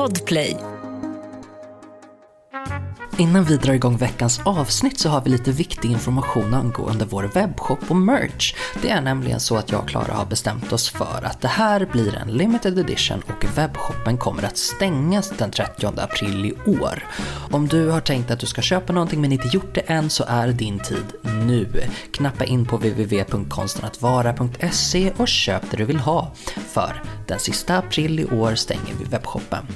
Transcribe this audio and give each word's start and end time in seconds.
Podplay. 0.00 0.69
Innan 3.20 3.44
vi 3.44 3.56
drar 3.56 3.74
igång 3.74 3.96
veckans 3.96 4.40
avsnitt 4.44 4.98
så 4.98 5.08
har 5.08 5.20
vi 5.20 5.30
lite 5.30 5.52
viktig 5.52 5.90
information 5.90 6.54
angående 6.54 7.04
vår 7.04 7.22
webbshop 7.22 7.90
och 7.90 7.96
merch. 7.96 8.54
Det 8.82 8.90
är 8.90 9.00
nämligen 9.00 9.40
så 9.40 9.56
att 9.56 9.70
jag 9.70 9.80
och 9.80 9.88
Klara 9.88 10.12
har 10.12 10.26
bestämt 10.26 10.72
oss 10.72 10.88
för 10.88 11.24
att 11.24 11.40
det 11.40 11.48
här 11.48 11.88
blir 11.92 12.14
en 12.14 12.36
limited 12.36 12.78
edition 12.78 13.22
och 13.26 13.44
webbshoppen 13.56 14.18
kommer 14.18 14.42
att 14.42 14.56
stängas 14.56 15.32
den 15.38 15.50
30 15.50 15.86
april 15.86 16.46
i 16.46 16.54
år. 16.70 17.06
Om 17.50 17.68
du 17.68 17.88
har 17.88 18.00
tänkt 18.00 18.30
att 18.30 18.40
du 18.40 18.46
ska 18.46 18.62
köpa 18.62 18.92
någonting 18.92 19.20
men 19.20 19.32
inte 19.32 19.48
gjort 19.48 19.74
det 19.74 19.80
än 19.80 20.10
så 20.10 20.24
är 20.28 20.48
din 20.48 20.78
tid 20.78 21.06
nu. 21.46 21.68
Knappa 22.12 22.44
in 22.44 22.66
på 22.66 22.76
www.konstenattvara.se 22.76 25.12
och 25.16 25.28
köp 25.28 25.70
det 25.70 25.76
du 25.76 25.84
vill 25.84 26.00
ha. 26.00 26.32
För 26.68 27.02
den 27.26 27.38
sista 27.38 27.78
april 27.78 28.20
i 28.20 28.24
år 28.24 28.54
stänger 28.54 28.94
vi 28.98 29.04
webbshoppen. 29.04 29.66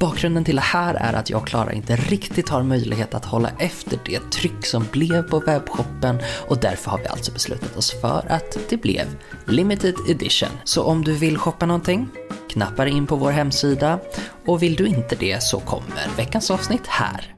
Bakgrunden 0.00 0.44
till 0.44 0.56
det 0.56 0.62
här 0.62 0.94
är 0.94 1.12
att 1.12 1.30
jag 1.30 1.40
och 1.40 1.48
Klara 1.48 1.72
inte 1.72 1.96
riktigt 1.96 2.48
har 2.48 2.62
möjlighet 2.62 3.14
att 3.14 3.24
hålla 3.24 3.50
efter 3.58 3.98
det 4.04 4.30
tryck 4.30 4.66
som 4.66 4.86
blev 4.92 5.22
på 5.22 5.40
webbshoppen 5.40 6.18
och 6.48 6.58
därför 6.58 6.90
har 6.90 6.98
vi 6.98 7.06
alltså 7.06 7.32
beslutat 7.32 7.76
oss 7.76 8.00
för 8.00 8.26
att 8.28 8.58
det 8.68 8.76
blev 8.76 9.06
limited 9.46 9.94
edition. 10.08 10.48
Så 10.64 10.82
om 10.82 11.04
du 11.04 11.12
vill 11.12 11.38
shoppa 11.38 11.66
någonting, 11.66 12.08
knappa 12.50 12.88
in 12.88 13.06
på 13.06 13.16
vår 13.16 13.30
hemsida 13.30 13.98
och 14.46 14.62
vill 14.62 14.74
du 14.74 14.86
inte 14.86 15.16
det 15.16 15.42
så 15.42 15.60
kommer 15.60 16.16
veckans 16.16 16.50
avsnitt 16.50 16.86
här. 16.86 17.36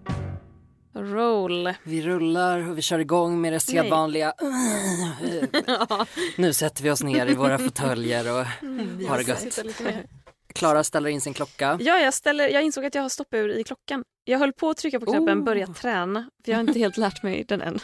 Roll. 0.94 1.72
Vi 1.84 2.02
rullar 2.02 2.70
och 2.70 2.78
vi 2.78 2.82
kör 2.82 2.98
igång 2.98 3.40
med 3.40 3.52
det 3.52 3.60
sedvanliga. 3.60 4.32
nu 6.36 6.52
sätter 6.52 6.82
vi 6.82 6.90
oss 6.90 7.02
ner 7.02 7.26
i 7.26 7.34
våra 7.34 7.58
fåtöljer 7.58 8.32
och 8.32 8.46
har 9.08 9.16
det 9.16 9.28
gött. 9.28 9.58
Klara 10.52 10.84
ställer 10.84 11.10
in 11.10 11.20
sin 11.20 11.34
klocka. 11.34 11.78
Ja, 11.80 11.98
jag, 11.98 12.14
ställer, 12.14 12.48
jag 12.48 12.62
insåg 12.62 12.84
att 12.84 12.94
jag 12.94 13.02
har 13.02 13.08
stoppur 13.08 13.50
i 13.50 13.64
klockan. 13.64 14.04
Jag 14.24 14.38
höll 14.38 14.52
på 14.52 14.70
att 14.70 14.76
trycka 14.76 15.00
på 15.00 15.06
knappen 15.06 15.38
Oh. 15.38 15.44
börja 15.44 15.66
träna, 15.66 16.30
för 16.44 16.52
jag 16.52 16.58
har 16.58 16.60
inte 16.60 16.78
helt 16.78 16.96
lärt 16.96 17.22
mig 17.22 17.44
den 17.44 17.62
än. 17.62 17.78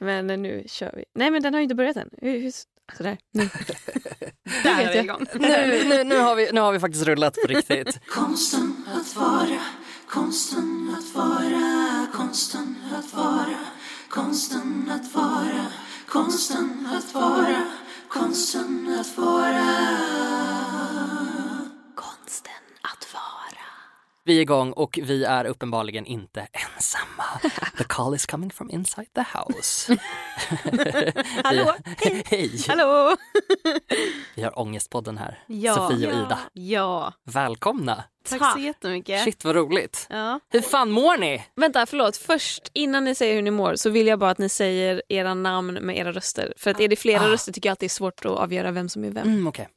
men 0.00 0.26
nu 0.26 0.64
kör 0.66 0.92
vi. 0.96 1.04
Nej, 1.14 1.30
men 1.30 1.42
den 1.42 1.54
har 1.54 1.60
ju 1.60 1.62
inte 1.62 1.74
börjat 1.74 1.96
än. 1.96 2.10
Sådär, 2.96 3.18
nu. 3.32 3.42
Där 4.62 4.80
är 4.80 4.92
vi 4.92 4.98
igång. 4.98 5.26
Nu, 5.34 5.84
nu, 5.84 6.04
nu, 6.04 6.18
har 6.18 6.34
vi, 6.34 6.48
nu 6.52 6.60
har 6.60 6.72
vi 6.72 6.80
faktiskt 6.80 7.06
rullat 7.06 7.34
på 7.34 7.48
riktigt. 7.48 8.00
Konsten 8.06 8.86
att 8.94 9.16
vara, 9.16 9.60
konsten 10.08 10.96
att 10.98 11.14
vara, 11.14 12.06
konsten 12.14 12.76
att 12.98 13.14
vara, 13.14 13.58
konsten 14.08 14.90
att 14.90 15.14
vara, 15.14 15.66
konsten 16.06 16.88
att 16.98 17.14
vara, 17.14 17.62
konsten 18.08 18.98
att 19.00 19.18
vara. 19.18 19.98
Konsten. 21.94 22.57
Vi 24.28 24.38
är 24.38 24.42
igång 24.42 24.72
och 24.72 24.98
vi 25.02 25.24
är 25.24 25.44
uppenbarligen 25.44 26.06
inte 26.06 26.48
ensamma. 26.52 27.24
The 27.78 27.84
call 27.84 28.14
is 28.14 28.26
coming 28.26 28.50
from 28.50 28.70
inside 28.70 29.08
the 29.14 29.24
house. 29.38 29.92
Hallå, 31.44 31.74
hej! 31.98 32.22
Hej! 32.26 32.50
Hallå! 32.68 33.16
Vi 34.34 34.42
har 34.42 34.58
Ångestpodden 34.58 35.18
här. 35.18 35.42
Ja. 35.46 35.74
Sofie 35.74 36.06
och. 36.06 36.12
Ida. 36.14 36.38
Ja, 36.52 37.12
Välkomna! 37.24 38.04
tack 38.28 38.52
så 38.52 38.58
jättemycket. 38.58 39.24
Shit 39.24 39.44
vad 39.44 39.56
roligt. 39.56 40.06
Ja. 40.10 40.40
Hur 40.48 40.60
fan 40.60 40.90
mår 40.90 41.16
ni? 41.16 41.44
Vänta, 41.56 41.86
förlåt. 41.86 42.16
Först, 42.16 42.70
innan 42.72 43.04
ni 43.04 43.14
säger 43.14 43.34
hur 43.34 43.42
ni 43.42 43.50
mår, 43.50 43.74
så 43.76 43.90
vill 43.90 44.06
jag 44.06 44.18
bara 44.18 44.30
att 44.30 44.38
ni 44.38 44.48
säger 44.48 45.02
era 45.08 45.34
namn 45.34 45.74
med 45.74 45.96
era 45.98 46.12
röster. 46.12 46.54
För 46.56 46.70
att 46.70 46.80
är 46.80 46.88
det 46.88 46.96
flera 46.96 47.22
Ah. 47.24 47.28
röster 47.30 47.52
tycker 47.52 47.68
jag 47.68 47.72
att 47.72 47.78
det 47.80 47.86
är 47.86 47.90
svårt 47.90 48.24
att 48.24 48.32
avgöra 48.38 48.70
vem 48.70 48.88
som 48.88 49.04
är 49.04 49.10
vem. 49.10 49.28
Mm, 49.28 49.46
Okej. 49.46 49.68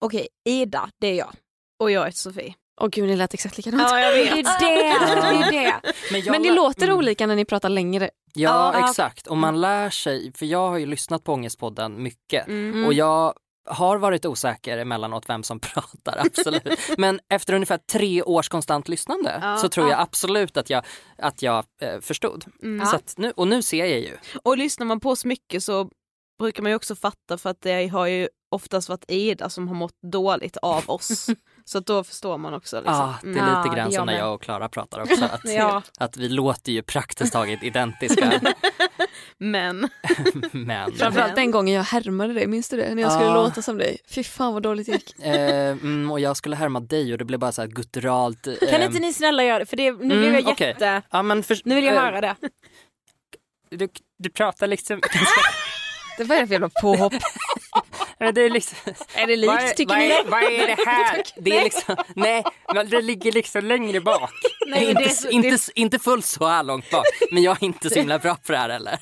Okej, 0.00 0.28
Ida, 0.48 0.90
det 1.00 1.06
är 1.06 1.14
jag. 1.14 1.32
Och 1.80 1.90
jag 1.90 2.06
är 2.06 2.10
Sofie. 2.10 2.54
Åh 2.80 2.88
gud, 2.88 3.06
ni 3.08 3.16
lät 3.16 3.34
exakt 3.34 3.56
likadant. 3.56 3.82
Ja, 3.82 4.00
jag 4.00 4.12
vet. 4.12 4.44
Det 4.60 4.66
är 4.86 5.00
det. 5.00 5.50
det, 5.50 5.56
är 5.56 5.72
det. 5.82 5.92
Men, 6.12 6.20
jag 6.20 6.32
Men 6.32 6.42
det 6.42 6.50
låter 6.52 6.84
mm. 6.86 6.96
olika 6.98 7.26
när 7.26 7.36
ni 7.36 7.44
pratar 7.44 7.68
längre. 7.68 8.10
Ja, 8.34 8.70
Ja. 8.74 8.88
exakt. 8.88 9.26
Och 9.26 9.36
man 9.36 9.60
lär 9.60 9.90
sig, 9.90 10.32
för 10.34 10.46
jag 10.46 10.68
har 10.70 10.78
ju 10.78 10.86
lyssnat 10.86 11.24
på 11.24 11.32
Ångestpodden 11.32 12.02
mycket 12.02 12.48
Mm. 12.48 12.84
och 12.86 12.92
jag 12.94 13.34
har 13.70 13.96
varit 13.98 14.26
osäker 14.26 14.78
emellanåt 14.78 15.28
vem 15.28 15.42
som 15.42 15.60
pratar, 15.60 16.18
absolut. 16.26 16.78
Men 16.98 17.20
efter 17.28 17.54
ungefär 17.54 17.78
tre 17.92 18.22
års 18.22 18.48
konstant 18.48 18.88
lyssnande 18.88 19.38
Ja. 19.42 19.56
så 19.56 19.68
tror 19.68 19.88
jag 19.88 19.98
Ja. 19.98 20.02
absolut 20.02 20.56
att 20.56 20.70
jag, 20.70 20.84
att 21.18 21.42
jag 21.42 21.64
eh, 21.80 22.00
förstod. 22.00 22.44
Mm. 22.62 22.86
Så 22.86 22.96
att 22.96 23.14
nu, 23.16 23.32
och 23.36 23.48
nu 23.48 23.62
ser 23.62 23.84
jag 23.86 23.98
ju. 24.00 24.16
Och 24.42 24.58
lyssnar 24.58 24.86
man 24.86 25.00
på 25.00 25.10
oss 25.10 25.24
mycket 25.24 25.62
så 25.64 25.90
brukar 26.38 26.62
man 26.62 26.72
ju 26.72 26.76
också 26.76 26.94
fatta 26.96 27.38
för 27.38 27.50
att 27.50 27.60
det 27.62 27.86
har 27.88 28.06
ju 28.06 28.28
oftast 28.50 28.88
varit 28.88 29.04
Ida 29.08 29.50
som 29.50 29.68
har 29.68 29.74
mått 29.74 29.98
dåligt 30.12 30.56
av 30.56 30.90
oss. 30.90 31.26
så 31.70 31.78
att 31.78 31.86
då 31.86 32.04
förstår 32.04 32.38
man 32.38 32.54
också. 32.54 32.76
Liksom. 32.76 32.94
Ah, 32.94 33.14
det 33.22 33.28
är 33.38 33.64
lite 33.64 33.76
grann 33.76 33.92
som 33.92 34.06
när 34.06 34.18
jag 34.18 34.34
och 34.34 34.42
Klara 34.42 34.68
pratar 34.68 35.00
också. 35.02 35.24
Att, 35.24 35.40
Ja. 35.44 35.82
att 35.98 36.16
vi 36.16 36.28
låter 36.28 36.72
ju 36.72 36.82
praktiskt 36.82 37.32
taget 37.32 37.62
identiska. 37.62 38.40
Men 39.38 39.88
men 40.52 40.92
Framförallt 40.92 41.34
den 41.36 41.50
gången 41.50 41.74
jag 41.74 41.82
härmade 41.82 42.34
dig, 42.34 42.46
minns 42.46 42.68
du 42.68 42.76
det? 42.76 42.94
När 42.94 43.02
jag 43.02 43.12
skulle 43.12 43.26
Ja. 43.26 43.34
låta 43.34 43.62
som 43.62 43.78
dig. 43.78 43.98
Fy 44.08 44.24
fan 44.24 44.52
vad 44.54 44.62
dåligt 44.62 44.86
det 44.86 44.92
gick. 44.92 45.18
eh, 45.24 45.70
mm, 45.70 46.10
och 46.10 46.20
jag 46.20 46.36
skulle 46.36 46.56
härma 46.56 46.80
dig 46.80 47.12
och 47.12 47.18
det 47.18 47.24
blev 47.24 47.40
bara 47.40 47.52
så 47.52 47.62
här 47.62 47.68
gutturalt. 47.68 48.42
kan 48.70 48.80
eh, 48.80 48.84
inte 48.86 48.98
ni 49.00 49.12
snälla 49.12 49.44
göra 49.44 49.58
det? 49.58 49.66
För 49.66 49.76
det, 49.76 49.90
nu 49.92 49.98
vill 50.18 50.28
Mm, 50.28 50.44
jag 50.46 50.60
jätte... 50.60 51.02
ja, 51.10 51.22
men 51.22 51.42
för, 51.42 51.58
Nu 51.64 51.74
vill 51.74 51.84
jag 51.84 51.94
eh, 51.94 52.00
höra 52.00 52.20
det. 52.20 52.36
Du, 53.70 53.88
du 54.18 54.30
pratar 54.30 54.66
liksom... 54.66 55.00
Det 56.18 56.24
var 56.24 56.36
för 56.36 56.52
jävla 56.52 56.68
påhopp. 56.82 57.12
Men 58.20 58.34
det 58.34 58.40
är 58.42 58.50
liksom... 58.50 58.78
Är 59.14 59.26
det 59.26 59.36
likt 59.36 59.52
vad, 59.52 59.62
är- 59.62 59.68
tycker 59.68 59.94
vad, 59.94 59.98
ni? 59.98 60.10
är, 60.10 60.24
vad 60.24 60.42
är 60.42 60.66
det 60.66 60.84
här? 60.86 61.22
Det 61.36 61.58
är 61.58 61.64
liksom, 61.64 61.96
nej, 62.14 62.44
det 62.90 63.00
ligger 63.02 63.32
liksom 63.32 63.64
längre 63.64 64.00
bak. 64.00 64.30
Nej, 64.66 64.88
inte, 64.90 65.02
det 65.02 65.08
är 65.08 65.14
så- 65.14 65.28
inte, 65.28 65.58
inte 65.74 65.98
fullt 65.98 66.24
så 66.26 66.46
här 66.46 66.62
långt 66.62 66.90
bak, 66.90 67.04
men 67.30 67.42
jag 67.42 67.56
är 67.62 67.64
inte 67.66 67.90
så 67.90 67.98
himla 67.98 68.18
bra 68.18 68.34
på 68.34 68.52
det 68.52 68.58
här 68.58 68.68
heller. 68.68 68.98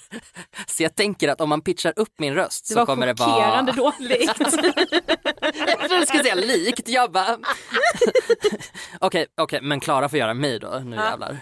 Så 0.66 0.82
jag 0.82 0.94
tänker 0.94 1.28
att 1.28 1.40
om 1.40 1.48
man 1.48 1.60
pitchar 1.60 1.92
upp 1.96 2.14
min 2.18 2.34
röst 2.34 2.68
Det 2.68 2.74
så 2.74 2.78
var 2.80 2.86
kommer 2.86 3.06
det 3.06 3.12
vara... 3.12 3.30
chockerande 3.30 3.72
dåligt. 3.72 4.32
Jag 5.90 6.08
skulle 6.08 6.22
säga 6.22 6.34
likt, 6.34 6.88
jag 6.88 7.12
bara... 7.12 7.38
Okej, 9.00 9.26
okej, 9.40 9.58
men 9.62 9.80
Klara 9.80 10.08
får 10.08 10.18
göra 10.18 10.34
mig 10.34 10.58
då, 10.58 10.80
nu 10.84 10.96
jävlar. 10.96 11.38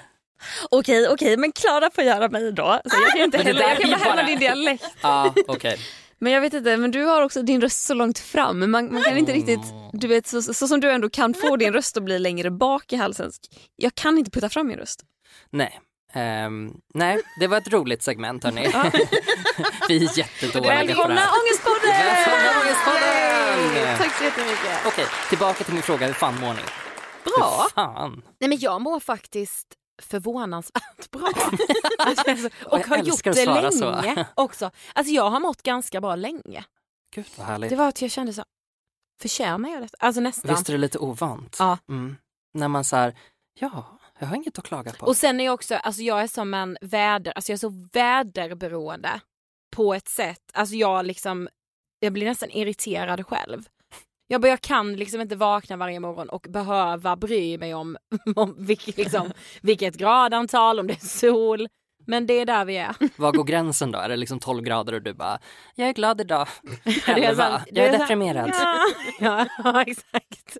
Okej, 0.70 1.08
okej, 1.08 1.36
men 1.36 1.52
Klara 1.52 1.90
får 1.94 2.04
göra 2.04 2.28
mig 2.28 2.52
då. 2.52 2.80
Så 2.84 2.96
jag 3.02 3.10
kan 3.12 3.20
inte 3.20 3.38
det 3.38 3.44
heller, 3.44 3.62
jag 3.62 3.78
kan 3.78 3.90
är 3.92 3.98
bara 4.04 4.14
bara- 4.16 4.26
din 4.26 4.38
dialekt. 4.38 4.84
Ja, 5.00 5.34
okej. 5.46 5.78
Men 6.18 6.32
jag 6.32 6.40
vet 6.40 6.54
inte, 6.54 6.76
men 6.76 6.90
du 6.90 7.04
har 7.04 7.22
också 7.22 7.42
din 7.42 7.60
röst 7.60 7.82
så 7.86 7.94
långt 7.94 8.18
fram. 8.18 8.58
Man, 8.70 8.92
man 8.94 9.02
kan 9.02 9.18
inte 9.18 9.32
riktigt, 9.32 9.60
du 9.92 10.08
vet 10.08 10.26
så, 10.26 10.42
så 10.42 10.68
som 10.68 10.80
du 10.80 10.90
ändå 10.90 11.10
kan 11.10 11.34
få 11.34 11.56
din 11.56 11.72
röst 11.72 11.96
att 11.96 12.02
bli 12.02 12.18
längre 12.18 12.50
bak 12.50 12.92
i 12.92 12.96
halsen. 12.96 13.30
Jag 13.76 13.94
kan 13.94 14.18
inte 14.18 14.30
putta 14.30 14.48
fram 14.48 14.66
min 14.66 14.76
röst. 14.76 15.02
Nej. 15.50 15.80
Ehm, 16.12 16.72
nej, 16.94 17.22
det 17.40 17.46
var 17.46 17.58
ett 17.58 17.72
roligt 17.72 18.02
segment 18.02 18.44
hörni. 18.44 18.60
Vi 19.88 19.96
är 19.96 20.18
jättedåliga 20.18 20.94
på 20.94 21.08
det 21.08 21.14
här. 21.14 21.28
Ångestpodden! 21.38 21.90
Välkomna 21.90 22.60
Ångestpodden! 22.60 23.98
Tack 23.98 24.18
så 24.18 24.24
jättemycket. 24.24 24.86
Okej, 24.86 25.06
tillbaka 25.28 25.64
till 25.64 25.74
min 25.74 25.82
fråga, 25.82 26.06
hur 26.06 26.14
fan 26.14 26.40
mår 26.40 26.54
ni? 26.54 26.60
Bra. 27.24 27.62
Hur 27.62 27.70
fan? 27.74 28.22
Nej 28.40 28.48
men 28.48 28.58
jag 28.58 28.80
mår 28.80 29.00
faktiskt 29.00 29.66
förvånansvärt 30.02 31.10
bra. 31.10 31.28
Alltså, 31.98 32.48
och 32.66 32.78
jag 32.78 32.86
har 32.86 32.98
gjort 32.98 33.24
det 33.24 33.46
länge 33.46 33.72
så. 33.72 34.24
också. 34.34 34.70
Alltså 34.92 35.12
jag 35.12 35.30
har 35.30 35.40
mått 35.40 35.62
ganska 35.62 36.00
bra 36.00 36.16
länge. 36.16 36.64
Gud 37.14 37.26
vad 37.36 37.46
härligt. 37.46 37.70
Det 37.70 37.76
var 37.76 37.88
att 37.88 38.02
jag 38.02 38.10
kände 38.10 38.32
så, 38.32 38.44
förtjänar 39.22 39.70
jag 39.70 39.82
detta? 39.82 39.96
Alltså 40.00 40.20
nästan. 40.20 40.50
Visst 40.54 40.68
är 40.68 40.72
det 40.72 40.78
lite 40.78 40.98
ovant? 40.98 41.56
Ja. 41.58 41.78
Mm. 41.88 42.16
När 42.54 42.68
man 42.68 42.84
säger 42.84 43.14
ja, 43.60 43.98
jag 44.18 44.26
har 44.26 44.36
inget 44.36 44.58
att 44.58 44.64
klaga 44.64 44.92
på. 44.92 45.06
Och 45.06 45.16
sen 45.16 45.40
är 45.40 45.44
jag 45.44 45.54
också, 45.54 45.74
alltså 45.74 46.02
jag 46.02 46.22
är 46.22 46.26
som 46.26 46.54
en 46.54 46.78
väder, 46.80 47.32
alltså 47.32 47.52
jag 47.52 47.54
är 47.54 47.58
så 47.58 47.88
väderberoende 47.92 49.20
på 49.76 49.94
ett 49.94 50.08
sätt. 50.08 50.50
Alltså 50.52 50.74
jag 50.74 51.06
liksom, 51.06 51.48
jag 52.00 52.12
blir 52.12 52.26
nästan 52.26 52.50
irriterad 52.50 53.26
själv. 53.26 53.68
Jag, 54.28 54.40
bara, 54.40 54.48
jag 54.48 54.60
kan 54.60 54.96
liksom 54.96 55.20
inte 55.20 55.36
vakna 55.36 55.76
varje 55.76 56.00
morgon 56.00 56.28
och 56.28 56.46
behöva 56.48 57.16
bry 57.16 57.58
mig 57.58 57.74
om, 57.74 57.96
om 58.36 58.54
vilket, 58.58 58.96
liksom, 58.96 59.32
vilket 59.62 59.96
gradantal, 59.96 60.80
om 60.80 60.86
det 60.86 60.94
är 60.94 61.06
sol. 61.06 61.68
Men 62.06 62.26
det 62.26 62.34
är 62.34 62.46
där 62.46 62.64
vi 62.64 62.76
är. 62.76 62.96
Var 63.16 63.32
går 63.32 63.44
gränsen 63.44 63.92
då? 63.92 63.98
Är 63.98 64.08
det 64.08 64.16
liksom 64.16 64.40
12 64.40 64.62
grader 64.62 64.92
och 64.92 65.02
du 65.02 65.14
bara, 65.14 65.38
jag 65.74 65.88
är 65.88 65.92
glad 65.92 66.20
idag. 66.20 66.48
Det 66.84 67.08
är 67.08 67.18
11, 67.30 67.34
sant. 67.50 67.64
Det 67.72 67.80
jag 67.80 67.86
är 67.86 67.90
sant. 67.90 68.02
deprimerad. 68.02 68.52
Ja, 69.20 69.46
ja, 69.64 69.82
exakt. 69.82 70.56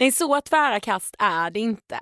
Nej, 0.00 0.12
så 0.12 0.40
tvära 0.40 0.80
kast 0.80 1.16
är 1.18 1.50
det 1.50 1.60
inte. 1.60 1.98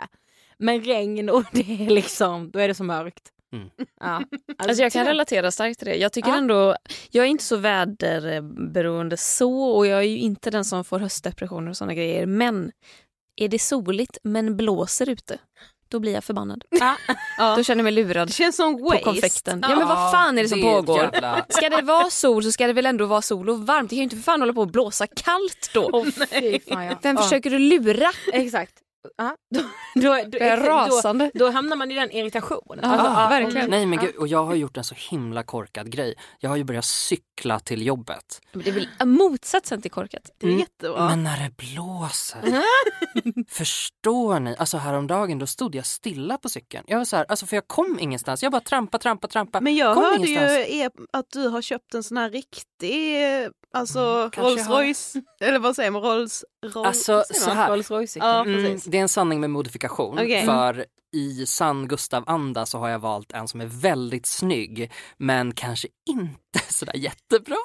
Men 0.58 0.80
regn 0.82 1.30
och 1.30 1.44
det 1.52 1.86
är 1.86 1.90
liksom, 1.90 2.50
då 2.50 2.58
är 2.58 2.68
det 2.68 2.74
så 2.74 2.84
mörkt. 2.84 3.31
Mm. 3.52 3.68
Ja. 4.00 4.22
Alltså 4.58 4.82
jag 4.82 4.92
kan 4.92 5.06
relatera 5.06 5.50
starkt 5.50 5.78
till 5.78 5.88
det. 5.88 5.94
Jag 5.96 6.12
tycker 6.12 6.28
Ja. 6.30 6.36
ändå, 6.36 6.76
jag 7.10 7.24
är 7.24 7.28
inte 7.28 7.44
så 7.44 7.56
väderberoende 7.56 9.16
så 9.16 9.62
och 9.62 9.86
jag 9.86 9.98
är 9.98 10.02
ju 10.02 10.18
inte 10.18 10.50
den 10.50 10.64
som 10.64 10.84
får 10.84 10.98
höstdepressioner 11.00 11.70
och 11.70 11.76
såna 11.76 11.94
grejer. 11.94 12.26
Men 12.26 12.72
är 13.36 13.48
det 13.48 13.58
soligt 13.58 14.18
men 14.22 14.56
blåser 14.56 15.08
ute, 15.08 15.38
då 15.88 15.98
blir 16.00 16.12
jag 16.14 16.24
förbannad. 16.24 16.64
Ja. 16.70 16.96
Ja. 17.38 17.56
Då 17.56 17.62
känner 17.62 17.78
jag 17.80 17.94
mig 17.94 18.04
lurad 18.04 18.28
Det 18.28 18.32
känns 18.32 18.56
som 18.56 18.78
på 18.78 18.84
waste. 18.84 19.02
konfekten. 19.04 19.64
Ja 19.68 19.76
men 19.76 19.88
vad 19.88 20.10
fan 20.12 20.38
är 20.38 20.42
det 20.42 20.48
som 20.48 20.60
det 20.60 20.70
pågår? 20.72 20.98
jävla- 21.12 21.46
Ska 21.48 21.68
det 21.70 21.82
vara 21.82 22.10
sol 22.10 22.44
så 22.44 22.52
ska 22.52 22.66
det 22.66 22.72
väl 22.72 22.86
ändå 22.86 23.06
vara 23.06 23.22
sol 23.22 23.48
och 23.50 23.66
varmt. 23.66 23.90
Det 23.90 23.94
kan 23.94 23.98
ju 23.98 24.02
inte 24.04 24.16
för 24.16 24.22
fan 24.22 24.40
hålla 24.40 24.52
på 24.52 24.62
att 24.62 24.72
blåsa 24.72 25.06
kallt 25.06 25.70
då. 25.74 26.04
Fy 26.30 26.60
fan, 26.60 26.84
ja. 26.84 26.98
Vem 27.02 27.16
Ja. 27.16 27.22
försöker 27.22 27.50
du 27.50 27.58
lura? 27.58 28.10
Exakt. 28.32 28.72
Ja, 29.16 29.36
då, 29.54 29.60
då, 29.94 30.00
då, 30.00 30.08
Jag 30.38 30.40
är 30.40 30.56
då, 30.56 30.62
rasande. 30.66 31.30
då 31.34 31.50
hamnar 31.50 31.76
man 31.76 31.90
i 31.90 31.94
den 31.94 32.10
irritationen. 32.10 32.78
Ja, 32.82 32.88
Alltså, 32.88 33.06
ja, 33.20 33.28
verkligen. 33.28 33.70
Nej 33.70 33.86
men 33.86 33.98
gud, 33.98 34.16
och 34.16 34.28
jag 34.28 34.44
har 34.44 34.54
gjort 34.54 34.76
en 34.76 34.84
så 34.84 34.94
himla 35.10 35.42
korkad 35.42 35.90
grej. 35.92 36.14
Jag 36.38 36.50
har 36.50 36.56
ju 36.56 36.64
börjat 36.64 36.84
cykla 36.84 37.58
till 37.60 37.86
jobbet. 37.86 38.40
Men 38.52 38.62
Det 38.64 38.70
är 38.70 38.74
väl 38.74 38.88
motsatsen 39.08 39.82
till 39.82 39.90
korkat. 39.90 40.30
Det 40.38 40.46
är 40.46 40.48
Mm, 40.50 40.60
jättebra. 40.60 41.08
Men 41.08 41.22
när 41.24 41.40
det 41.44 41.56
blåser. 41.56 42.62
Förstår 43.48 44.40
ni? 44.40 44.56
Alltså 44.58 44.76
häromdagen 44.78 45.38
då 45.38 45.46
stod 45.46 45.74
jag 45.74 45.86
stilla 45.86 46.38
på 46.38 46.48
cykeln. 46.48 46.84
Jag 46.86 46.98
var 46.98 47.04
så 47.04 47.16
här, 47.16 47.26
alltså 47.28 47.46
för 47.46 47.56
jag 47.56 47.68
kom 47.68 47.98
ingenstans. 48.00 48.42
Jag 48.42 48.52
bara 48.52 48.60
trampa, 48.60 48.98
trampa, 48.98 49.28
trampa. 49.28 49.60
Men 49.60 49.76
jag 49.76 49.94
Kom 49.94 50.04
hörde 50.04 50.16
ingenstans. 50.28 50.68
ju 50.68 50.76
er- 50.78 50.90
att 51.12 51.26
du 51.32 51.48
har 51.48 51.62
köpt 51.62 51.94
en 51.94 52.02
sån 52.02 52.16
här 52.16 52.30
riktig, 52.30 53.16
alltså 53.72 54.00
Mm, 54.00 54.30
kanske 54.30 54.50
Rolls. 54.52 54.68
Royce, 54.68 55.22
eller 55.40 55.58
vad 55.58 55.76
säger 55.76 55.90
man, 55.90 56.02
Rolls 56.02 56.44
Royce? 56.66 56.86
Alltså 56.86 57.24
så 57.34 57.50
här. 57.50 57.70
Rolls 57.70 57.90
Royce-cykel. 57.90 58.28
Ja, 58.28 58.40
Mm, 58.42 58.54
precis. 58.64 58.84
det 58.84 58.96
är 58.98 59.02
en 59.02 59.08
sanning 59.08 59.40
med 59.40 59.50
modifikation. 59.50 60.18
Okej. 60.18 60.46
För 60.46 60.84
i 61.12 61.46
sann 61.46 61.88
Gustav-anda 61.88 62.66
så 62.66 62.78
har 62.78 62.88
jag 62.88 62.98
valt 62.98 63.32
en 63.32 63.48
som 63.48 63.60
är 63.60 63.66
väldigt 63.66 64.26
snygg 64.26 64.92
men 65.16 65.54
kanske 65.54 65.88
inte 66.08 66.58
sådär 66.68 66.96
jättebra. 66.96 67.56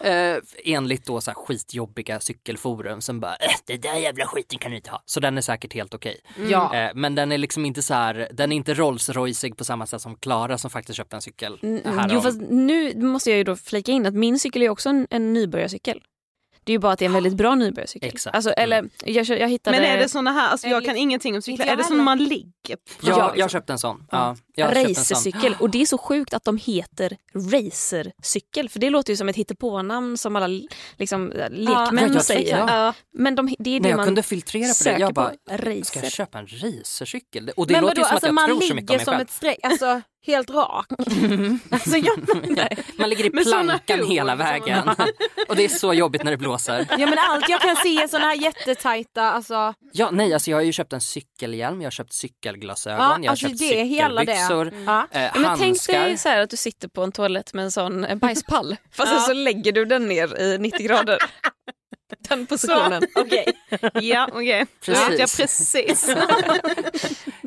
eh, 0.00 0.36
enligt 0.64 1.06
då 1.06 1.20
så 1.20 1.30
här 1.30 1.34
skitjobbiga 1.34 2.20
cykelforum 2.20 3.00
som 3.00 3.20
bara 3.20 3.36
äh, 3.36 3.50
det 3.64 3.76
där 3.76 3.94
jävla 3.94 4.26
skiten 4.26 4.58
kan 4.58 4.70
du 4.70 4.76
inte 4.76 4.90
ha. 4.90 5.02
Så 5.06 5.20
den 5.20 5.38
är 5.38 5.42
säkert 5.42 5.74
helt 5.74 5.94
okej. 5.94 6.20
Ja. 6.48 6.74
Eh, 6.74 6.90
men 6.94 7.14
den 7.14 7.32
är 7.32 7.38
liksom 7.38 7.64
inte 7.64 7.82
så 7.82 7.94
här, 7.94 8.28
den 8.32 8.52
är 8.52 8.56
inte 8.56 8.74
Rolls 8.74 9.08
Royceig 9.08 9.56
på 9.56 9.64
samma 9.64 9.86
sätt 9.86 10.02
som 10.02 10.16
Klara 10.16 10.58
som 10.58 10.70
faktiskt 10.70 10.96
köpte 10.96 11.16
en 11.16 11.22
cykel. 11.22 11.58
Mm. 11.62 12.08
Jo 12.10 12.20
fast 12.20 12.40
nu 12.40 12.96
måste 12.96 13.30
jag 13.30 13.38
ju 13.38 13.44
då 13.44 13.56
flika 13.56 13.92
in 13.92 14.06
att 14.06 14.14
min 14.14 14.38
cykel 14.38 14.62
är 14.62 14.68
också 14.68 14.88
en, 14.88 15.06
en 15.10 15.32
nybörjarcykel. 15.32 16.02
Det 16.64 16.72
är 16.72 16.74
ju 16.74 16.78
bara 16.78 16.92
att 16.92 16.98
det 16.98 17.04
är 17.04 17.06
en 17.06 17.12
väldigt 17.12 17.34
bra 17.36 17.54
nybörjarcykel. 17.54 18.08
Exakt. 18.08 18.36
Alltså, 18.36 18.50
eller, 18.50 18.88
jag, 19.04 19.26
kö- 19.26 19.36
jag 19.36 19.48
hittade 19.48 19.76
Men 19.80 19.86
är 19.90 19.98
det 19.98 20.08
såna 20.08 20.32
här, 20.32 20.48
alltså 20.48 20.66
jag 20.68 20.84
kan 20.84 20.96
ingenting 20.96 21.34
om 21.36 21.42
cyklar, 21.42 21.66
jag 21.66 21.72
är 21.72 21.76
det 21.76 21.84
såna 21.84 22.02
man 22.02 22.18
ligger 22.24 22.76
på? 22.76 22.82
Ja, 23.02 23.18
Ja, 23.18 23.32
jag 23.36 23.50
köpte 23.50 23.72
en 23.72 23.78
sån. 23.78 24.06
Ja, 24.10 24.36
jag 24.54 24.66
har 24.66 24.74
köpt 24.74 24.88
en 24.88 24.94
sån. 24.94 25.14
racercykel 25.16 25.56
och 25.60 25.70
det 25.70 25.82
är 25.82 25.86
så 25.86 25.98
sjukt 25.98 26.34
att 26.34 26.44
de 26.44 26.56
heter 26.56 27.16
racercykel 27.34 28.68
för 28.68 28.78
det 28.78 28.90
låter 28.90 29.12
ju 29.12 29.16
som 29.16 29.28
ett 29.28 29.36
hittepånamn 29.36 30.18
som 30.18 30.36
alla 30.36 30.48
liksom, 30.96 31.28
lekmän 31.50 31.98
Ja, 32.08 32.08
jag- 32.14 32.24
säger. 32.24 32.58
ja. 32.58 32.94
Men 33.12 33.34
de, 33.34 33.56
det 33.58 33.70
är 33.70 33.74
det 33.74 33.80
När 33.80 33.88
jag 33.90 33.96
man 33.96 34.06
kunde 34.06 34.22
filtrera 34.22 34.74
på 34.74 34.84
det, 34.84 34.98
jag 34.98 35.14
bara, 35.14 35.28
på. 35.28 35.84
ska 35.84 36.00
jag 36.02 36.12
köpa 36.12 36.38
en 36.38 36.46
racercykel? 36.46 37.50
Och 37.56 37.66
det 37.66 37.74
Men 37.74 37.82
låter 37.82 37.96
vadå, 37.96 38.00
ju 38.00 38.04
som 38.04 38.14
alltså 38.14 38.16
att 38.16 38.28
jag 38.28 38.34
man 38.34 38.48
tror 38.48 38.60
så 38.60 38.74
mycket 38.74 38.90
om 38.90 38.94
ligger 38.94 38.96
mig 38.96 39.04
som 39.04 39.12
själv. 39.14 39.22
ett 39.22 39.30
streck, 39.30 39.58
alltså 39.62 40.00
helt 40.26 40.50
rak. 40.50 40.86
alltså 41.70 41.96
jag, 41.96 42.18
Man 42.98 43.10
ligger 43.10 43.24
i 43.26 43.30
plankan 43.30 44.06
hela 44.08 44.36
vägen. 44.36 44.88
och 45.48 45.56
det 45.56 45.64
är 45.64 45.68
så 45.68 45.94
jobbigt 45.94 46.22
när 46.24 46.30
det 46.30 46.36
blåser. 46.36 46.86
ja 46.90 47.06
men 47.06 47.18
allt 47.18 47.48
jag 47.48 47.60
kan 47.60 47.76
se 47.76 48.02
är 48.02 48.08
såna 48.08 48.24
här 48.24 48.34
jättetajta, 48.42 49.22
alltså. 49.22 49.74
Ja, 49.92 50.10
nej, 50.10 50.34
alltså 50.34 50.50
jag 50.50 50.56
har 50.58 50.62
ju 50.62 50.72
köpt 50.72 50.92
en 50.92 51.00
cykelhjälm, 51.00 51.80
jag 51.80 51.86
har 51.86 51.90
köpt 51.90 52.12
cykelglasögon, 52.12 52.98
Ja, 53.00 53.16
jag 53.16 53.22
har 53.24 53.28
alltså 53.30 53.46
köpt 53.48 53.58
det 53.58 53.80
är 53.80 53.84
hela 53.84 54.24
det. 54.24 54.36
cykelbyxor, 54.36 54.72
Ja. 54.86 55.06
eh, 55.10 55.22
Ja, 55.22 55.30
men 55.34 55.44
tänk 55.44 55.60
handskar. 55.60 56.00
dig 56.04 56.16
så 56.18 56.28
här 56.28 56.40
att 56.42 56.50
du 56.50 56.56
sitter 56.56 56.88
på 56.88 57.02
en 57.02 57.12
toalett 57.12 57.54
med 57.54 57.64
en 57.64 57.70
sån 57.70 58.04
eh, 58.04 58.16
bajspall 58.16 58.76
fast 58.92 59.12
Ja. 59.12 59.18
så 59.20 59.32
lägger 59.32 59.72
du 59.72 59.84
den 59.84 60.06
ner 60.08 60.40
i 60.40 60.58
90 60.58 60.86
grader. 60.86 61.18
Den 62.18 62.46
positionen. 62.46 63.02
Okej, 63.14 63.44
ja 63.94 64.28
okej. 64.32 64.66
Jag 64.86 65.18
precis. 65.18 66.14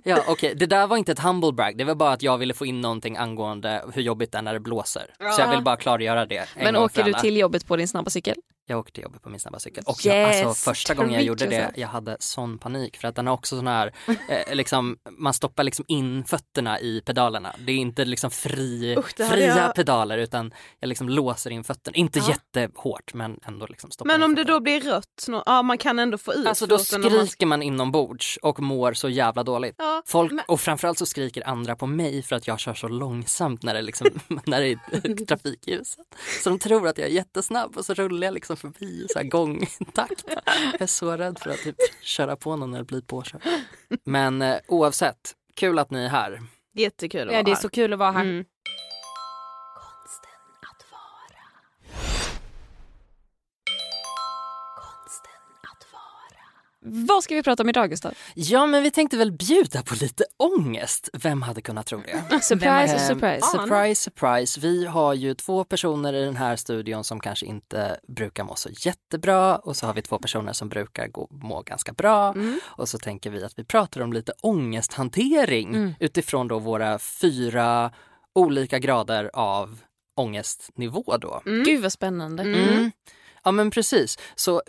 Ja, 0.07 0.23
okej, 0.27 0.56
det 0.56 0.65
där 0.65 0.88
var 0.88 0.97
inte 0.97 1.12
ett 1.12 1.19
humble 1.19 1.51
brag, 1.51 1.77
det 1.77 1.83
var 1.83 1.95
bara 1.95 2.12
att 2.12 2.23
jag 2.23 2.38
ville 2.38 2.53
få 2.53 2.65
in 2.65 2.81
någonting 2.81 3.17
angående 3.17 3.83
hur 3.94 4.01
jobbigt 4.01 4.31
det 4.31 4.38
är 4.38 4.41
när 4.41 4.53
det 4.53 4.59
blåser. 4.59 5.13
Så 5.35 5.41
jag 5.41 5.50
vill 5.50 5.62
bara 5.62 5.77
klargöra 5.77 6.25
det 6.25 6.38
en 6.38 6.45
Men 6.63 6.75
åker 6.75 7.03
du 7.03 7.13
till 7.13 7.38
jobbet 7.38 7.67
på 7.67 7.75
din 7.75 7.88
snabba 7.88 8.09
cykel? 8.09 8.35
Jag 8.67 8.79
åkte 8.79 8.91
till 8.91 9.03
jobbet 9.03 9.21
på 9.21 9.29
min 9.29 9.39
snabba 9.39 9.59
cykel. 9.59 9.83
Och 9.88 10.06
jag, 10.06 10.15
Yes, 10.29 10.45
alltså, 10.45 10.69
första 10.69 10.94
gången 10.94 11.13
jag 11.13 11.23
gjorde 11.23 11.45
det, 11.45 11.71
jag 11.75 11.88
hade 11.88 12.17
sån 12.19 12.57
panik 12.57 12.97
för 12.97 13.07
att 13.07 13.15
den 13.15 13.27
har 13.27 13.33
också 13.33 13.56
sån 13.57 13.67
här, 13.67 13.94
eh, 14.29 14.56
liksom, 14.56 14.97
man 15.17 15.33
stoppar 15.33 15.63
liksom 15.63 15.85
in 15.88 16.23
fötterna 16.25 16.79
i 16.79 17.01
pedalerna. 17.06 17.56
Det 17.65 17.71
är 17.71 17.75
inte 17.75 18.06
liksom 18.06 18.31
fri, 18.31 18.95
Usch, 18.97 19.15
fria 19.17 19.57
jag- 19.57 19.75
pedaler 19.75 20.17
utan 20.17 20.53
jag 20.79 20.88
liksom 20.88 21.09
låser 21.09 21.51
in 21.51 21.63
fötterna. 21.63 21.95
Inte 21.97 22.19
Ja. 22.19 22.29
jättehårt 22.29 23.13
men 23.13 23.39
ändå 23.45 23.65
liksom 23.69 23.91
stoppar 23.91 24.07
Men 24.07 24.23
om 24.23 24.35
det 24.35 24.44
då 24.44 24.59
blir 24.59 24.81
rött, 24.81 25.25
nå- 25.27 25.44
ja 25.45 25.62
man 25.62 25.77
kan 25.77 26.00
ändå 26.00 26.17
få 26.17 26.33
ut 26.33 26.47
Alltså 26.47 26.65
då 26.65 26.75
om 26.75 27.01
man- 27.01 27.27
skriker 27.27 27.45
man 27.45 27.62
inombords 27.63 28.38
och 28.41 28.59
mår 28.59 28.94
så 28.94 29.09
jävla 29.09 29.44
dåligt. 29.44 29.75
Ja. 29.77 30.01
Folk, 30.06 30.31
Men- 30.31 30.45
och 30.47 30.62
framförallt 30.62 30.97
så 30.97 31.06
skriker 31.06 31.47
andra 31.47 31.75
på 31.75 31.88
mig 31.88 32.23
för 32.23 32.35
att 32.35 32.47
jag 32.47 32.59
kör 32.59 32.73
så 32.73 32.88
långsamt 32.88 33.63
när 33.63 33.73
det, 33.73 33.81
liksom, 33.81 34.07
när 34.45 34.62
det 34.62 34.67
är 34.71 35.25
trafikljuset. 35.25 36.06
Så 36.44 36.50
de 36.50 36.59
tror 36.59 36.88
att 36.88 36.97
jag 36.97 37.07
är 37.07 37.12
jättesnabb 37.12 37.77
och 37.77 37.85
så 37.85 37.94
rullar 37.94 38.27
jag 38.27 38.33
liksom 38.33 38.54
förbi 38.55 38.85
i 38.85 39.07
så 39.09 39.19
här 39.19 39.25
gångtakt. 39.25 40.23
Jag 40.71 40.81
är 40.81 40.85
så 40.85 41.11
rädd 41.17 41.39
för 41.39 41.49
att 41.49 41.57
typ 41.63 41.75
köra 42.01 42.35
på 42.35 42.55
någon 42.55 42.73
eller 42.73 42.83
bli 42.83 43.01
påkörd. 43.01 43.41
Men 44.03 44.41
eh, 44.41 44.57
oavsett, 44.67 45.33
kul 45.55 45.79
att 45.79 45.91
ni 45.91 46.03
är 46.03 46.09
här. 46.09 46.41
Jättekul 46.73 47.21
att 47.21 47.25
Ja, 47.27 47.31
vara 47.31 47.43
det 47.43 47.51
är 47.51 47.55
här. 47.55 47.61
så 47.61 47.69
kul 47.69 47.93
att 47.93 47.99
vara 47.99 48.11
här. 48.11 48.21
Mm. 48.21 48.45
Vad 56.87 57.23
ska 57.23 57.35
vi 57.35 57.43
prata 57.43 57.63
om 57.63 57.69
idag 57.69 57.89
Gustav? 57.89 58.13
Ja 58.35 58.65
men 58.65 58.83
vi 58.83 58.91
tänkte 58.91 59.17
väl 59.17 59.31
bjuda 59.31 59.81
på 59.83 59.95
lite 59.95 60.25
ångest. 60.37 61.09
Vem 61.13 61.41
hade 61.41 61.61
kunnat 61.61 61.85
tro 61.85 62.01
det? 62.29 62.39
Surprise, 62.41 62.95
Eh, 62.95 63.07
surprise. 63.07 63.47
surprise, 63.47 64.01
surprise. 64.01 64.59
Vi 64.59 64.85
har 64.85 65.13
ju 65.13 65.33
två 65.33 65.63
personer 65.63 66.13
i 66.13 66.25
den 66.25 66.35
här 66.35 66.55
studion 66.55 67.03
som 67.03 67.19
kanske 67.19 67.45
inte 67.45 67.99
brukar 68.07 68.43
må 68.43 68.55
så 68.55 68.69
jättebra 68.71 69.55
och 69.55 69.75
så 69.75 69.85
har 69.85 69.93
vi 69.93 70.01
två 70.01 70.19
personer 70.19 70.53
som 70.53 70.69
brukar 70.69 71.07
gå, 71.07 71.27
må 71.31 71.61
ganska 71.61 71.93
bra. 71.93 72.33
Mm. 72.33 72.59
Och 72.65 72.89
så 72.89 72.97
tänker 72.97 73.29
vi 73.29 73.43
att 73.43 73.59
vi 73.59 73.63
pratar 73.63 74.01
om 74.01 74.13
lite 74.13 74.33
ångesthantering 74.41 75.95
utifrån 75.99 76.47
då 76.47 76.59
våra 76.59 76.99
fyra 76.99 77.91
olika 78.35 78.79
grader 78.79 79.29
av 79.33 79.79
ångestnivå 80.17 81.17
då. 81.21 81.41
Gud 81.45 81.81
vad 81.81 81.91
spännande. 81.91 82.43
Mm. 82.43 82.91
Ja 83.43 83.51
men 83.51 83.71
precis. 83.71 84.17
Så 84.35 84.61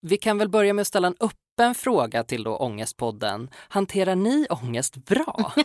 vi 0.00 0.16
kan 0.16 0.38
väl 0.38 0.48
börja 0.48 0.74
med 0.74 0.80
att 0.80 0.86
ställa 0.88 1.08
en 1.08 1.14
öppen 1.60 1.74
fråga 1.74 2.24
till 2.24 2.42
då 2.44 2.56
Ångestpodden. 2.56 3.50
Hanterar 3.68 4.14
ni 4.16 4.46
ångest 4.50 4.96
bra? 4.96 5.52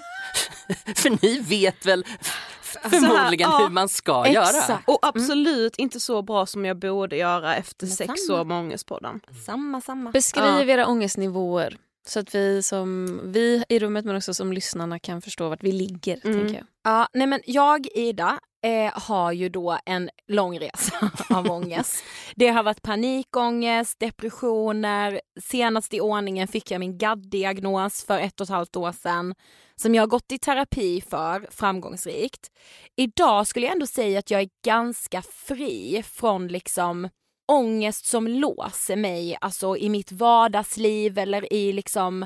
För 0.96 1.26
ni 1.26 1.40
vet 1.40 1.86
väl 1.86 2.06
f- 2.20 2.78
förmodligen 2.82 3.50
ja, 3.52 3.58
hur 3.58 3.70
man 3.70 3.90
ska 3.90 4.28
göra. 4.28 4.44
exakt. 4.44 4.90
Och 4.90 5.00
absolut 5.02 5.76
inte 5.78 6.00
så 6.00 6.22
bra 6.22 6.46
som 6.46 6.66
jag 6.66 6.78
borde 6.80 7.16
göra 7.18 7.56
efter 7.56 7.86
Men 7.86 7.96
sex 7.96 8.14
samma. 8.28 8.40
år 8.42 8.46
med 8.46 8.58
Ångestpodden. 8.58 9.20
Samma, 9.46 9.82
samma. 9.82 10.12
Beskriv 10.12 10.70
era 10.70 10.88
ångestnivåer 10.88 11.78
så 12.08 12.20
att 12.20 12.36
vi 12.36 12.64
som 12.64 13.20
vi 13.24 13.64
i 13.70 13.80
rummet 13.80 14.06
men 14.06 14.16
också 14.16 14.34
som 14.34 14.54
lyssnarna 14.54 15.00
kan 15.00 15.22
förstå 15.22 15.50
vart 15.50 15.64
vi 15.64 15.72
ligger. 15.72 16.20
Mm. 16.26 16.40
Tänker 16.40 16.56
jag. 16.56 16.66
Ja, 16.84 17.08
nej 17.14 17.28
men 17.28 17.40
jag, 17.46 17.88
Ida, 17.96 18.40
eh, 18.64 18.92
har 18.94 19.32
ju 19.32 19.50
då 19.50 19.78
en 19.86 20.10
lång 20.28 20.60
resa 20.60 21.12
av 21.30 21.52
ångest. 21.52 22.04
Det 22.36 22.48
har 22.48 22.64
varit 22.64 22.82
panikångest, 22.82 24.00
depressioner. 24.00 25.22
Senast 25.42 25.94
i 25.94 26.02
ordningen 26.02 26.48
fick 26.48 26.72
jag 26.72 26.80
min 26.80 26.98
GAD-diagnos 26.98 28.06
för 28.06 28.20
ett 28.20 28.42
och 28.42 28.46
ett 28.46 28.50
halvt 28.50 28.76
år 28.76 28.92
sedan 28.92 29.36
som 29.76 29.96
jag 29.96 30.02
har 30.02 30.08
gått 30.08 30.32
i 30.32 30.40
terapi 30.40 31.02
för 31.02 31.48
framgångsrikt. 31.52 32.48
Idag 32.96 33.48
skulle 33.48 33.66
jag 33.66 33.74
ändå 33.74 33.88
säga 33.88 34.20
att 34.20 34.32
jag 34.32 34.42
är 34.42 34.50
ganska 34.66 35.22
fri 35.22 36.04
från 36.06 36.48
liksom 36.48 37.10
ångest 37.52 38.06
som 38.06 38.28
låser 38.28 38.96
mig 38.96 39.38
alltså 39.42 39.78
i 39.78 39.90
mitt 39.90 40.12
vardagsliv 40.12 41.18
eller 41.18 41.54
i 41.54 41.74
liksom 41.74 42.26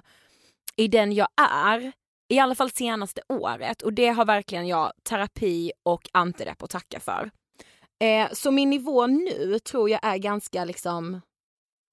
i 0.75 0.88
den 0.88 1.13
jag 1.13 1.27
är. 1.41 1.91
I 2.29 2.39
alla 2.39 2.55
fall 2.55 2.72
senaste 2.72 3.22
året 3.29 3.81
och 3.81 3.93
det 3.93 4.07
har 4.07 4.25
verkligen 4.25 4.67
jag 4.67 4.91
terapi 5.03 5.72
och 5.84 6.10
antidepp 6.12 6.63
att 6.63 6.69
tacka 6.69 7.00
för. 7.00 7.31
Eh, 8.00 8.27
så 8.34 8.51
min 8.51 8.69
nivå 8.69 9.07
nu 9.07 9.60
tror 9.60 9.89
jag 9.89 10.00
är 10.03 10.17
ganska 10.17 10.65
liksom 10.65 11.22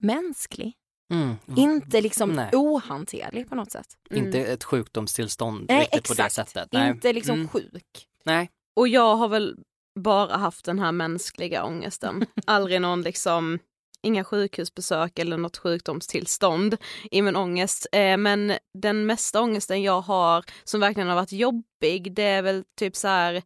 mänsklig. 0.00 0.72
Mm. 1.12 1.34
Inte 1.56 2.00
liksom 2.00 2.30
Nej. 2.30 2.50
ohanterlig 2.52 3.48
på 3.48 3.54
något 3.54 3.72
sätt. 3.72 3.86
Inte 4.10 4.40
ett 4.40 4.64
sjukdomstillstånd 4.64 5.66
Nej 5.68 5.80
riktigt 5.80 6.08
på 6.08 6.14
det 6.14 6.22
exakt, 6.22 6.50
sättet. 6.50 6.72
Nej. 6.72 6.90
inte 6.90 7.12
liksom 7.12 7.34
Mm. 7.34 7.48
sjuk. 7.48 8.08
Nej. 8.24 8.50
Och 8.76 8.88
jag 8.88 9.16
har 9.16 9.28
väl 9.28 9.56
bara 10.00 10.36
haft 10.36 10.64
den 10.64 10.78
här 10.78 10.92
mänskliga 10.92 11.64
ångesten. 11.64 12.26
Aldrig 12.46 12.80
någon 12.80 13.02
liksom, 13.02 13.58
inga 14.04 14.25
sjukhusbesök 14.25 15.18
eller 15.18 15.37
något 15.37 15.56
sjukdomstillstånd 15.56 16.76
i 17.11 17.23
min 17.23 17.37
ångest. 17.37 17.87
Eh, 17.92 18.16
men 18.16 18.52
den 18.78 19.06
mesta 19.06 19.40
ångesten 19.40 19.82
jag 19.82 20.00
har 20.00 20.44
som 20.64 20.80
verkligen 20.80 21.08
har 21.08 21.16
varit 21.16 21.32
jobbig 21.32 22.12
det 22.14 22.23
är 22.23 22.42
väl 22.42 22.64
typ 22.78 22.96
så 22.96 23.08
här 23.08 23.42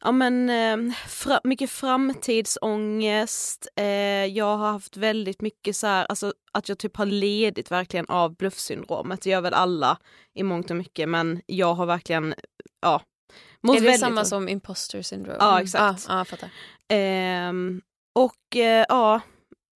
Ja 0.00 0.12
men 0.12 0.50
eh, 0.50 0.94
fra, 1.08 1.40
mycket 1.44 1.70
framtidsångest, 1.70 3.68
eh, 3.76 3.86
jag 4.26 4.56
har 4.56 4.72
haft 4.72 4.96
väldigt 4.96 5.40
mycket 5.40 5.76
så 5.76 5.86
här, 5.86 6.04
alltså 6.08 6.32
att 6.52 6.68
jag 6.68 6.78
typ 6.78 6.96
har 6.96 7.06
ledit 7.06 7.70
verkligen 7.70 8.06
av 8.08 8.36
bluffsyndromet, 8.36 9.22
det 9.22 9.30
gör 9.30 9.40
väl 9.40 9.54
alla 9.54 9.98
i 10.34 10.42
mångt 10.42 10.70
och 10.70 10.76
mycket 10.76 11.08
men 11.08 11.40
jag 11.46 11.74
har 11.74 11.86
verkligen, 11.86 12.34
ja. 12.80 13.02
mått 13.60 13.76
Är 13.76 13.80
det 13.80 13.86
väldigt- 13.86 14.00
samma 14.00 14.24
som 14.24 14.48
imposter 14.48 15.02
syndrome? 15.02 15.36
Ja, 15.40 15.60
exakt. 15.62 16.04
Ja, 16.08 16.12
ja, 16.14 16.18
jag 16.18 16.28
fattar. 16.28 16.50
Ehm, 16.88 17.80
och 18.14 18.56
eh, 18.56 18.84
ja, 18.88 19.20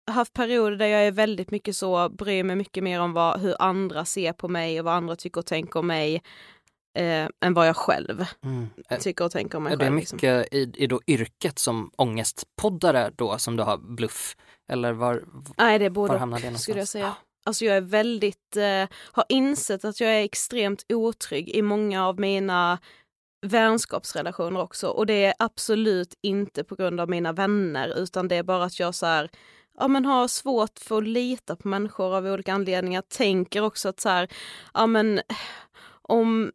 haft 0.08 0.32
perioder 0.32 0.76
där 0.76 0.86
jag 0.86 1.06
är 1.06 1.12
väldigt 1.12 1.50
mycket 1.50 1.76
så, 1.76 2.08
bryr 2.08 2.42
mig 2.42 2.56
mycket 2.56 2.84
mer 2.84 3.00
om 3.00 3.12
vad, 3.12 3.40
hur 3.40 3.62
andra 3.62 4.04
ser 4.04 4.32
på 4.32 4.48
mig 4.48 4.78
och 4.78 4.84
vad 4.84 4.94
andra 4.94 5.16
tycker 5.16 5.40
och 5.40 5.46
tänker 5.46 5.78
om 5.78 5.86
mig 5.86 6.22
eh, 6.98 7.28
än 7.44 7.54
vad 7.54 7.68
jag 7.68 7.76
själv 7.76 8.24
Mm. 8.44 8.68
Eh, 8.90 8.98
tycker 8.98 9.24
och 9.24 9.30
tänker 9.30 9.58
om 9.58 9.64
mig 9.64 9.72
Är 9.72 9.76
det 9.76 9.84
själv. 9.84 9.96
Liksom. 9.96 10.16
mycket 10.16 10.54
i, 10.54 10.72
i 10.76 10.86
då 10.86 11.00
yrket 11.06 11.58
som 11.58 11.90
ångestpoddare 11.96 13.10
då 13.16 13.38
som 13.38 13.56
du 13.56 13.62
har 13.62 13.78
bluff? 13.78 14.36
Eller 14.72 14.92
var, 14.92 15.24
Nej 15.58 15.78
det 15.78 15.84
är 15.84 15.90
både 15.90 16.12
var 16.12 16.18
hamnar 16.18 16.38
det 16.38 16.44
någonstans? 16.44 16.62
skulle 16.62 16.78
jag 16.78 16.88
säga. 16.88 17.16
Alltså 17.44 17.64
jag 17.64 17.76
är 17.76 17.80
väldigt, 17.80 18.56
eh, 18.56 18.96
har 19.12 19.24
insett 19.28 19.84
att 19.84 20.00
jag 20.00 20.10
är 20.10 20.24
extremt 20.24 20.84
otrygg 20.88 21.48
i 21.48 21.62
många 21.62 22.06
av 22.06 22.20
mina 22.20 22.78
vänskapsrelationer 23.46 24.60
också 24.62 24.88
och 24.88 25.06
det 25.06 25.24
är 25.24 25.34
absolut 25.38 26.14
inte 26.22 26.64
på 26.64 26.74
grund 26.74 27.00
av 27.00 27.08
mina 27.08 27.32
vänner 27.32 27.98
utan 27.98 28.28
det 28.28 28.36
är 28.36 28.42
bara 28.42 28.64
att 28.64 28.80
jag 28.80 28.94
så 28.94 29.06
här, 29.06 29.30
ja 29.78 29.88
men 29.88 30.04
har 30.04 30.28
svårt 30.28 30.78
för 30.78 30.98
att 30.98 31.08
lita 31.08 31.56
på 31.56 31.68
människor 31.68 32.16
av 32.16 32.26
olika 32.26 32.52
anledningar. 32.52 33.02
Tänker 33.02 33.62
också 33.62 33.88
att 33.88 34.00
så 34.00 34.08
här, 34.08 34.28
ja 34.74 34.86
men 34.86 35.20
om 36.02 36.52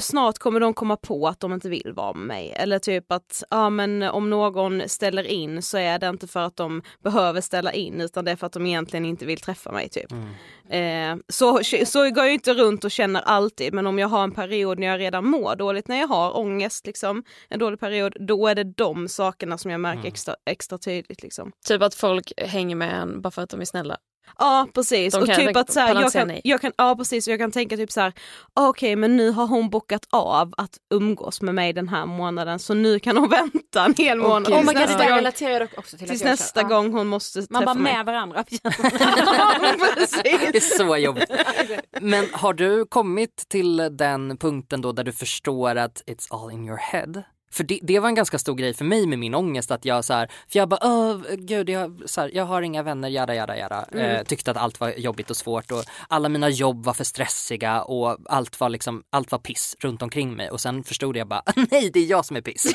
snart 0.00 0.38
kommer 0.38 0.60
de 0.60 0.74
komma 0.74 0.96
på 0.96 1.28
att 1.28 1.40
de 1.40 1.52
inte 1.52 1.68
vill 1.68 1.92
vara 1.96 2.12
med 2.14 2.26
mig. 2.26 2.52
Eller 2.56 2.78
typ 2.78 3.12
att 3.12 3.42
ja, 3.50 3.70
men 3.70 4.02
om 4.02 4.30
någon 4.30 4.88
ställer 4.88 5.24
in 5.24 5.62
så 5.62 5.78
är 5.78 5.98
det 5.98 6.08
inte 6.08 6.26
för 6.26 6.40
att 6.40 6.56
de 6.56 6.82
behöver 7.04 7.40
ställa 7.40 7.72
in 7.72 8.00
utan 8.00 8.24
det 8.24 8.30
är 8.30 8.36
för 8.36 8.46
att 8.46 8.52
de 8.52 8.66
egentligen 8.66 9.04
inte 9.04 9.26
vill 9.26 9.40
träffa 9.40 9.72
mig. 9.72 9.88
typ. 9.88 10.12
Mm. 10.12 11.18
Eh, 11.18 11.24
så, 11.28 11.60
så 11.86 12.10
går 12.10 12.24
jag 12.24 12.34
inte 12.34 12.54
runt 12.54 12.84
och 12.84 12.90
känner 12.90 13.20
alltid 13.20 13.74
men 13.74 13.86
om 13.86 13.98
jag 13.98 14.08
har 14.08 14.24
en 14.24 14.32
period 14.32 14.78
när 14.78 14.86
jag 14.86 15.00
redan 15.00 15.26
mår 15.26 15.56
dåligt, 15.56 15.88
när 15.88 16.00
jag 16.00 16.08
har 16.08 16.36
ångest, 16.38 16.86
liksom, 16.86 17.24
en 17.48 17.58
dålig 17.58 17.80
period, 17.80 18.16
då 18.20 18.46
är 18.48 18.54
det 18.54 18.64
de 18.64 19.08
sakerna 19.08 19.58
som 19.58 19.70
jag 19.70 19.80
märker 19.80 19.94
Mm. 19.94 20.06
extra, 20.06 20.34
extra 20.50 20.78
tydligt. 20.78 21.22
Liksom. 21.22 21.52
Typ 21.66 21.82
att 21.82 21.94
folk 21.94 22.32
hänger 22.36 22.76
med 22.76 22.94
en 22.94 23.20
bara 23.20 23.30
för 23.30 23.42
att 23.42 23.50
de 23.50 23.60
är 23.60 23.64
snälla. 23.64 23.96
Ja 24.38 24.68
precis, 24.74 25.14
De 25.14 25.20
och 25.22 25.26
kan 25.26 25.36
typ 25.36 25.56
att 25.56 25.72
så 25.72 25.80
här, 25.80 26.00
jag, 26.00 26.12
kan, 26.12 26.40
jag 26.44 26.60
kan, 26.60 26.72
ja 26.76 26.96
precis, 26.96 27.26
och 27.26 27.32
jag 27.32 27.40
kan 27.40 27.52
tänka 27.52 27.76
typ 27.76 27.92
så 27.92 28.00
här, 28.00 28.12
okej 28.54 28.96
men 28.96 29.16
nu 29.16 29.30
har 29.30 29.46
hon 29.46 29.70
bockat 29.70 30.06
av 30.10 30.54
att 30.56 30.78
umgås 30.94 31.42
med 31.42 31.54
mig 31.54 31.72
den 31.72 31.88
här 31.88 32.06
månaden 32.06 32.58
så 32.58 32.74
nu 32.74 32.98
kan 32.98 33.16
hon 33.16 33.30
vänta 33.52 33.84
en 33.84 33.94
hel 33.98 34.18
månad. 34.18 34.52
Oh 34.52 34.64
det 34.66 34.72
nästa 34.72 35.10
gång, 35.10 35.58
dock 35.58 35.78
också 35.78 35.96
till. 35.96 36.08
tills 36.08 36.24
nästa. 36.24 36.60
Ja. 36.60 36.68
gång 36.68 36.92
hon 36.92 37.06
måste 37.06 37.38
Man 37.38 37.46
träffa 37.46 37.64
bara 37.64 37.74
mig. 37.74 37.92
med 37.92 38.06
varandra. 38.06 38.44
precis. 39.94 40.22
Det 40.22 40.56
är 40.56 40.76
så 40.76 40.96
jobbigt. 40.96 41.30
Men 42.00 42.26
har 42.32 42.52
du 42.52 42.86
kommit 42.86 43.44
till 43.48 43.76
den 43.76 44.36
punkten 44.36 44.80
då 44.80 44.92
där 44.92 45.04
du 45.04 45.12
förstår 45.12 45.76
att 45.76 46.02
it's 46.06 46.26
all 46.30 46.50
in 46.50 46.64
your 46.64 46.78
head? 46.78 47.22
För 47.54 47.64
det, 47.64 47.78
det 47.82 47.98
var 48.00 48.08
en 48.08 48.14
ganska 48.14 48.38
stor 48.38 48.54
grej 48.54 48.74
för 48.74 48.84
mig 48.84 49.06
med 49.06 49.18
min 49.18 49.34
ångest 49.34 49.70
att 49.70 49.84
jag 49.84 50.04
så 50.04 50.12
här, 50.14 50.26
för 50.48 50.58
jag 50.58 50.68
bara 50.68 50.80
Åh, 50.82 51.16
gud 51.38 51.68
jag, 51.70 52.02
så 52.06 52.20
här, 52.20 52.30
jag 52.34 52.44
har 52.44 52.62
inga 52.62 52.82
vänner, 52.82 53.08
jada 53.08 53.34
jada 53.34 53.56
jada. 53.58 53.84
Eh, 53.92 54.22
tyckte 54.24 54.50
att 54.50 54.56
allt 54.56 54.80
var 54.80 54.90
jobbigt 54.90 55.30
och 55.30 55.36
svårt 55.36 55.70
och 55.70 55.82
alla 56.08 56.28
mina 56.28 56.48
jobb 56.48 56.84
var 56.84 56.92
för 56.94 57.04
stressiga 57.04 57.82
och 57.82 58.16
allt 58.28 58.60
var 58.60 58.68
liksom, 58.68 59.02
allt 59.10 59.30
var 59.32 59.38
piss 59.38 59.76
runt 59.80 60.02
omkring 60.02 60.36
mig 60.36 60.50
och 60.50 60.60
sen 60.60 60.84
förstod 60.84 61.16
jag 61.16 61.28
bara 61.28 61.42
nej 61.70 61.90
det 61.94 62.00
är 62.00 62.06
jag 62.06 62.24
som 62.24 62.36
är 62.36 62.40
piss. 62.40 62.72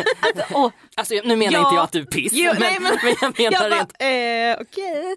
Åh, 0.54 0.70
alltså 0.96 1.14
nu 1.24 1.36
menar 1.36 1.52
Ja. 1.52 1.58
inte 1.66 1.74
jag 1.76 1.84
att 1.84 1.92
du 1.92 2.00
är 2.00 2.04
piss 2.04 2.32
Jo, 2.34 2.50
men, 2.52 2.60
nej, 2.60 2.78
men- 2.80 2.98
men 3.02 3.14
jag 3.20 3.38
menar 3.38 3.52
Jag 3.52 3.70
bara, 3.70 3.78
rent 3.78 3.92
eh, 4.58 4.62
okej. 4.66 5.16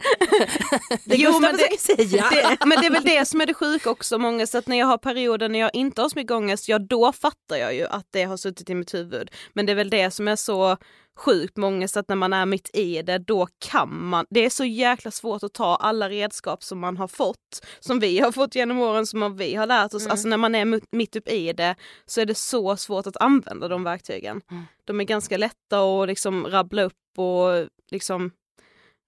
det 1.06 1.16
Jo, 1.16 1.40
men 1.40 1.58
det- 1.58 1.80
säga. 1.80 2.26
Det, 2.32 2.66
men 2.66 2.80
det 2.82 2.86
är 2.88 2.92
väl 2.92 3.04
det 3.04 3.26
som 3.26 3.42
är 3.42 3.46
det 3.46 3.54
sjuka 3.54 3.90
också 3.90 4.18
många, 4.18 4.48
så 4.48 4.58
att 4.58 4.68
när 4.68 4.78
jag 4.80 4.86
har 4.86 4.98
perioder 4.98 5.50
när 5.50 5.60
jag 5.60 5.70
inte 5.74 6.02
har 6.02 6.10
så 6.10 6.20
mycket 6.20 6.32
ångest, 6.32 6.70
ja 6.70 6.80
då 6.80 7.12
fattar 7.12 7.56
jag 7.56 7.76
ju 7.76 7.88
att 7.88 8.06
det 8.12 8.24
har 8.24 8.38
suttit 8.38 8.70
i 8.70 8.76
mitt 8.76 8.94
huvud. 8.94 9.05
Men 9.54 9.66
det 9.66 9.72
är 9.72 9.76
väl 9.76 9.90
det 9.90 10.12
som 10.12 10.28
är 10.28 10.36
så 10.36 10.78
sjukt 11.18 11.58
med 11.58 11.68
ångest, 11.68 11.98
att 11.98 12.10
när 12.10 12.16
man 12.16 12.34
är 12.34 12.46
mitt 12.46 12.70
i 12.74 13.02
det, 13.02 13.18
då 13.18 13.48
kan 13.60 14.06
man, 14.10 14.26
det 14.30 14.46
är 14.46 14.50
så 14.50 14.66
jäkla 14.66 15.12
svårt 15.12 15.44
att 15.44 15.54
ta 15.54 15.76
alla 15.76 16.10
redskap 16.10 16.64
som 16.64 16.80
man 16.80 16.98
har 16.98 17.08
fått, 17.08 17.66
som 17.80 18.00
vi 18.00 18.20
har 18.20 18.32
fått 18.32 18.56
genom 18.56 18.80
åren, 18.80 19.06
som 19.06 19.38
vi 19.38 19.56
har 19.56 19.68
lärt 19.68 19.94
oss, 19.94 20.08
alltså 20.08 20.28
när 20.28 20.38
man 20.38 20.56
är 20.56 20.66
mitt- 20.92 21.16
upp 21.16 21.28
i 21.28 21.54
det 21.54 21.76
så 22.06 22.22
är 22.22 22.26
det 22.26 22.36
så 22.36 22.78
svårt 22.78 23.08
att 23.08 23.18
använda 23.18 23.68
de 23.68 23.84
verktygen. 23.84 24.42
De 24.86 25.00
är 25.00 25.04
ganska 25.04 25.38
lätta 25.38 25.80
att 25.80 26.08
liksom 26.08 26.48
rabbla 26.48 26.84
upp 26.84 26.94
och 27.18 27.68
liksom 27.92 28.32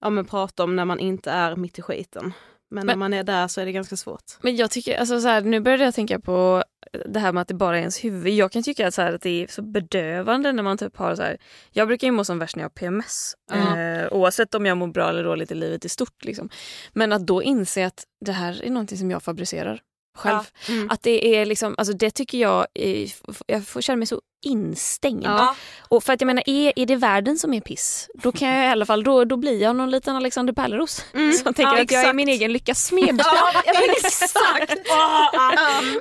ja, 0.00 0.10
men 0.10 0.24
prata 0.24 0.64
om 0.64 0.76
när 0.76 0.84
man 0.84 0.98
inte 0.98 1.30
är 1.30 1.56
mitt 1.56 1.78
i 1.78 1.82
skiten. 1.82 2.32
Men, 2.70 2.86
när 2.86 2.92
Men- 2.92 2.98
man 2.98 3.12
är 3.14 3.22
där 3.24 3.48
så 3.48 3.60
är 3.60 3.66
det 3.66 3.72
ganska 3.72 3.96
svårt. 3.96 4.22
Men 4.40 4.56
jag 4.56 4.70
tycker, 4.70 4.98
alltså 4.98 5.20
så 5.20 5.28
här, 5.28 5.40
nu 5.40 5.60
började 5.60 5.84
jag 5.84 5.94
tänka 5.94 6.20
på 6.20 6.64
det 7.06 7.20
här 7.20 7.32
med 7.32 7.40
att 7.40 7.48
det 7.48 7.54
bara 7.54 7.76
är 7.76 7.80
ens 7.80 8.04
huvud. 8.04 8.32
Jag 8.32 8.52
kan 8.52 8.62
tycka 8.62 8.88
att, 8.88 8.94
så 8.94 9.02
här, 9.02 9.12
att 9.12 9.22
det 9.22 9.42
är 9.42 9.46
så 9.46 9.62
bedövande 9.62 10.52
när 10.52 10.62
man 10.62 10.78
typ 10.78 10.96
har 10.96 11.14
så 11.14 11.22
här, 11.22 11.38
jag 11.72 11.88
brukar 11.88 12.06
ju 12.06 12.12
må 12.12 12.24
som 12.24 12.38
värst 12.38 12.56
när 12.56 12.62
jag 12.62 12.68
har 12.68 12.74
PMS. 12.74 13.34
Ja. 13.52 13.78
Eh, 13.78 14.08
oavsett 14.12 14.54
om 14.54 14.66
jag 14.66 14.76
mår 14.76 14.86
bra 14.86 15.08
eller 15.08 15.24
dåligt 15.24 15.50
i 15.50 15.54
livet 15.54 15.84
i 15.84 15.88
stort. 15.88 16.24
Liksom. 16.24 16.48
Men 16.92 17.12
att 17.12 17.26
då 17.26 17.42
inse 17.42 17.86
att 17.86 18.04
det 18.24 18.32
här 18.32 18.62
är 18.64 18.70
någonting 18.70 18.98
som 18.98 19.10
jag 19.10 19.22
fabricerar 19.22 19.80
själv. 20.18 20.40
Mm. 20.68 20.90
Att 20.90 21.02
det 21.02 21.36
är 21.36 21.46
liksom, 21.46 21.74
alltså 21.78 21.94
det 21.94 22.10
tycker 22.10 22.38
jag, 22.38 22.66
är, 22.74 23.12
jag 23.46 23.66
får 23.66 23.80
känna 23.80 23.96
mig 23.96 24.06
så 24.06 24.20
instängd. 24.46 25.24
Ja. 25.24 25.54
Och 25.88 26.04
för 26.04 26.12
att 26.12 26.20
jag 26.20 26.26
menar, 26.26 26.42
är, 26.46 26.72
är 26.76 26.86
det 26.86 26.96
världen 26.96 27.38
som 27.38 27.54
är 27.54 27.60
piss, 27.60 28.08
då 28.14 28.32
kan 28.32 28.48
jag 28.48 28.64
i 28.66 28.68
alla 28.68 28.86
fall, 28.86 29.04
då, 29.04 29.24
då 29.24 29.36
blir 29.36 29.62
jag 29.62 29.76
någon 29.76 29.90
liten 29.90 30.16
Alexander 30.16 30.52
Pärleros. 30.52 31.04
Mm. 31.14 31.32
Som 31.32 31.54
tänker 31.54 31.76
Ja, 31.76 31.82
att 31.82 31.92
jag 31.92 32.04
är 32.04 32.12
min 32.12 32.28
egen 32.28 32.52
lyckas 32.52 32.84
smed. 32.86 33.20
Ja, 33.24 33.62
exakt! 34.04 34.74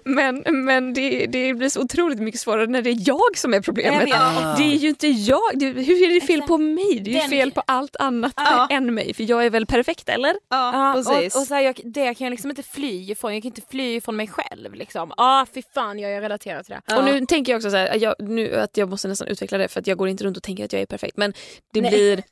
Men, 0.06 0.44
men 0.65 0.94
det, 0.94 1.25
det 1.25 1.53
blir 1.53 1.70
så 1.70 1.82
otroligt 1.82 2.20
mycket 2.20 2.41
svårare 2.41 2.67
när 2.67 2.82
det 2.82 2.89
är 2.89 2.98
jag 3.08 3.38
som 3.38 3.53
är 3.53 3.62
problemet. 3.62 4.10
Ah. 4.13 4.56
Det 4.58 4.63
är 4.63 4.75
ju 4.77 4.89
inte 4.89 5.08
jag. 5.08 5.41
Det, 5.53 5.65
hur 5.65 6.10
är 6.10 6.13
det 6.20 6.25
fel 6.27 6.41
på 6.41 6.58
mig? 6.58 7.00
Det 7.01 7.12
är 7.12 7.13
ju 7.13 7.20
Den- 7.20 7.29
fel 7.29 7.51
på 7.51 7.63
allt 7.67 7.96
annat 7.96 8.34
Ja. 8.36 8.67
än 8.72 8.94
mig. 8.94 9.13
För 9.13 9.24
jag 9.29 9.46
är 9.46 9.50
väl 9.50 9.65
perfekt, 9.65 10.10
eller? 10.10 10.36
Ja, 10.50 10.72
Ja, 10.74 10.94
precis. 10.94 11.36
och, 11.36 11.41
och 11.41 11.48
så 11.48 11.53
här, 11.53 11.62
jag, 11.62 11.82
det 11.84 12.13
kan 12.13 12.25
jag 12.25 12.32
liksom 12.32 12.50
inte 12.50 12.63
fly 12.63 13.12
ifrån. 13.12 13.34
Jag 13.34 13.44
kan 13.44 13.50
inte 13.50 13.62
fly 13.72 13.96
ifrån 13.96 14.15
mig 14.15 14.27
själv. 14.27 14.74
Liksom. 14.74 15.12
Ah, 15.17 15.46
fy 15.53 15.62
fan, 15.74 16.00
jag 16.00 16.12
är 16.13 16.22
relaterad 16.22 16.65
till 16.65 16.74
det. 16.75 16.82
Ja. 16.88 16.98
Och 16.98 17.06
nu 17.06 17.25
tänker 17.25 17.51
jag 17.51 17.58
också 17.60 17.70
så 17.70 17.77
här, 17.77 17.96
jag, 17.96 18.15
nu, 18.27 18.55
att 18.55 18.77
jag 18.77 18.89
måste 18.89 19.07
nästan 19.07 19.27
utveckla 19.27 19.57
det 19.57 19.67
för 19.67 19.79
att 19.79 19.88
jag 19.88 19.98
går 19.98 20.07
inte 20.07 20.24
runt 20.24 20.38
och 20.38 20.43
tänker 20.43 20.65
att 20.65 20.74
jag 20.74 20.81
är 20.81 20.86
perfekt. 20.86 21.17
Men 21.17 21.34
det 21.74 21.81
Nej. 21.81 21.91
blir... 21.91 22.24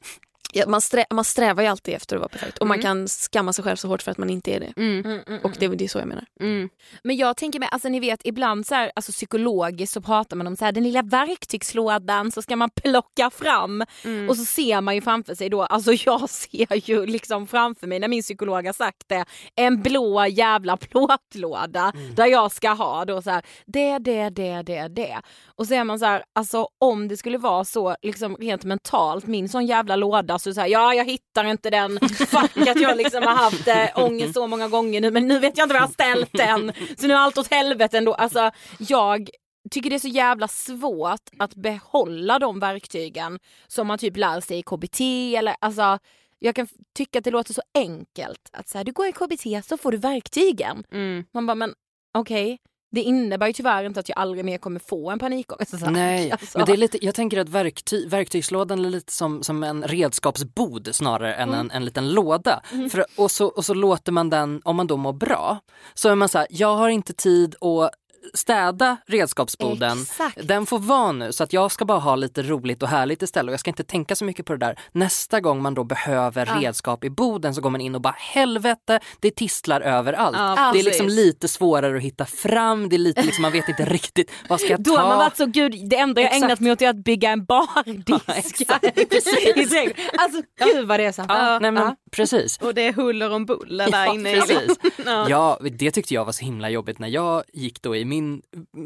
Ja, 0.58 0.68
man, 0.68 0.82
strä, 0.82 1.06
man 1.14 1.24
strävar 1.26 1.64
ju 1.64 1.70
alltid 1.70 1.94
efter 1.94 2.16
att 2.16 2.20
vara 2.20 2.30
perfekt 2.30 2.58
och 2.58 2.68
man 2.68 2.76
Mm. 2.80 2.84
kan 2.84 3.08
skamma 3.08 3.54
sig 3.54 3.64
själv 3.64 3.76
så 3.76 3.88
hårt 3.88 4.02
för 4.02 4.12
att 4.12 4.18
man 4.18 4.30
inte 4.30 4.52
är 4.52 4.60
det. 4.60 4.74
Mm, 4.78 5.06
Mm, 5.06 5.20
mm, 5.28 5.40
Och 5.44 5.52
det, 5.60 5.68
det 5.68 5.84
är 5.84 5.88
så 5.90 5.98
jag 6.00 6.08
menar. 6.08 6.26
mm. 6.40 6.70
Men 7.04 7.16
jag 7.18 7.38
tänker 7.38 7.60
mig, 7.60 7.70
alltså 7.72 7.90
ni 7.90 8.00
vet 8.00 8.20
ibland 8.24 8.68
så 8.68 8.76
här, 8.76 8.92
alltså 8.96 9.12
psykologiskt 9.12 9.94
så 9.94 10.02
pratar 10.02 10.36
man 10.38 10.48
om 10.48 10.56
så 10.56 10.66
här, 10.66 10.72
den 10.72 10.84
lilla 10.84 11.02
verktygslådan 11.02 12.32
så 12.32 12.42
ska 12.42 12.56
man 12.56 12.70
plocka 12.70 13.30
fram 13.30 13.84
Mm. 14.04 14.30
och 14.30 14.38
så 14.38 14.46
ser 14.46 14.82
man 14.82 14.96
ju 14.96 15.02
framför 15.02 15.36
sig 15.36 15.50
då, 15.50 15.64
alltså 15.64 15.92
jag 16.06 16.30
ser 16.30 16.90
ju 16.90 17.06
liksom 17.06 17.48
framför 17.48 17.88
mig 17.88 18.00
när 18.00 18.08
min 18.08 18.22
psykolog 18.22 18.66
har 18.66 18.74
sagt 18.74 19.04
det, 19.08 19.26
en 19.56 19.82
blå 19.82 20.26
jävla 20.28 20.78
plåtlåda 20.78 21.94
där 22.16 22.26
jag 22.26 22.52
ska 22.52 22.70
ha 22.70 23.06
då 23.06 23.22
så 23.22 23.30
här, 23.30 23.42
det, 23.66 23.98
det, 23.98 24.30
det, 24.30 24.62
det, 24.62 24.88
det. 24.88 25.22
Och 25.56 25.68
så 25.68 25.74
är 25.74 25.84
man 25.84 26.00
så 26.00 26.06
här, 26.06 26.24
alltså 26.36 26.68
om 26.80 27.08
det 27.08 27.18
skulle 27.18 27.38
vara 27.38 27.66
så 27.66 27.96
liksom 28.02 28.36
rent 28.36 28.64
mentalt, 28.64 29.28
min 29.28 29.50
sån 29.50 29.66
jävla 29.66 29.96
låda 29.96 30.40
så, 30.46 30.54
så 30.54 30.62
här, 30.62 30.68
ja 30.68 30.94
jag 30.94 31.06
hittar 31.06 31.44
inte 31.44 31.70
den, 31.70 32.00
fuck 32.10 32.58
att 32.68 32.82
jag 32.82 32.98
liksom 32.98 33.24
har 33.24 33.36
haft 33.36 33.68
eh, 33.68 33.90
ångest 33.96 34.34
så 34.34 34.48
många 34.48 34.68
gånger 34.68 35.02
nu 35.02 35.12
men 35.12 35.28
nu 35.28 35.40
vet 35.40 35.58
jag 35.58 35.66
inte 35.66 35.74
var 35.74 35.82
jag 35.82 35.88
har 35.88 35.94
ställt 35.94 36.34
den. 36.34 36.72
Så 36.98 37.08
nu 37.08 37.14
är 37.14 37.18
allt 37.18 37.38
åt 37.38 37.52
helvete 37.52 37.98
ändå. 37.98 38.14
Alltså 38.14 38.52
jag 38.80 39.30
tycker 39.72 39.90
det 39.90 39.96
är 39.96 40.00
så 40.00 40.08
jävla 40.08 40.48
svårt 40.48 41.30
att 41.40 41.56
behålla 41.56 42.40
de 42.40 42.60
verktygen 42.60 43.40
som 43.68 43.88
man 43.88 43.98
typ 43.98 44.18
lär 44.18 44.42
sig 44.42 44.60
i 44.60 44.64
KBT 44.64 45.02
eller 45.38 45.56
alltså 45.62 46.00
jag 46.40 46.56
kan 46.56 46.68
tycka 46.96 47.20
att 47.20 47.26
det 47.26 47.32
låter 47.32 47.54
så 47.54 47.62
enkelt 47.74 48.50
att 48.52 48.68
så 48.68 48.78
här, 48.78 48.86
du 48.86 48.92
går 48.92 49.08
i 49.08 49.12
KBT 49.12 49.68
så 49.68 49.78
får 49.78 49.92
du 49.92 49.98
verktygen. 49.98 50.84
Mm. 50.92 51.26
Man 51.34 51.46
bara 51.46 51.56
men 51.56 51.74
okej, 52.14 52.60
det 52.96 53.02
innebär 53.02 53.48
ju 53.48 53.54
tyvärr 53.54 53.84
inte 53.84 54.00
att 54.00 54.10
jag 54.10 54.18
aldrig 54.18 54.46
mer 54.46 54.58
kommer 54.58 54.80
få 54.80 55.12
en 55.12 55.20
panikångest. 55.20 55.74
Nej, 55.90 56.32
Alltså. 56.32 56.58
men 56.58 56.68
det 56.68 56.74
är 56.74 56.78
lite, 56.78 57.06
jag 57.06 57.16
tänker 57.16 57.38
att 57.40 57.50
verkty, 57.50 58.08
verktygslådan 58.08 58.86
är 58.86 58.90
lite 58.90 59.14
som, 59.14 59.44
som 59.44 59.64
en 59.64 59.84
redskapsbod 59.84 60.90
snarare 60.96 61.34
än 61.34 61.50
Mm. 61.50 61.60
en, 61.60 61.72
en 61.72 61.86
liten 61.86 62.10
låda. 62.14 62.62
För, 62.92 63.06
och, 63.18 63.32
så, 63.32 63.46
och 63.46 63.66
så 63.66 63.74
låter 63.74 64.12
man 64.12 64.30
den, 64.30 64.62
om 64.66 64.76
man 64.76 64.88
då 64.88 64.98
mår 64.98 65.14
bra, 65.14 65.60
så 65.94 66.10
är 66.10 66.16
man 66.16 66.30
så 66.30 66.38
här, 66.38 66.48
jag 66.50 66.76
har 66.76 66.90
inte 66.90 67.14
tid 67.14 67.56
att 67.56 67.92
städa 68.34 68.98
redskapsboden. 69.08 70.02
Exakt. 70.02 70.48
Den 70.48 70.66
får 70.66 70.80
vara 70.80 71.12
nu 71.12 71.32
så 71.34 71.44
att 71.44 71.54
jag 71.54 71.72
ska 71.72 71.86
bara 71.86 72.00
ha 72.00 72.16
lite 72.16 72.42
roligt 72.44 72.84
och 72.84 72.90
härligt 72.90 73.22
istället 73.22 73.50
och 73.50 73.54
jag 73.54 73.60
ska 73.60 73.70
inte 73.70 73.84
tänka 73.84 74.16
så 74.16 74.26
mycket 74.26 74.46
på 74.46 74.54
det 74.54 74.60
där. 74.60 74.80
Nästa 74.92 75.40
gång 75.42 75.62
man 75.62 75.74
då 75.74 75.84
behöver 75.84 76.46
Ja. 76.46 76.56
redskap 76.68 77.04
i 77.04 77.10
boden 77.10 77.56
så 77.56 77.62
går 77.62 77.70
man 77.70 77.82
in 77.82 77.96
och 77.96 78.02
bara 78.02 78.16
helvete, 78.18 79.00
det 79.20 79.32
tisslar 79.36 79.82
överallt. 79.82 80.38
Ja, 80.40 80.70
det 80.74 80.80
är 80.80 80.84
liksom 80.84 81.08
lite 81.08 81.48
svårare 81.48 81.98
att 81.98 82.04
hitta 82.04 82.26
fram, 82.26 82.90
det 82.90 82.96
är 82.96 82.98
lite 82.98 83.22
liksom, 83.24 83.42
man 83.42 83.52
vet 83.52 83.70
inte 83.70 83.86
riktigt 83.96 84.32
vad 84.50 84.60
ska 84.60 84.70
jag 84.70 84.84
Då 84.84 84.96
ta. 84.96 85.02
har 85.02 85.08
man 85.10 85.18
varit 85.18 85.38
så 85.38 85.46
gud, 85.46 85.90
det 85.90 85.96
enda 85.98 86.22
jag 86.22 86.28
Exakt. 86.32 86.44
ägnat 86.44 86.60
mig 86.60 86.72
åt 86.72 86.82
är 86.82 86.90
att 86.90 86.96
bygga 87.04 87.30
en 87.32 87.46
bardisk. 87.46 88.68
trädgården. 88.68 89.94
alltså 90.18 90.42
gud 90.66 90.88
vad 90.88 91.00
det 91.00 91.06
är 91.06 91.12
så. 91.12 91.26
Ja, 91.28 91.60
nej 91.60 91.72
men 91.72 91.84
Ja. 91.84 91.96
precis. 92.12 92.58
Och 92.58 92.74
det 92.74 92.82
är 92.88 92.94
huller 92.94 93.32
om 93.34 93.46
buller 93.46 93.92
där 93.92 94.06
Ja, 94.06 94.14
inne. 94.14 94.34
precis. 94.34 94.72
Ja. 95.06 95.30
Ja, 95.30 95.60
det 95.72 95.92
tyckte 95.92 96.14
jag 96.14 96.26
var 96.26 96.32
så 96.32 96.46
himla 96.46 96.70
jobbigt 96.70 97.00
när 97.00 97.08
jag 97.08 97.44
gick 97.54 97.82
då 97.82 97.96
i 97.96 98.06
min 98.06 98.15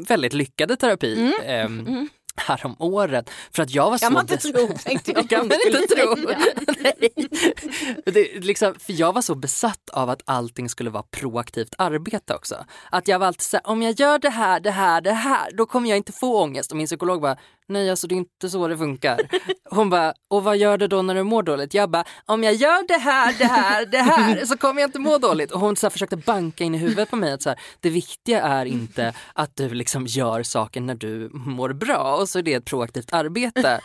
väldigt 0.08 0.32
lyckade 0.32 0.76
terapi. 0.76 1.32
ehm, 1.44 2.08
här 2.36 2.66
om 2.66 2.76
året 2.78 3.30
för 3.52 3.62
att 3.62 3.70
jag 3.70 3.90
var 3.90 3.98
Kan 3.98 4.08
så 4.08 4.12
man 4.12 4.22
inte 4.22 4.36
tro 4.36 4.68
tänkte 4.84 5.12
jag. 5.16 5.28
Kan 5.30 5.48
man 5.48 5.58
inte 5.66 5.94
tro. 5.94 6.16
Det, 8.12 8.44
liksom, 8.44 8.74
för 8.78 8.92
jag 8.92 9.12
var 9.12 9.22
så 9.22 9.34
besatt 9.34 9.90
av 9.92 10.10
att 10.10 10.22
allting 10.24 10.68
skulle 10.68 10.90
vara 10.90 11.02
proaktivt 11.02 11.74
arbete 11.78 12.34
också. 12.34 12.64
Att 12.90 13.08
jag 13.08 13.18
var 13.18 13.26
alltid 13.26 13.42
såhär, 13.42 13.66
om 13.66 13.82
jag 13.82 14.00
gör 14.00 14.18
det 14.18 14.30
här, 14.30 14.60
det 14.60 14.70
här, 14.70 15.00
det 15.00 15.12
här, 15.12 15.50
då 15.52 15.66
kommer 15.66 15.88
jag 15.88 15.96
inte 15.96 16.12
få 16.12 16.42
ångest. 16.42 16.70
Och 16.70 16.76
min 16.76 16.86
psykolog 16.86 17.20
bara, 17.22 17.36
nej 17.70 17.90
alltså 17.90 18.06
det 18.06 18.14
är 18.14 18.16
inte 18.16 18.50
så 18.50 18.68
det 18.68 18.78
funkar. 18.78 19.20
Hon 19.70 19.90
bara, 19.90 20.14
och 20.28 20.44
vad 20.44 20.56
gör 20.56 20.78
du 20.78 20.86
då 20.86 21.02
när 21.02 21.14
du 21.14 21.22
mår 21.22 21.42
dåligt? 21.42 21.74
Jag 21.74 21.90
bara, 21.90 22.04
om 22.26 22.44
jag 22.44 22.54
gör 22.54 22.88
det 22.88 22.98
här, 22.98 23.34
det 23.38 23.44
här, 23.44 23.86
det 23.86 23.98
här 23.98 24.44
så 24.44 24.56
kommer 24.56 24.80
jag 24.80 24.88
inte 24.88 24.98
må 24.98 25.18
dåligt. 25.18 25.50
Och 25.50 25.60
hon 25.60 25.76
så 25.76 25.86
här, 25.86 25.90
försökte 25.90 26.16
banka 26.16 26.64
in 26.64 26.74
i 26.74 26.78
huvudet 26.78 27.10
på 27.10 27.16
mig 27.16 27.32
att 27.32 27.42
så 27.42 27.48
här, 27.48 27.58
det 27.80 27.90
viktiga 27.90 28.42
är 28.42 28.66
inte 28.66 29.14
att 29.32 29.56
du 29.56 29.68
liksom 29.68 30.06
gör 30.06 30.42
saker 30.42 30.80
när 30.80 30.94
du 30.94 31.30
mår 31.32 31.72
bra 31.72 32.16
och 32.16 32.28
så 32.28 32.38
är 32.38 32.42
det 32.42 32.54
ett 32.54 32.64
proaktivt 32.64 33.12
arbete. 33.12 33.80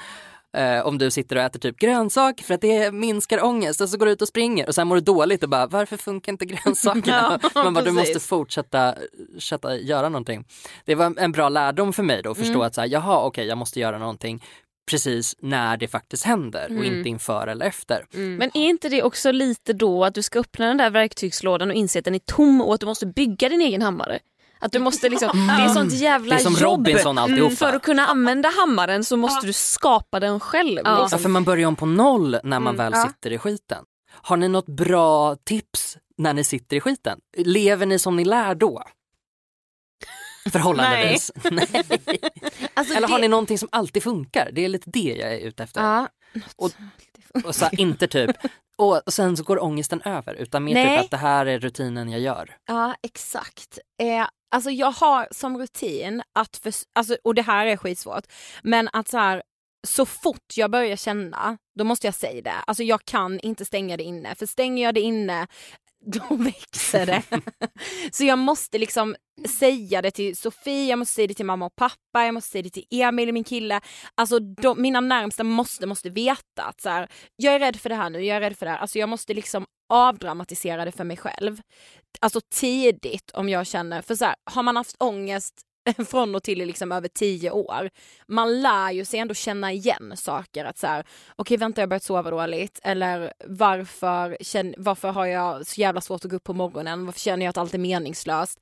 Eh, 0.55 0.85
om 0.85 0.97
du 0.97 1.11
sitter 1.11 1.35
och 1.35 1.41
äter 1.41 1.59
typ 1.59 1.77
grönsaker 1.77 2.43
för 2.43 2.53
att 2.53 2.61
det 2.61 2.91
minskar 2.91 3.43
ångest 3.43 3.81
och 3.81 3.89
så 3.89 3.97
går 3.97 4.05
du 4.05 4.11
ut 4.11 4.21
och 4.21 4.27
springer 4.27 4.67
och 4.67 4.75
sen 4.75 4.87
mår 4.87 4.95
du 4.95 5.01
dåligt 5.01 5.43
och 5.43 5.49
bara 5.49 5.67
varför 5.67 5.97
funkar 5.97 6.31
inte 6.31 6.45
grönsakerna? 6.45 7.39
Ja, 7.53 7.63
Man 7.63 7.73
bara, 7.73 7.85
du 7.85 7.91
måste 7.91 8.19
fortsätta, 8.19 8.95
fortsätta 9.33 9.75
göra 9.77 10.09
någonting. 10.09 10.45
Det 10.85 10.95
var 10.95 11.13
en 11.17 11.31
bra 11.31 11.49
lärdom 11.49 11.93
för 11.93 12.03
mig 12.03 12.21
då 12.23 12.31
att 12.31 12.37
förstå 12.37 12.63
att 12.63 12.75
så 12.75 12.81
här, 12.81 12.87
jaha 12.87 13.25
okej 13.25 13.47
jag 13.47 13.57
måste 13.57 13.79
göra 13.79 13.97
någonting 13.97 14.43
precis 14.89 15.35
när 15.39 15.77
det 15.77 15.87
faktiskt 15.87 16.23
händer 16.23 16.77
och 16.77 16.85
inte 16.85 17.09
inför 17.09 17.47
eller 17.47 17.65
efter. 17.65 18.05
Mm. 18.13 18.35
Men 18.35 18.51
är 18.53 18.69
inte 18.69 18.89
det 18.89 19.03
också 19.03 19.31
lite 19.31 19.73
då 19.73 20.05
att 20.05 20.15
du 20.15 20.21
ska 20.21 20.39
öppna 20.39 20.67
den 20.67 20.77
där 20.77 20.89
verktygslådan 20.89 21.69
och 21.69 21.75
inse 21.75 21.99
att 21.99 22.05
den 22.05 22.15
är 22.15 22.19
tom 22.19 22.61
och 22.61 22.73
att 22.73 22.79
du 22.79 22.85
måste 22.85 23.05
bygga 23.05 23.49
din 23.49 23.61
egen 23.61 23.81
hammare? 23.81 24.19
Att 24.59 24.71
du 24.71 24.79
måste 24.79 25.09
liksom, 25.09 25.47
det 25.57 25.63
är 25.63 25.67
sånt 25.69 25.93
jävla 25.93 26.35
Det 26.35 26.41
är 26.41 26.43
som 26.43 26.53
jobb. 26.53 26.87
Robinson 26.87 27.17
alltihopa. 27.17 27.55
För 27.55 27.73
att 27.75 27.81
kunna 27.83 28.07
använda 28.07 28.49
hammaren 28.49 29.03
så 29.03 29.17
måste 29.17 29.47
du 29.47 29.53
skapa 29.53 30.19
den 30.19 30.39
själv. 30.39 30.81
Ja. 30.83 30.91
Ja, 30.91 31.01
Liksom. 31.01 31.19
för 31.19 31.29
man 31.29 31.43
börjar 31.43 31.67
om 31.67 31.75
på 31.75 31.85
noll 31.85 32.31
när 32.43 32.59
man 32.59 32.75
Mm, 32.75 32.75
väl 32.77 32.91
ja. 32.95 33.07
sitter 33.07 33.31
i 33.31 33.37
skiten. 33.37 33.83
Har 34.11 34.37
ni 34.37 34.47
något 34.47 34.65
bra 34.65 35.35
tips 35.35 35.97
när 36.17 36.33
ni 36.33 36.43
sitter 36.43 36.75
i 36.77 36.79
skiten? 36.81 37.19
Lever 37.37 37.85
ni 37.85 37.99
som 37.99 38.15
ni 38.15 38.25
lär 38.25 38.55
då? 38.55 38.83
Förhållandevis. 40.51 41.31
Nej. 41.51 41.67
Alltså, 42.73 42.93
Eller 42.93 43.07
har 43.07 43.15
det- 43.17 43.21
ni 43.21 43.27
någonting 43.27 43.57
som 43.59 43.69
alltid 43.71 44.03
funkar? 44.03 44.49
Det 44.53 44.65
är 44.65 44.69
lite 44.69 44.89
det 44.89 45.15
jag 45.19 45.33
är 45.33 45.39
ute 45.39 45.63
efter. 45.63 45.81
Ja. 45.81 46.07
Och, 46.55 46.71
och 47.45 47.55
så 47.55 47.65
här, 47.65 47.79
inte 47.81 48.07
typ, 48.07 48.31
och, 48.77 49.01
sen 49.07 49.37
så 49.37 49.43
går 49.43 49.63
ångesten 49.63 50.01
över 50.01 50.33
utan 50.33 50.63
mer 50.63 50.73
Nej. 50.73 50.97
typ 50.97 51.05
att 51.05 51.11
det 51.11 51.17
här 51.17 51.45
är 51.45 51.59
rutinen 51.59 52.09
jag 52.09 52.21
gör. 52.21 52.55
Ja, 52.65 52.95
exakt. 53.03 53.79
Eh, 54.01 54.27
alltså 54.55 54.69
jag 54.71 54.91
har 54.91 55.27
som 55.31 55.57
rutin 55.57 56.23
att, 56.39 56.57
för, 56.57 56.73
alltså, 56.93 57.17
och 57.23 57.35
det 57.35 57.41
här 57.41 57.65
är 57.65 57.77
skitsvårt, 57.77 58.23
men 58.63 58.89
att 58.93 59.07
så 59.07 59.17
här, 59.17 59.43
så 59.87 60.05
fort 60.05 60.53
jag 60.55 60.71
börjar 60.71 60.95
känna, 60.95 61.57
då 61.79 61.83
måste 61.83 62.07
jag 62.07 62.13
säga 62.13 62.41
det. 62.41 62.55
Alltså 62.67 62.83
jag 62.83 63.05
kan 63.05 63.39
inte 63.39 63.65
stänga 63.65 63.97
det 63.97 64.03
inne, 64.03 64.35
för 64.35 64.45
stänger 64.45 64.83
jag 64.83 64.93
det 64.93 65.01
inne, 65.01 65.47
då 66.11 66.35
växer 66.35 67.05
det. 67.05 67.23
så 68.11 68.23
jag 68.25 68.39
måste 68.39 68.77
liksom 68.77 69.15
säga 69.45 70.01
det 70.01 70.11
till 70.11 70.37
Sofie, 70.37 70.85
jag 70.89 70.99
måste 70.99 71.13
säga 71.13 71.27
det 71.27 71.33
till 71.33 71.45
mamma 71.45 71.65
och 71.65 71.75
pappa, 71.75 72.25
jag 72.25 72.33
måste 72.33 72.51
säga 72.51 72.61
det 72.61 72.69
till 72.69 72.85
Emil, 72.89 73.33
min 73.33 73.43
kille. 73.43 73.81
Alltså 74.15 74.39
de, 74.39 74.81
mina 74.81 74.99
närmsta 74.99 75.43
måste, 75.43 75.85
måste 75.87 76.09
veta 76.09 76.63
att 76.63 76.81
så 76.81 76.89
här, 76.89 77.07
jag 77.35 77.55
är 77.55 77.59
rädd 77.59 77.75
för 77.75 77.89
det 77.89 77.95
här 77.95 78.09
nu, 78.09 78.25
jag 78.25 78.37
är 78.37 78.41
rädd 78.41 78.57
för 78.57 78.65
det 78.65 78.71
här. 78.71 78.79
Alltså 78.79 78.99
jag 78.99 79.09
måste 79.09 79.33
liksom 79.33 79.65
avdramatisera 79.89 80.85
det 80.85 80.91
för 80.91 81.03
mig 81.03 81.17
själv. 81.17 81.61
Alltså 82.19 82.41
tidigt 82.53 83.31
om 83.33 83.49
jag 83.49 83.67
känner, 83.67 84.01
för 84.01 84.15
så 84.15 84.25
här, 84.25 84.35
har 84.51 84.63
man 84.63 84.75
haft 84.75 84.95
ångest 84.99 85.61
från 86.07 86.35
och 86.35 86.43
till 86.43 86.61
i 86.61 86.65
liksom 86.65 86.91
över 86.91 87.07
tio 87.07 87.51
år, 87.51 87.89
man 88.27 88.61
lär 88.61 88.91
ju 88.91 89.05
sig 89.05 89.19
ändå 89.19 89.33
känna 89.33 89.71
igen 89.71 90.13
saker. 90.15 90.65
Att 90.65 90.77
så 90.77 90.87
här, 90.87 91.05
okej 91.35 91.57
vänta 91.57 91.81
jag 91.81 91.89
börjat 91.89 92.03
sova 92.03 92.31
dåligt 92.31 92.79
eller 92.83 93.33
varför, 93.45 94.37
känn, 94.41 94.75
varför 94.77 95.11
har 95.11 95.25
jag 95.25 95.67
så 95.67 95.81
jävla 95.81 96.01
svårt 96.01 96.25
att 96.25 96.31
gå 96.31 96.37
upp 96.37 96.43
på 96.43 96.53
morgonen, 96.53 97.05
varför 97.05 97.19
känner 97.19 97.45
jag 97.45 97.49
att 97.49 97.57
allt 97.57 97.73
är 97.73 97.77
meningslöst? 97.79 98.59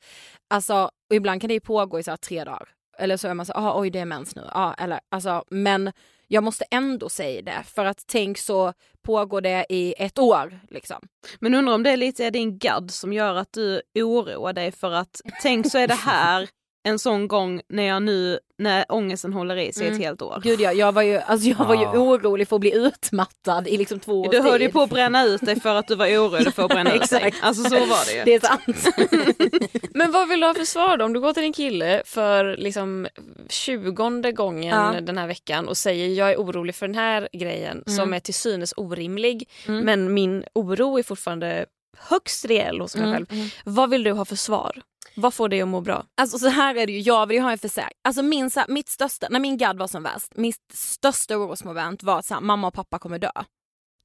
Alltså, 0.50 0.92
och 1.10 1.16
ibland 1.16 1.42
kan 1.42 1.48
det 1.48 1.54
ju 1.54 1.60
pågå 1.60 2.00
i 2.00 2.04
så 2.04 2.12
här 2.12 2.18
tre 2.18 2.44
dagar. 2.44 2.70
Eller 2.98 3.18
så 3.18 3.28
är 3.28 3.34
man 3.34 3.46
så 3.46 3.54
ah, 3.54 3.80
oj 3.80 3.90
det 3.90 4.00
är 4.00 4.06
mens 4.06 4.36
nu. 4.36 4.44
Ah, 4.52 4.74
eller, 4.74 5.00
alltså, 5.12 5.44
men 5.50 5.92
jag 6.28 6.44
måste 6.44 6.66
ändå 6.72 7.10
säga 7.10 7.42
det 7.42 7.64
för 7.66 7.86
att 7.86 8.04
tänk 8.08 8.38
så 8.38 8.74
pågår 9.04 9.42
det 9.42 9.66
i 9.70 9.94
ett 9.98 10.20
år. 10.20 10.60
Liksom. 10.70 11.08
Men 11.40 11.54
undrar 11.54 11.74
om 11.74 11.84
det 11.84 11.90
är 11.90 11.98
lite 11.98 12.30
din 12.30 12.58
gadd 12.58 12.92
som 12.92 13.14
gör 13.14 13.36
att 13.36 13.54
du 13.54 13.82
oroar 13.96 14.54
dig 14.54 14.72
för 14.72 14.92
att 14.92 15.22
tänk 15.42 15.72
så 15.72 15.78
är 15.78 15.88
det 15.88 15.94
här 15.94 16.50
en 16.84 17.00
sån 17.00 17.28
gång 17.28 17.62
när 17.70 17.84
jag 17.84 18.04
nu, 18.04 18.40
när 18.58 18.86
ångesten 18.90 19.34
håller 19.34 19.56
i 19.58 19.74
sig 19.74 19.88
Mm. 19.88 19.94
ett 20.00 20.06
helt 20.06 20.22
år. 20.22 20.42
Gud 20.44 20.62
ja, 20.62 20.74
jag 20.74 20.92
var 20.92 21.02
ju, 21.02 21.18
alltså, 21.18 21.48
jag 21.50 21.66
var 21.66 21.76
ju 21.76 21.82
Ja. 21.82 21.98
orolig 21.98 22.48
för 22.48 22.56
att 22.56 22.60
bli 22.60 22.74
utmattad 22.76 23.68
i 23.68 23.78
liksom 23.78 24.00
två 24.00 24.22
års 24.22 24.32
Du 24.32 24.42
höll 24.42 24.62
ju 24.62 24.70
på 24.70 24.82
att 24.82 24.90
bränna 24.90 25.24
ut 25.24 25.42
dig 25.42 25.60
för 25.60 25.76
att 25.76 25.88
du 25.88 25.96
var 25.96 26.08
orolig 26.08 26.54
för 26.54 26.64
att 26.64 26.70
bränna 26.72 26.94
ut 26.94 27.10
dig. 27.10 27.22
Exakt. 27.24 27.44
Alltså 27.44 27.64
så 27.64 27.76
var 27.86 28.06
det 28.06 28.14
ju. 28.18 28.24
Det 28.26 28.34
är 28.34 28.40
sant. 28.40 29.84
Men 29.94 30.12
vad 30.12 30.30
vill 30.30 30.40
du 30.40 30.46
ha 30.48 30.54
för 30.54 30.66
svar 30.66 30.98
då? 30.98 31.06
Om 31.06 31.14
du 31.14 31.20
går 31.20 31.34
till 31.34 31.44
din 31.44 31.54
kille 31.54 32.02
för 32.06 32.58
liksom 32.58 33.08
tjugonde 33.50 34.32
gången 34.32 34.94
Ja. 34.96 35.02
den 35.02 35.18
här 35.18 35.28
veckan 35.28 35.68
och 35.68 35.78
säger 35.78 36.08
jag 36.08 36.32
är 36.32 36.36
orolig 36.38 36.76
för 36.76 36.88
den 36.88 36.96
här 36.96 37.30
grejen 37.34 37.84
Mm. 37.88 37.98
som 37.98 38.14
är 38.14 38.20
till 38.20 38.34
synes 38.34 38.74
orimlig 38.78 39.50
Mm. 39.68 39.86
men 39.86 40.14
min 40.14 40.44
oro 40.56 41.00
är 41.00 41.04
fortfarande 41.04 41.66
högst 41.98 42.46
reell 42.46 42.82
hos 42.82 42.96
mig 42.96 43.14
själv. 43.14 43.26
Mm. 43.32 43.48
Vad 43.66 43.90
vill 43.90 44.04
du 44.04 44.12
ha 44.12 44.26
för 44.26 44.36
svar? 44.36 44.82
Vad 45.16 45.34
får 45.34 45.50
dig 45.50 45.62
att 45.62 45.68
må 45.68 45.82
bra? 45.82 46.06
Alltså 46.18 46.40
så 46.40 46.48
här 46.48 46.76
är 46.76 46.88
det 46.88 46.94
ju, 46.94 47.00
jag 47.00 47.28
vill 47.28 47.38
ju 47.38 47.44
ha 47.44 47.52
en 47.52 47.58
försäkring. 47.58 48.00
Alltså 48.04 48.24
min, 48.24 48.50
så 48.50 48.60
här, 48.60 48.68
mitt 48.68 48.90
största, 48.90 49.28
när 49.30 49.40
min 49.40 49.58
gadd 49.58 49.78
var 49.78 49.88
som 49.88 50.04
värst, 50.04 50.36
mitt 50.36 50.72
största 50.74 51.38
orosmoment 51.38 52.04
var 52.04 52.20
att 52.20 52.26
så 52.26 52.34
här, 52.34 52.42
mamma 52.42 52.68
och 52.68 52.74
pappa 52.74 53.00
kommer 53.00 53.20
dö. 53.20 53.32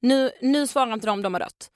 Nu, 0.01 0.31
nu 0.41 0.67
svarar 0.67 0.93
inte 0.93 1.07
de, 1.07 1.21
de 1.21 1.33
har 1.33 1.39
dött. 1.39 1.71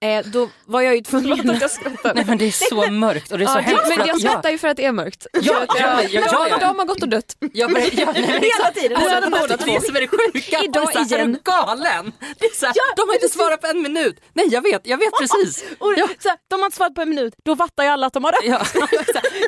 Eh, 0.00 0.26
då 0.26 0.48
var 0.64 0.80
jag 0.80 0.96
ju 0.96 1.02
tvungen... 1.02 1.58
jag 1.60 1.70
skrattar. 1.70 2.14
Nej 2.14 2.24
men 2.26 2.38
det 2.38 2.44
är 2.44 2.50
så 2.68 2.90
mörkt 2.90 3.32
och 3.32 3.38
det 3.38 3.44
är 3.44 3.48
så 3.48 3.58
Ja, 3.58 3.60
hemskt. 3.60 3.84
men 3.88 4.06
jag 4.06 4.14
att 4.14 4.20
skrattar 4.20 4.50
ju 4.50 4.58
för 4.58 4.68
att 4.68 4.76
det 4.76 4.84
är 4.84 4.92
mörkt. 4.92 5.26
Ja, 5.32 5.40
ja, 5.42 5.64
ja, 5.68 6.02
ja, 6.02 6.22
ja, 6.32 6.46
ja. 6.50 6.58
De, 6.58 6.78
har 6.78 6.84
gått 6.86 7.02
och 7.02 7.08
dött. 7.08 7.36
jag, 7.52 7.72
börjar- 7.72 7.90
jag, 7.92 8.06
nej, 8.14 8.22
men 8.26 8.42
Hela 8.42 8.70
tiden, 8.74 8.96
Alltså, 8.96 9.14
båda 9.14 9.20
det, 9.20 9.30
båda 9.30 9.54
är 9.54 9.58
det 9.58 9.64
två. 9.64 9.80
som 9.86 9.96
är 9.96 10.00
det 10.00 10.08
sjuka. 10.08 10.60
Idag 10.64 10.82
Och 10.84 10.92
så 10.92 10.98
här, 10.98 11.04
Är 11.12 11.16
igen. 11.18 11.32
du 11.32 11.40
galen? 11.44 12.12
Det 12.38 12.46
är 12.46 12.54
så 12.54 12.66
här, 12.66 12.74
de 12.96 13.02
har 13.08 13.14
inte 13.14 13.28
svarat 13.28 13.60
på 13.60 13.66
en 13.66 13.82
minut. 13.82 14.20
Nej 14.32 14.46
jag 14.50 14.62
vet, 14.62 14.86
jag 14.86 14.98
vet 14.98 15.12
precis. 15.20 15.64
Och, 15.78 15.94
Ja. 15.96 16.08
så 16.18 16.28
här, 16.28 16.38
de 16.48 16.58
har 16.60 16.66
inte 16.66 16.76
svarat 16.76 16.94
på 16.94 17.00
en 17.00 17.08
minut, 17.08 17.34
då 17.44 17.56
fattar 17.56 17.84
ju 17.84 17.90
alla 17.90 18.06
att 18.06 18.12
de 18.12 18.24
har 18.24 18.32
dött. 18.32 18.40
Ja. 18.44 18.62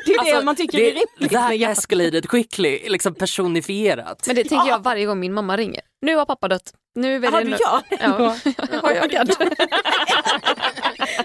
Det 0.05 0.13
är 0.13 0.19
Alltså, 0.19 0.35
det 0.35 0.43
man 0.45 0.55
tycker 0.55 0.79
är 0.79 0.85
rimligt. 0.85 1.31
That 1.31 1.49
med 1.49 1.59
gadd. 1.59 1.71
escalated 1.71 2.29
quickly, 2.29 2.79
liksom 2.89 3.15
personifierat. 3.15 4.23
Men 4.27 4.35
det 4.35 4.43
tänker 4.43 4.67
jag 4.69 4.83
varje 4.83 5.05
gång 5.05 5.19
min 5.19 5.33
mamma 5.33 5.57
ringer. 5.57 5.81
Nu 6.01 6.15
har 6.15 6.25
pappa 6.25 6.47
dött. 6.47 6.73
Nu 6.95 7.15
är 7.15 7.19
det 7.19 7.27
Har 7.27 7.43
du 7.43 7.57
ja? 7.59 7.81
Ja. 7.99 8.35
Har 8.81 8.91
jag? 8.91 9.13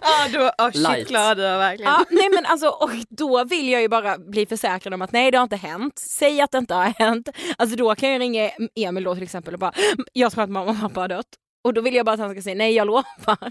Ja, 0.03 0.29
du, 0.33 0.39
oh, 0.39 0.71
shit 0.71 1.09
du 1.09 1.17
har 1.17 1.59
verkligen. 1.59 1.93
Ja, 1.93 2.05
nej 2.11 2.29
men 2.35 2.47
alltså, 2.47 2.69
och 2.69 2.91
då 3.09 3.45
vill 3.45 3.69
jag 3.69 3.83
ju 3.83 3.89
bara 3.89 4.19
bli 4.19 4.47
försäkrad 4.47 4.95
om 4.95 5.03
att 5.03 5.13
nej 5.13 5.31
det 5.31 5.39
har 5.39 5.43
inte 5.43 5.57
hänt. 5.57 5.99
Säg 5.99 6.41
att 6.41 6.51
det 6.51 6.59
inte 6.59 6.75
har 6.75 6.85
hänt. 6.85 7.29
Alltså 7.59 7.77
då 7.77 7.95
kan 7.95 8.11
jag 8.11 8.21
ringa 8.21 8.51
Emil 8.75 9.05
då 9.05 9.15
till 9.15 9.23
exempel 9.23 9.55
och 9.55 9.61
bara, 9.61 9.73
jag 10.13 10.33
tror 10.33 10.45
att 10.45 10.51
mamma 10.51 10.71
och 10.71 10.81
pappa 10.81 11.01
har 11.01 11.09
dött. 11.09 11.27
Och 11.65 11.75
då 11.75 11.81
vill 11.81 11.95
jag 11.95 12.07
bara 12.07 12.13
att 12.13 12.21
han 12.21 12.31
ska 12.31 12.43
säga 12.43 12.55
nej 12.55 12.75
jag 12.75 12.87
lovar. 12.87 13.51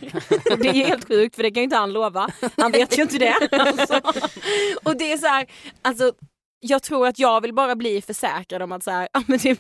Det 0.58 0.70
är 0.70 0.74
ju 0.74 0.84
helt 0.84 1.08
sjukt 1.08 1.36
för 1.36 1.44
det 1.44 1.52
kan 1.52 1.62
ju 1.62 1.64
inte 1.64 1.76
han 1.76 1.94
lova. 1.94 2.30
Han 2.58 2.72
vet 2.72 2.98
ju 2.98 3.02
inte 3.02 3.18
det. 3.18 3.36
Alltså. 3.52 4.02
Och 4.84 4.98
det 4.98 5.12
är 5.12 5.18
så 5.18 5.28
här, 5.28 5.46
alltså 5.82 6.14
jag 6.68 6.84
tror 6.84 7.08
att 7.08 7.20
jag 7.20 7.42
vill 7.42 7.54
bara 7.54 7.76
bli 7.76 8.02
försäkrad 8.02 8.62
om 8.62 8.72
att 8.72 8.84
så 8.84 8.92
här, 8.92 9.08
ja, 9.14 9.24
men 9.28 9.40
det, 9.40 9.60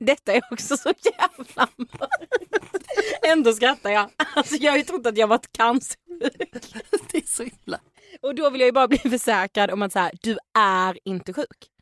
detta 0.00 0.32
är 0.32 0.42
också 0.50 0.76
så 0.76 0.92
jävla 1.04 1.68
mörkt. 1.76 2.86
Ändå 3.26 3.52
skrattar 3.52 3.90
jag. 3.90 4.10
Alltså 4.34 4.54
jag 4.54 4.72
har 4.72 4.78
ju 4.78 4.84
trott 4.84 5.06
att 5.06 5.18
jag 5.18 5.26
varit 5.26 5.52
cancersjuk. 5.52 5.98
Det 7.10 7.18
är 7.18 7.26
så 7.26 7.42
illa. 7.42 7.80
Och 8.22 8.34
då 8.34 8.50
vill 8.50 8.60
jag 8.60 8.68
ju 8.68 8.72
bara 8.72 8.88
bli 8.88 8.98
försäkrad 8.98 9.70
om 9.70 9.82
att 9.82 9.92
så 9.92 9.98
här, 9.98 10.12
du 10.22 10.38
är 10.58 10.98
inte 11.04 11.32
sjuk. 11.32 11.73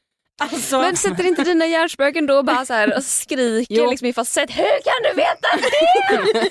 Alltså, 0.43 0.81
Men 0.81 0.97
sätter 0.97 1.25
inte 1.27 1.45
dina 1.45 1.67
hjärnspöken 1.67 2.27
då 2.27 2.43
bara 2.43 2.67
så 2.67 2.73
här 2.75 2.97
och 2.97 3.05
skriker 3.05 3.75
Jo. 3.75 3.91
liksom 3.91 4.07
i 4.09 4.13
falsett? 4.13 4.51
Hur 4.51 4.83
kan 4.85 5.03
du 5.03 5.13
veta 5.17 5.49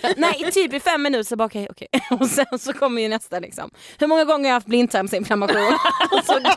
det? 0.02 0.13
nej, 0.22 0.52
typ 0.52 0.74
i 0.74 0.80
fem 0.80 1.02
minuter 1.02 1.24
så 1.24 1.36
bara 1.36 1.46
okej, 1.46 1.67
okej. 1.70 1.88
Och 2.20 2.28
sen 2.28 2.60
så 2.60 2.74
kommer 2.74 3.02
ju 3.02 3.08
nästa 3.08 3.39
liksom. 3.39 3.70
Hur 4.00 4.08
många 4.08 4.26
gånger 4.26 4.44
har 4.44 4.48
jag 4.50 4.54
haft 4.54 4.67
blindtarmsinflammation? 4.67 5.58
alltså, 6.12 6.34
det, 6.34 6.50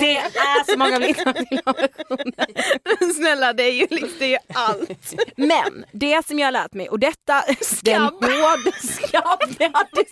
det 0.00 0.16
är 0.16 0.72
så 0.72 0.78
många 0.78 0.98
blindtarmsinflammationer. 0.98 3.12
Snälla 3.14 3.52
det 3.52 3.62
är 3.62 3.72
ju 3.72 3.86
liksom, 3.90 4.10
det 4.18 4.34
är 4.34 4.40
allt. 4.54 5.14
Men 5.36 5.84
det 5.92 6.26
som 6.26 6.38
jag 6.38 6.46
har 6.46 6.52
lärt 6.52 6.72
mig 6.74 6.88
och 6.88 6.98
detta, 6.98 7.44
den 7.82 8.02
hårda 8.02 8.72
skabb, 8.82 9.54
jag 9.58 9.70
hade, 9.72 10.04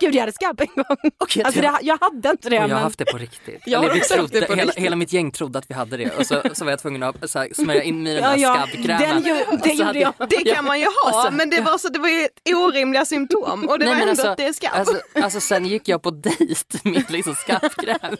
gud 0.00 0.14
jag 0.14 0.20
hade 0.20 0.32
skabb 0.32 0.60
en 0.60 0.66
gång. 0.82 0.96
Okej, 1.18 1.42
Alltså, 1.44 1.62
jag- 1.62 1.74
det, 1.74 1.78
jag 1.82 1.98
hade 2.00 2.30
inte 2.30 2.48
det 2.50 2.56
Och 2.56 2.58
jag 2.58 2.60
har 2.60 2.68
men 2.68 2.78
haft 2.82 2.98
det 2.98 3.04
på 3.04 3.18
riktigt. 3.18 3.62
Jag 3.66 3.78
har 3.78 3.86
Eller 3.90 3.96
också 4.00 4.16
haft 4.20 4.32
det 4.32 4.40
på 4.46 4.54
hela, 4.54 4.66
riktigt. 4.66 4.84
hela 4.84 4.96
mitt 4.96 5.12
gäng 5.12 5.30
trodde 5.30 5.43
trodde 5.44 5.58
att 5.58 5.70
vi 5.70 5.74
hade 5.74 5.96
det 5.96 6.10
och 6.10 6.26
så, 6.26 6.42
så 6.52 6.64
var 6.64 6.72
jag 6.72 6.80
tvungen 6.80 7.02
att 7.02 7.30
så 7.30 7.38
här, 7.38 7.48
smörja 7.54 7.82
in 7.82 8.04
den 8.04 8.14
Ja, 8.16 8.36
ja, 8.36 8.66
den 8.98 9.22
ju- 9.24 9.44
så 9.62 9.68
gjorde 9.84 9.98
jag. 9.98 10.14
Det 10.30 10.54
kan 10.54 10.64
man 10.64 10.80
ju 10.80 10.86
ha 10.86 11.10
Alltså, 11.12 11.32
men 11.32 11.50
det 11.50 11.60
var, 11.60 11.78
så, 11.78 11.88
det 11.88 11.98
var 11.98 12.08
ju 12.08 12.28
orimliga 12.54 13.04
symptom 13.04 13.68
och 13.68 13.78
det 13.78 13.84
Nej, 13.84 13.94
var 13.94 14.00
ändå 14.00 14.10
alltså, 14.10 14.26
att 14.28 14.36
det 14.36 14.46
är 14.46 14.52
skabb. 14.52 14.72
Alltså, 14.74 15.00
alltså 15.22 15.40
sen 15.40 15.66
gick 15.66 15.88
jag 15.88 16.02
på 16.02 16.10
dejt 16.10 16.78
med 16.82 17.10
liksom 17.10 17.34
skabbkrämen. 17.34 18.16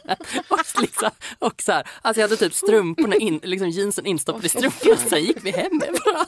Och, 0.49 0.59
liksom, 0.81 1.11
och 1.39 1.63
så 1.63 1.73
här, 1.73 1.89
alltså 2.03 2.21
jag 2.21 2.29
hade 2.29 2.37
typ 2.37 2.55
strumporna 2.55 3.17
in, 3.17 3.41
liksom 3.43 3.69
jeansen 3.69 4.07
instoppade 4.07 4.47
i 4.47 4.49
strumporna 4.49 4.93
och 4.93 4.99
sen 5.11 5.25
gick 5.25 5.37
vi 5.43 5.51
hem 5.51 5.71
med 5.73 5.89
varandra. 6.07 6.27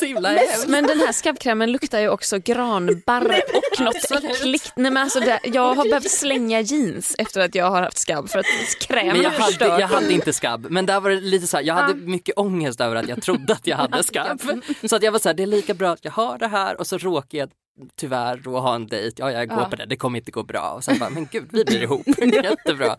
Så 0.00 0.04
himla 0.04 0.28
hemskt. 0.28 0.68
Men 0.68 0.86
den 0.86 0.98
här 1.00 1.12
skabbkrämen 1.12 1.72
luktar 1.72 1.98
ju 2.00 2.08
också 2.08 2.38
granbarr 2.38 3.42
och 3.54 3.80
något 3.80 3.96
absolut. 3.96 4.24
äckligt. 4.24 4.72
Nej, 4.76 4.90
men 4.92 5.02
alltså 5.02 5.20
det, 5.20 5.40
jag 5.44 5.74
har 5.74 5.84
behövt 5.84 6.10
slänga 6.10 6.60
jeans 6.60 7.14
efter 7.18 7.40
att 7.40 7.54
jag 7.54 7.70
har 7.70 7.82
haft 7.82 7.98
skabb 7.98 8.28
för 8.28 8.38
att 8.38 8.46
krämen 8.80 9.12
Men 9.12 9.22
jag 9.22 9.30
hade, 9.30 9.80
jag 9.80 9.88
hade 9.88 10.12
inte 10.12 10.32
skabb, 10.32 10.66
men 10.70 10.86
där 10.86 11.00
var 11.00 11.10
det 11.10 11.20
lite 11.20 11.46
så 11.46 11.56
här, 11.56 11.64
jag 11.64 11.74
hade 11.74 11.94
mycket 11.94 12.38
ångest 12.38 12.80
över 12.80 12.96
att 12.96 13.08
jag 13.08 13.22
trodde 13.22 13.52
att 13.52 13.66
jag 13.66 13.76
hade 13.88 14.02
skabb. 14.02 14.40
Så 14.84 14.96
att 14.96 15.02
jag 15.02 15.12
var 15.12 15.18
så 15.18 15.28
här, 15.28 15.34
det 15.34 15.42
är 15.42 15.46
lika 15.46 15.74
bra 15.74 15.90
att 15.90 16.04
jag 16.04 16.12
har 16.12 16.38
det 16.38 16.48
här 16.48 16.80
och 16.80 16.86
så 16.86 16.98
råkar 16.98 17.38
jag 17.38 17.50
tyvärr 17.96 18.36
då 18.36 18.58
ha 18.58 18.74
en 18.74 18.86
dejt, 18.86 19.22
ja 19.22 19.32
jag 19.32 19.48
går 19.48 19.58
Ja. 19.58 19.64
på 19.70 19.76
det, 19.76 19.86
det 19.86 19.96
kommer 19.96 20.18
inte 20.18 20.30
gå 20.30 20.42
bra. 20.42 20.70
Och 20.70 20.84
sen 20.84 20.98
bara, 20.98 21.10
men 21.10 21.28
gud 21.32 21.48
vi 21.52 21.64
blir 21.64 21.82
ihop, 21.82 22.06
jättebra. 22.44 22.96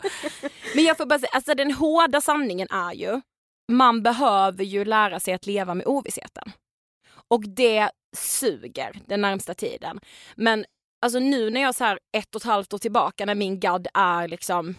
Men 0.74 0.84
jag 0.84 0.96
får 0.96 1.06
bara 1.06 1.18
säga, 1.18 1.30
alltså 1.32 1.54
den 1.54 1.72
hårda 1.72 2.20
sanningen 2.20 2.68
är 2.70 2.92
ju, 2.92 3.20
man 3.72 4.02
behöver 4.02 4.64
ju 4.64 4.84
lära 4.84 5.20
sig 5.20 5.34
att 5.34 5.46
leva 5.46 5.74
med 5.74 5.86
ovissheten. 5.86 6.52
Och 7.30 7.48
det 7.48 7.90
suger 8.16 9.00
den 9.06 9.20
närmsta 9.20 9.54
tiden. 9.54 10.00
Men 10.36 10.64
alltså 11.02 11.18
nu 11.18 11.50
när 11.50 11.60
jag 11.60 11.74
så 11.74 11.84
här 11.84 11.98
ett 12.12 12.34
och 12.34 12.40
ett 12.40 12.46
halvt 12.46 12.72
år 12.72 12.78
tillbaka 12.78 13.24
när 13.26 13.34
min 13.34 13.60
gadd 13.60 13.86
är 13.94 14.28
liksom 14.28 14.74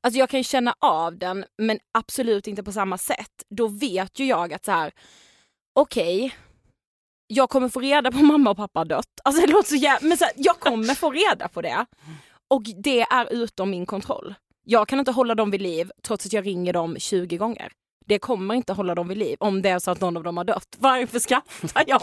Alltså 0.00 0.18
jag 0.18 0.30
kan 0.30 0.44
känna 0.44 0.74
av 0.78 1.18
den 1.18 1.44
men 1.58 1.78
absolut 1.98 2.46
inte 2.46 2.62
på 2.62 2.72
samma 2.72 2.98
sätt. 2.98 3.44
Då 3.48 3.66
vet 3.66 4.18
ju 4.18 4.26
jag 4.26 4.52
att 4.52 4.64
så 4.64 4.72
här 4.72 4.92
okej, 5.72 6.34
jag 7.26 7.50
kommer 7.50 7.68
få 7.68 7.80
reda 7.80 8.12
på 8.12 8.18
om 8.18 8.26
mamma 8.26 8.50
och 8.50 8.56
pappa 8.56 8.80
har 8.80 8.84
dött. 8.84 9.20
Alltså 9.24 9.46
det 9.46 9.52
låter 9.52 9.68
så 9.68 9.76
jävla, 9.76 10.08
men 10.08 10.18
så 10.18 10.24
här, 10.24 10.32
jag 10.36 10.60
kommer 10.60 10.94
få 10.94 11.10
reda 11.10 11.48
på 11.48 11.62
det. 11.62 11.86
Och 12.48 12.62
det 12.62 13.00
är 13.00 13.32
utom 13.32 13.70
min 13.70 13.86
kontroll. 13.86 14.34
Jag 14.64 14.88
kan 14.88 14.98
inte 14.98 15.10
hålla 15.10 15.34
dem 15.34 15.50
vid 15.50 15.62
liv 15.62 15.90
trots 16.02 16.26
att 16.26 16.32
jag 16.32 16.46
ringer 16.46 16.72
dem 16.72 16.96
20 16.98 17.36
gånger. 17.36 17.72
Det 18.10 18.18
kommer 18.18 18.54
inte 18.54 18.72
hålla 18.72 18.94
dem 18.94 19.08
vid 19.08 19.18
liv 19.18 19.36
om 19.40 19.62
det 19.62 19.68
är 19.68 19.78
så 19.78 19.90
att 19.90 20.00
någon 20.00 20.16
av 20.16 20.22
dem 20.22 20.36
har 20.36 20.44
dött. 20.44 20.76
Varför 20.78 21.18
skrattar 21.18 21.84
jag? 21.86 22.02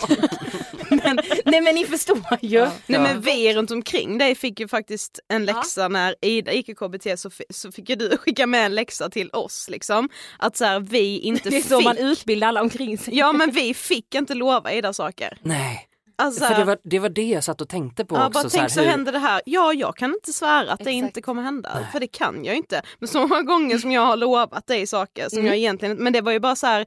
men, 0.90 1.20
nej 1.46 1.62
men 1.62 1.76
ni 1.76 1.86
förstår 1.86 2.38
ju. 2.42 2.60
Nej 2.62 2.70
Ja. 2.86 3.00
men 3.02 3.22
vi 3.22 3.54
runt 3.54 3.72
omkring 3.72 4.18
dig 4.18 4.36
fick 4.36 4.60
ju 4.60 4.68
faktiskt 4.68 5.20
en 5.34 5.46
läxa 5.46 5.88
när 5.88 6.16
Ida 6.22 6.54
gick 6.54 6.70
i 6.70 6.76
KBT 6.76 7.20
så, 7.20 7.30
så 7.50 7.72
fick 7.72 7.90
ju 7.90 7.96
du 7.96 8.18
skicka 8.22 8.48
med 8.48 8.66
en 8.66 8.76
läxa 8.76 9.10
till 9.10 9.30
oss 9.34 9.68
liksom. 9.70 10.10
Att 10.40 10.58
så 10.58 10.66
här, 10.66 10.80
vi 10.80 11.20
inte 11.20 11.50
Det 11.50 11.56
är 11.56 11.62
fick. 11.62 11.70
så 11.70 11.82
man 11.82 11.98
utbildar 11.98 12.48
alla 12.48 12.62
omkring 12.62 12.98
sig. 12.98 13.18
Ja 13.18 13.34
men 13.34 13.52
vi 13.52 13.74
fick 13.74 14.16
inte 14.16 14.34
lova 14.34 14.72
Ida 14.74 14.94
saker. 14.94 15.38
Nej, 15.42 15.88
Alltså, 16.20 16.46
för 16.46 16.56
det 16.56 16.64
var, 16.64 16.78
det 16.84 17.00
var 17.00 17.10
det 17.10 17.24
jag 17.30 17.44
satt 17.44 17.62
och 17.62 17.70
tänkte 17.70 18.06
på 18.06 18.16
ja, 18.16 18.28
också. 18.28 18.42
bara 18.42 18.50
så 18.50 18.58
här, 18.58 18.64
tänk 18.64 18.72
så 18.72 18.82
hur- 18.82 18.88
händer 18.88 19.12
det 19.12 19.20
här. 19.20 19.42
Ja 19.46 19.74
jag 19.74 19.96
kan 19.98 20.14
inte 20.14 20.34
svära 20.34 20.72
att 20.72 20.80
det 20.80 20.84
Exakt. 20.84 20.94
inte 20.94 21.22
kommer 21.22 21.44
hända. 21.44 21.80
För 21.92 22.00
det 22.00 22.08
kan 22.08 22.46
jag 22.46 22.56
inte. 22.56 22.82
Men 23.00 23.08
så 23.08 23.28
många 23.28 23.42
gånger 23.42 23.78
som 23.78 23.92
jag 23.92 24.02
har 24.02 24.18
lovat 24.18 24.68
dig 24.68 24.88
saker 24.88 25.30
som 25.30 25.46
jag 25.46 25.56
egentligen 25.58 25.98
Men 25.98 26.14
det 26.14 26.22
var 26.22 26.32
ju 26.32 26.40
bara 26.40 26.56
så 26.56 26.68
här. 26.68 26.86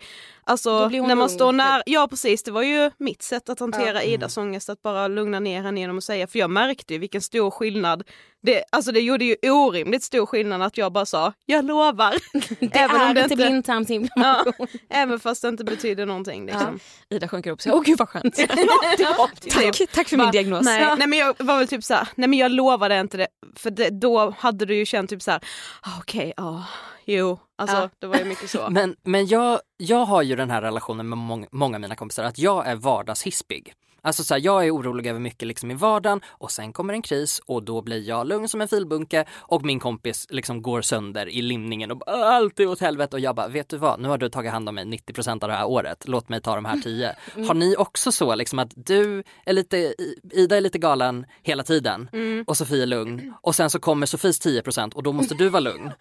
Alltså 0.50 0.88
när 0.88 1.00
man 1.00 1.18
lugn, 1.18 1.28
står 1.28 1.52
typ. 1.52 1.56
nära. 1.56 1.82
Ja 1.86 2.06
precis 2.10 2.42
det 2.42 2.50
var 2.50 2.62
ju 2.62 2.90
mitt 2.98 3.22
sätt 3.22 3.48
att 3.48 3.60
hantera 3.60 4.00
Mm. 4.00 4.14
Idas 4.14 4.36
ångest. 4.36 4.68
Att 4.70 4.82
bara 4.82 5.08
lugna 5.08 5.40
ner 5.40 5.62
henne 5.62 5.80
genom 5.80 5.98
att 5.98 6.04
säga. 6.04 6.26
För 6.26 6.38
jag 6.38 6.50
märkte 6.50 6.92
ju 6.94 6.98
vilken 6.98 7.20
stor 7.20 7.50
skillnad. 7.50 8.02
Det, 8.42 8.64
alltså 8.72 8.92
det 8.92 9.00
gjorde 9.00 9.24
ju 9.24 9.36
orimligt 9.42 10.02
stor 10.02 10.26
skillnad 10.26 10.62
att 10.62 10.78
jag 10.78 10.92
bara 10.92 11.06
sa 11.06 11.32
jag 11.46 11.64
lovar. 11.64 12.14
Det 12.60 12.66
även 12.78 13.00
är 13.00 13.08
om 13.08 13.14
det 13.14 13.22
inte 13.22 13.36
blindtarmsinflammation. 13.36 14.52
ja, 14.58 14.66
även 14.90 15.20
fast 15.20 15.42
det 15.42 15.48
inte 15.48 15.64
betyder 15.64 16.06
någonting. 16.06 16.46
Liksom. 16.46 16.80
Ida 17.10 17.28
sjunker 17.28 17.50
upp 17.50 17.58
och 17.58 17.62
säger 17.62 17.76
åh 17.76 17.82
gud 17.82 17.98
vad 17.98 18.08
skönt. 18.08 18.36
tack, 18.36 19.90
tack 19.92 20.08
för 20.08 20.16
Bara, 20.16 20.24
min 20.24 20.32
diagnos. 20.32 20.64
Nej, 20.64 20.94
nej 20.98 21.06
men 21.06 21.18
jag 21.18 21.34
var 21.38 21.58
väl 21.58 21.68
typ 21.68 21.84
såhär, 21.84 22.08
nej 22.14 22.28
men 22.28 22.38
jag 22.38 22.50
lovade 22.52 23.00
inte 23.00 23.16
det. 23.16 23.26
För 23.56 23.70
det, 23.70 23.90
då 23.90 24.34
hade 24.38 24.64
du 24.66 24.76
ju 24.76 24.86
känt 24.86 25.10
typ 25.10 25.22
såhär, 25.22 25.40
ah, 25.82 25.98
okej, 26.00 26.32
ja, 26.36 26.64
jo. 27.04 27.38
Alltså 27.58 27.76
Ja. 27.76 27.90
det 27.98 28.06
var 28.06 28.16
ju 28.16 28.24
mycket 28.24 28.50
så. 28.50 28.66
Men, 28.70 28.96
men 29.02 29.26
jag, 29.26 29.60
jag 29.76 30.04
har 30.04 30.22
ju 30.22 30.36
den 30.36 30.50
här 30.50 30.62
relationen 30.62 31.08
med 31.08 31.18
många, 31.18 31.46
många 31.52 31.76
av 31.76 31.80
mina 31.80 31.96
kompisar 31.96 32.24
att 32.24 32.38
jag 32.38 32.66
är 32.66 32.74
vardagshispig. 32.76 33.74
Alltså 34.02 34.24
så 34.24 34.34
här, 34.34 34.40
jag 34.44 34.66
är 34.66 34.74
orolig 34.74 35.06
över 35.06 35.20
mycket 35.20 35.48
liksom 35.48 35.70
i 35.70 35.74
vardagen 35.74 36.20
och 36.28 36.50
sen 36.50 36.72
kommer 36.72 36.94
en 36.94 37.02
kris 37.02 37.40
och 37.46 37.62
då 37.62 37.82
blir 37.82 38.08
jag 38.08 38.26
lugn 38.26 38.48
som 38.48 38.60
en 38.60 38.68
filbunke 38.68 39.24
och 39.38 39.64
min 39.64 39.80
kompis 39.80 40.26
liksom 40.30 40.62
går 40.62 40.82
sönder 40.82 41.28
i 41.28 41.42
limningen 41.42 41.90
och 41.90 41.96
bara, 41.98 42.24
allt 42.24 42.60
är 42.60 42.66
åt 42.66 42.80
helvete 42.80 43.16
och 43.16 43.20
jag 43.20 43.34
bara, 43.36 43.48
vet 43.48 43.68
du 43.68 43.76
vad, 43.76 44.00
nu 44.00 44.08
har 44.08 44.18
du 44.18 44.28
tagit 44.28 44.52
hand 44.52 44.68
om 44.68 44.74
mig 44.74 44.84
90% 44.84 45.30
av 45.44 45.48
det 45.48 45.54
här 45.54 45.66
året, 45.66 46.08
låt 46.08 46.28
mig 46.28 46.40
ta 46.40 46.54
de 46.54 46.64
här 46.64 46.76
10. 46.80 47.16
Har 47.48 47.54
ni 47.54 47.76
också 47.76 48.12
så 48.12 48.34
liksom 48.34 48.58
att 48.58 48.72
du 48.76 49.22
är 49.44 49.52
lite, 49.52 49.94
Ida 50.32 50.56
är 50.56 50.60
lite 50.60 50.78
galen 50.78 51.26
hela 51.42 51.62
tiden 51.62 52.08
och 52.46 52.56
Sofie 52.56 52.82
är 52.82 52.86
lugn 52.86 53.34
och 53.42 53.54
sen 53.54 53.70
så 53.70 53.78
kommer 53.78 54.06
Sofies 54.06 54.40
10% 54.46 54.94
och 54.94 55.02
då 55.02 55.12
måste 55.12 55.34
du 55.34 55.48
vara 55.48 55.60
lugn. 55.60 55.90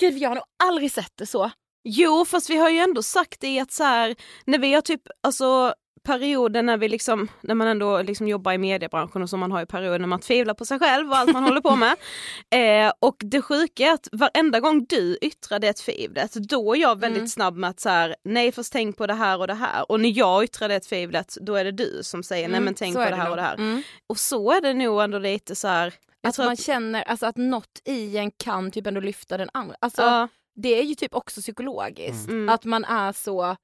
Gud 0.00 0.18
jag 0.18 0.30
har 0.30 0.34
nog 0.34 0.44
aldrig 0.64 0.92
sett 0.92 1.12
det 1.16 1.26
så. 1.26 1.50
Jo 1.84 2.24
fast 2.24 2.50
vi 2.50 2.56
har 2.56 2.70
ju 2.70 2.78
ändå 2.78 3.02
sagt 3.02 3.40
det 3.40 3.60
att 3.60 3.72
så 3.72 3.84
här, 3.84 4.16
när 4.44 4.58
vi 4.58 4.74
har 4.74 4.80
typ, 4.80 5.02
alltså 5.22 5.74
perioden 6.08 6.66
när 6.66 6.76
vi 6.76 6.88
liksom, 6.88 7.28
när 7.40 7.54
man 7.54 7.68
ändå 7.68 8.02
liksom 8.02 8.28
jobbar 8.28 8.52
i 8.52 8.58
mediebranschen 8.58 9.22
och 9.22 9.30
så 9.30 9.36
man 9.36 9.52
har 9.52 9.60
ju 9.60 9.66
perioder 9.66 9.98
när 9.98 10.06
man 10.06 10.20
tvivlar 10.20 10.54
på 10.54 10.64
sig 10.64 10.78
själv 10.78 11.10
och 11.10 11.16
allt 11.16 11.32
man 11.32 11.44
håller 11.44 11.60
på 11.60 11.76
med. 11.76 11.96
Eh, 12.50 12.92
och 13.00 13.16
det 13.18 13.42
sjuka 13.42 13.86
är 13.86 13.92
att 13.92 14.08
varenda 14.12 14.60
gång 14.60 14.86
du 14.88 15.18
yttrar 15.20 15.58
det 15.58 15.72
tvivlet, 15.72 16.32
då 16.34 16.74
är 16.74 16.80
jag 16.80 17.00
väldigt 17.00 17.30
snabb 17.30 17.56
med 17.56 17.70
att 17.70 17.80
så 17.80 17.88
här, 17.88 18.16
nej 18.24 18.52
fast 18.52 18.72
tänk 18.72 18.96
på 18.96 19.06
det 19.06 19.14
här 19.14 19.38
och 19.40 19.46
det 19.46 19.54
här. 19.54 19.90
Och 19.90 20.00
när 20.00 20.18
jag 20.18 20.44
yttrar 20.44 20.68
det 20.68 20.80
tvivlet, 20.80 21.36
då 21.40 21.54
är 21.54 21.64
det 21.64 21.72
du 21.72 22.00
som 22.02 22.22
säger 22.22 22.48
nej 22.48 22.60
men 22.60 22.74
tänk 22.74 22.94
så 22.94 23.04
på 23.04 23.10
det 23.10 23.16
här 23.16 23.24
nog. 23.24 23.30
och 23.30 23.36
det 23.36 23.42
här. 23.42 23.54
Mm. 23.54 23.82
Och 24.06 24.18
så 24.18 24.52
är 24.52 24.60
det 24.60 24.74
nog 24.74 25.02
ändå 25.02 25.18
lite 25.18 25.54
så 25.54 25.68
här, 25.68 25.94
Att 26.28 26.38
man 26.38 26.48
att, 26.48 26.60
känner 26.60 27.02
alltså, 27.02 27.26
att 27.26 27.36
något 27.36 27.80
i 27.84 28.16
en 28.16 28.30
kan 28.30 28.70
typ 28.70 28.86
ändå 28.86 29.00
lyfta 29.00 29.36
den 29.36 29.50
andra. 29.54 29.76
Alltså, 29.80 30.02
ja, 30.02 30.28
Det 30.54 30.78
är 30.78 30.82
ju 30.82 30.94
typ 30.94 31.14
också 31.14 31.40
psykologiskt. 31.40 32.28
Mm. 32.28 32.48
Att 32.48 32.64
man 32.64 32.84
är 32.84 33.12
så, 33.12 33.56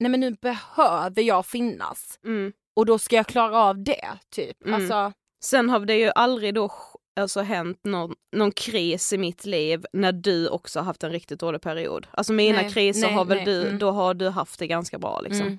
nej 0.00 0.10
men 0.10 0.20
nu 0.20 0.30
behöver 0.30 1.22
jag 1.22 1.46
finnas 1.46 2.18
mm. 2.24 2.52
och 2.76 2.86
då 2.86 2.98
ska 2.98 3.16
jag 3.16 3.26
klara 3.26 3.58
av 3.58 3.84
det. 3.84 4.08
typ. 4.30 4.64
Mm. 4.64 4.74
Alltså, 4.74 5.12
Sen 5.44 5.70
har 5.70 5.80
det 5.80 5.96
ju 5.96 6.10
aldrig 6.14 6.54
då 6.54 6.72
alltså, 7.20 7.40
hänt 7.40 7.80
någon, 7.84 8.14
någon 8.36 8.52
kris 8.52 9.12
i 9.12 9.18
mitt 9.18 9.46
liv 9.46 9.84
när 9.92 10.12
du 10.12 10.48
också 10.48 10.78
har 10.78 10.84
haft 10.84 11.04
en 11.04 11.10
riktigt 11.12 11.40
dålig 11.40 11.60
period. 11.60 12.06
Alltså 12.10 12.32
mina 12.32 12.62
Nej, 12.62 12.70
kriser 12.70 13.06
nej, 13.06 13.14
har 13.14 13.24
väl 13.24 13.36
nej, 13.36 13.44
du, 13.44 13.62
mm. 13.66 13.78
då 13.78 13.90
har 13.90 14.14
du 14.14 14.28
haft 14.28 14.58
det 14.58 14.66
ganska 14.66 14.98
bra 14.98 15.20
liksom. 15.20 15.58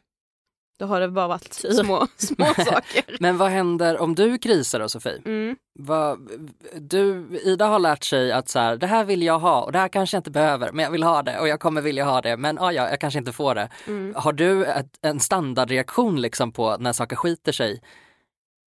Då 0.81 0.87
har 0.87 0.99
det 0.99 1.07
bara 1.07 1.27
varit 1.27 1.53
små, 1.53 2.07
små 2.15 2.45
saker. 2.57 3.17
Men 3.19 3.37
vad 3.37 3.49
händer 3.49 4.01
om 4.01 4.15
du 4.15 4.37
krisar 4.37 4.79
då 4.79 4.89
Sofie? 4.89 5.21
Mm. 5.25 5.55
Vad, 5.79 6.29
du, 6.75 7.27
Ida 7.43 7.65
har 7.65 7.79
lärt 7.79 8.03
sig 8.03 8.31
att 8.31 8.49
så 8.49 8.59
här, 8.59 8.75
det 8.75 8.87
här 8.87 9.03
vill 9.03 9.23
jag 9.23 9.39
ha 9.39 9.61
och 9.61 9.71
det 9.71 9.79
här 9.79 9.87
kanske 9.87 10.17
jag 10.17 10.19
inte 10.19 10.31
behöver 10.31 10.71
men 10.71 10.83
jag 10.83 10.91
vill 10.91 11.03
ha 11.03 11.23
det 11.23 11.39
och 11.39 11.47
jag 11.47 11.59
kommer 11.59 11.81
vilja 11.81 12.05
ha 12.05 12.21
det 12.21 12.37
men 12.37 12.59
ah, 12.59 12.71
ja, 12.71 12.89
jag 12.89 12.99
kanske 12.99 13.19
inte 13.19 13.31
får 13.31 13.55
det. 13.55 13.69
Mm. 13.87 14.13
Har 14.15 14.33
du 14.33 14.65
ett, 14.65 14.87
en 15.01 15.19
standardreaktion 15.19 16.21
liksom 16.21 16.51
på 16.51 16.77
när 16.79 16.93
saker 16.93 17.15
skiter 17.15 17.51
sig? 17.51 17.81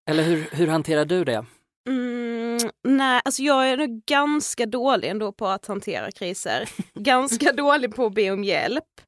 Eller 0.09 0.23
hur, 0.23 0.49
hur 0.51 0.67
hanterar 0.67 1.05
du 1.05 1.23
det? 1.23 1.45
Mm, 1.89 2.59
nej, 2.83 3.21
alltså 3.25 3.41
jag 3.43 3.69
är 3.69 3.77
nog 3.77 4.01
ganska 4.05 4.65
dålig 4.65 5.09
ändå 5.09 5.31
på 5.31 5.47
att 5.47 5.65
hantera 5.65 6.11
kriser. 6.11 6.69
ganska 6.93 7.51
dålig 7.51 7.95
på 7.95 8.05
att 8.05 8.13
be 8.13 8.31
om 8.31 8.43
hjälp. 8.43 9.01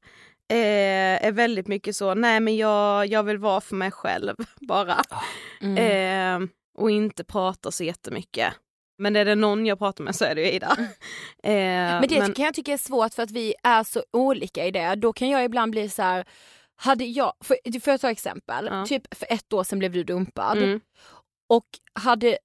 Eh, 0.50 1.26
är 1.26 1.32
väldigt 1.32 1.68
mycket 1.68 1.96
så, 1.96 2.14
nej 2.14 2.40
men 2.40 2.56
jag, 2.56 3.06
jag 3.06 3.22
vill 3.22 3.38
vara 3.38 3.60
för 3.60 3.76
mig 3.76 3.90
själv 3.90 4.34
bara. 4.60 5.02
Mm. 5.60 6.42
Eh, 6.42 6.48
och 6.78 6.90
inte 6.90 7.24
prata 7.24 7.70
så 7.70 7.84
jättemycket. 7.84 8.54
Men 8.98 9.16
är 9.16 9.24
det 9.24 9.34
någon 9.34 9.66
jag 9.66 9.78
pratar 9.78 10.04
med 10.04 10.16
så 10.16 10.24
är 10.24 10.34
det 10.34 10.40
ju 10.40 10.50
Ida. 10.50 10.76
Eh, 11.42 11.52
Men 12.00 12.08
det 12.08 12.34
kan 12.34 12.44
jag 12.44 12.54
tycka 12.54 12.72
är 12.72 12.76
svårt 12.76 13.14
för 13.14 13.22
att 13.22 13.30
vi 13.30 13.54
är 13.62 13.84
så 13.84 14.02
olika 14.12 14.66
i 14.66 14.70
det. 14.70 14.94
Då 14.94 15.12
kan 15.12 15.28
jag 15.28 15.44
ibland 15.44 15.70
bli 15.70 15.88
så 15.88 16.02
här, 16.02 16.24
hade 16.76 17.04
jag, 17.04 17.32
för, 17.40 17.80
får 17.80 17.90
jag 17.90 18.00
ta 18.00 18.10
exempel? 18.10 18.68
Ja. 18.70 18.86
Typ 18.86 19.14
för 19.14 19.26
ett 19.30 19.52
år 19.52 19.64
sedan 19.64 19.78
blev 19.78 19.92
du 19.92 20.04
dumpad. 20.04 20.58
Mm. 20.58 20.80
Och 21.48 21.66
hade 21.94 22.38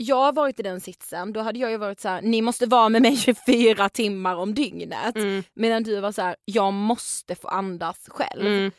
jag 0.00 0.34
varit 0.34 0.60
i 0.60 0.62
den 0.62 0.80
sitsen 0.80 1.32
då 1.32 1.40
hade 1.40 1.58
jag 1.58 1.70
ju 1.70 1.76
varit 1.76 2.00
så 2.00 2.08
här, 2.08 2.22
ni 2.22 2.42
måste 2.42 2.66
vara 2.66 2.88
med 2.88 3.02
mig 3.02 3.16
24 3.16 3.88
timmar 3.88 4.36
om 4.36 4.54
dygnet. 4.54 5.16
Mm. 5.16 5.42
Medan 5.54 5.82
du 5.82 6.00
var 6.00 6.12
så 6.12 6.22
här, 6.22 6.36
jag 6.44 6.72
måste 6.72 7.34
få 7.34 7.48
andas 7.48 8.06
själv. 8.08 8.46
Mm. 8.46 8.70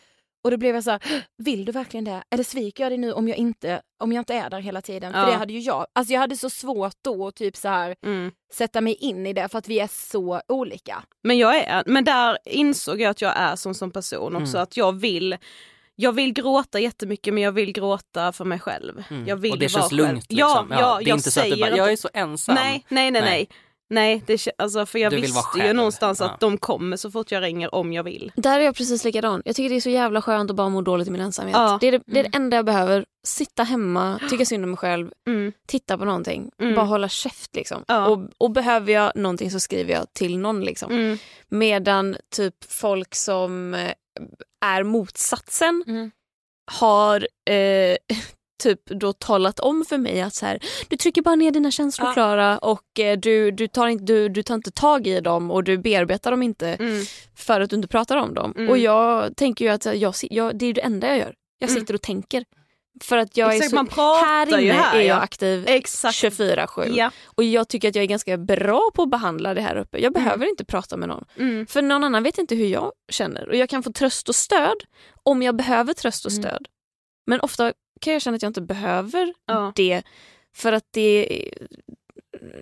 Och 0.43 0.51
då 0.51 0.57
blev 0.57 0.75
jag 0.75 0.83
så 0.83 0.91
här, 0.91 1.25
vill 1.37 1.65
du 1.65 1.71
verkligen 1.71 2.03
det? 2.05 2.23
Eller 2.31 2.43
sviker 2.43 2.83
jag 2.83 2.91
dig 2.91 2.97
nu 2.97 3.11
om 3.13 3.27
jag 3.27 3.37
inte, 3.37 3.81
om 3.99 4.11
jag 4.11 4.21
inte 4.21 4.33
är 4.33 4.49
där 4.49 4.59
hela 4.59 4.81
tiden? 4.81 5.11
Ja. 5.15 5.25
För 5.25 5.31
det 5.31 5.37
hade 5.37 5.53
ju 5.53 5.59
jag. 5.59 5.87
Alltså 5.93 6.13
jag 6.13 6.19
hade 6.19 6.37
så 6.37 6.49
svårt 6.49 6.93
då 7.01 7.27
att 7.27 7.35
typ 7.35 7.55
så 7.57 7.67
här 7.67 7.95
Mm. 8.05 8.31
sätta 8.53 8.81
mig 8.81 8.93
in 8.93 9.27
i 9.27 9.33
det 9.33 9.49
för 9.49 9.57
att 9.57 9.67
vi 9.67 9.79
är 9.79 9.89
så 10.09 10.41
olika. 10.47 11.03
Men 11.23 11.37
jag 11.37 11.57
är, 11.57 11.83
men 11.85 12.03
där 12.03 12.37
insåg 12.45 13.01
jag 13.01 13.09
att 13.09 13.21
jag 13.21 13.33
är 13.37 13.55
som, 13.55 13.73
som 13.73 13.91
person 13.91 14.35
också, 14.35 14.57
Mm. 14.57 14.63
att 14.63 14.77
jag 14.77 14.99
vill 14.99 15.37
jag 16.01 16.11
vill 16.11 16.33
gråta 16.33 16.79
jättemycket 16.79 17.33
men 17.33 17.43
jag 17.43 17.51
vill 17.51 17.71
gråta 17.71 18.31
för 18.31 18.45
mig 18.45 18.59
själv. 18.59 19.03
Mm. 19.09 19.27
Jag 19.27 19.35
vill 19.35 19.51
och 19.51 19.59
det 19.59 19.65
vara 19.73 19.81
känns 19.81 19.89
själv. 19.91 19.97
lugnt 20.07 20.25
liksom. 20.31 20.67
Ja, 20.71 20.77
ja, 20.79 20.99
det 21.03 21.09
är 21.09 21.13
inte 21.13 21.31
så 21.31 21.39
att 21.39 21.49
du 21.49 21.57
bara, 21.57 21.77
jag 21.77 21.91
är 21.91 21.95
så 21.95 22.09
ensam. 22.13 22.55
Nej, 22.55 22.85
nej, 22.89 23.11
nej, 23.11 23.21
Nej. 23.21 23.31
nej. 23.31 23.49
Nej, 23.91 24.23
det, 24.27 24.47
alltså, 24.57 24.85
för 24.85 24.99
jag 24.99 25.11
visste 25.11 25.59
ju 25.59 25.73
någonstans 25.73 26.19
Ja. 26.19 26.25
att 26.25 26.39
de 26.39 26.57
kommer 26.57 26.97
så 26.97 27.11
fort 27.11 27.31
jag 27.31 27.43
ringer 27.43 27.75
om 27.75 27.93
jag 27.93 28.03
vill. 28.03 28.31
Där 28.35 28.59
är 28.59 28.63
jag 28.63 28.75
precis 28.75 29.03
likadan. 29.03 29.41
Jag 29.45 29.55
tycker 29.55 29.69
det 29.69 29.75
är 29.75 29.81
så 29.81 29.89
jävla 29.89 30.21
skönt 30.21 30.49
att 30.51 30.55
bara 30.55 30.69
må 30.69 30.81
dåligt 30.81 31.07
i 31.07 31.11
min 31.11 31.21
ensamhet. 31.21 31.55
Ja. 31.55 31.77
Det, 31.81 31.87
är 31.87 31.91
det, 31.91 32.01
det 32.05 32.19
är 32.19 32.23
det 32.23 32.29
enda 32.33 32.55
jag 32.55 32.65
behöver. 32.65 33.05
Sitta 33.27 33.63
hemma, 33.63 34.19
tycka 34.29 34.45
synd 34.45 34.63
om 34.63 34.69
mig 34.69 34.77
själv, 34.77 35.11
Mm. 35.27 35.53
titta 35.67 35.97
på 35.97 36.05
någonting. 36.05 36.51
Mm. 36.61 36.75
Bara 36.75 36.85
hålla 36.85 37.09
käft 37.09 37.55
liksom. 37.55 37.83
Ja. 37.87 38.05
Och, 38.07 38.19
och 38.37 38.51
behöver 38.51 38.93
jag 38.93 39.11
någonting 39.15 39.51
så 39.51 39.59
skriver 39.59 39.93
jag 39.93 40.13
till 40.13 40.37
någon 40.37 40.61
liksom. 40.61 40.91
Mm. 40.91 41.17
Medan 41.49 42.15
typ 42.35 42.55
folk 42.69 43.15
som 43.15 43.73
eh, 43.73 43.91
är 44.65 44.83
motsatsen 44.83 45.83
Mm. 45.87 46.11
har 46.71 47.27
eh, 47.49 47.97
typ 48.63 48.85
då 48.85 49.13
talat 49.13 49.59
om 49.59 49.85
för 49.89 49.97
mig 49.97 50.21
att 50.21 50.33
så 50.33 50.45
här, 50.45 50.59
du 50.87 50.97
trycker 50.97 51.21
bara 51.21 51.35
ner 51.35 51.51
dina 51.51 51.71
känslor 51.71 52.07
Ja. 52.07 52.13
Klara 52.13 52.57
och 52.57 52.99
eh, 52.99 53.17
du, 53.19 53.51
du, 53.51 53.67
tar 53.67 53.87
inte, 53.87 54.03
du, 54.05 54.29
du 54.29 54.43
tar 54.43 54.55
inte 54.55 54.71
tag 54.71 55.07
i 55.07 55.19
dem 55.21 55.51
och 55.51 55.63
du 55.63 55.77
bearbetar 55.77 56.31
dem 56.31 56.43
inte 56.43 56.67
Mm. 56.69 57.05
för 57.35 57.61
att 57.61 57.69
du 57.69 57.75
inte 57.75 57.87
pratar 57.87 58.17
om 58.17 58.33
dem. 58.33 58.53
Mm. 58.57 58.69
Och 58.69 58.77
jag 58.77 59.35
tänker 59.37 59.65
ju 59.65 59.71
att 59.71 59.85
jag, 59.85 60.13
jag, 60.21 60.57
det 60.57 60.65
är 60.65 60.73
det 60.73 60.81
enda 60.81 61.07
jag 61.07 61.17
gör. 61.17 61.35
Jag 61.59 61.69
Mm. 61.69 61.81
sitter 61.81 61.93
och 61.93 62.01
tänker. 62.01 62.45
För 63.03 63.17
att 63.17 63.37
jag 63.37 63.55
Exakt, 63.55 63.73
är 63.73 63.95
så, 63.95 64.25
här 64.25 64.59
inne 64.59 64.73
här, 64.73 64.95
är 64.97 65.01
jag 65.01 65.17
ja. 65.17 65.21
aktiv 65.21 65.63
Exakt. 65.67 66.15
24-7. 66.17 66.95
Ja. 66.95 67.11
Och 67.25 67.43
jag 67.43 67.67
tycker 67.67 67.89
att 67.89 67.95
jag 67.95 68.03
är 68.03 68.07
ganska 68.07 68.37
bra 68.37 68.91
på 68.93 69.03
att 69.03 69.09
behandla 69.09 69.53
det 69.53 69.61
här 69.61 69.75
uppe. 69.75 69.97
Jag 69.97 70.13
behöver 70.13 70.49
inte 70.49 70.65
prata 70.65 70.97
med 70.97 71.09
någon. 71.09 71.25
Mm. 71.37 71.67
För 71.67 71.81
någon 71.81 72.03
annan 72.03 72.23
vet 72.23 72.37
inte 72.37 72.55
hur 72.55 72.67
jag 72.67 72.91
känner. 73.11 73.49
Och 73.49 73.55
jag 73.55 73.69
kan 73.69 73.83
få 73.83 73.91
tröst 73.91 74.29
och 74.29 74.35
stöd 74.35 74.77
om 75.23 75.41
jag 75.41 75.55
behöver 75.55 75.93
tröst 75.93 76.25
och 76.25 76.31
Mm. 76.31 76.43
stöd. 76.43 76.67
Men 77.27 77.39
ofta 77.39 77.73
kan 78.01 78.13
jag 78.13 78.21
känna 78.21 78.35
att 78.35 78.41
jag 78.41 78.49
inte 78.49 78.61
behöver 78.61 79.33
Ja. 79.45 79.71
det 79.75 80.03
för 80.55 80.73
att 80.73 80.85
det, 80.91 81.43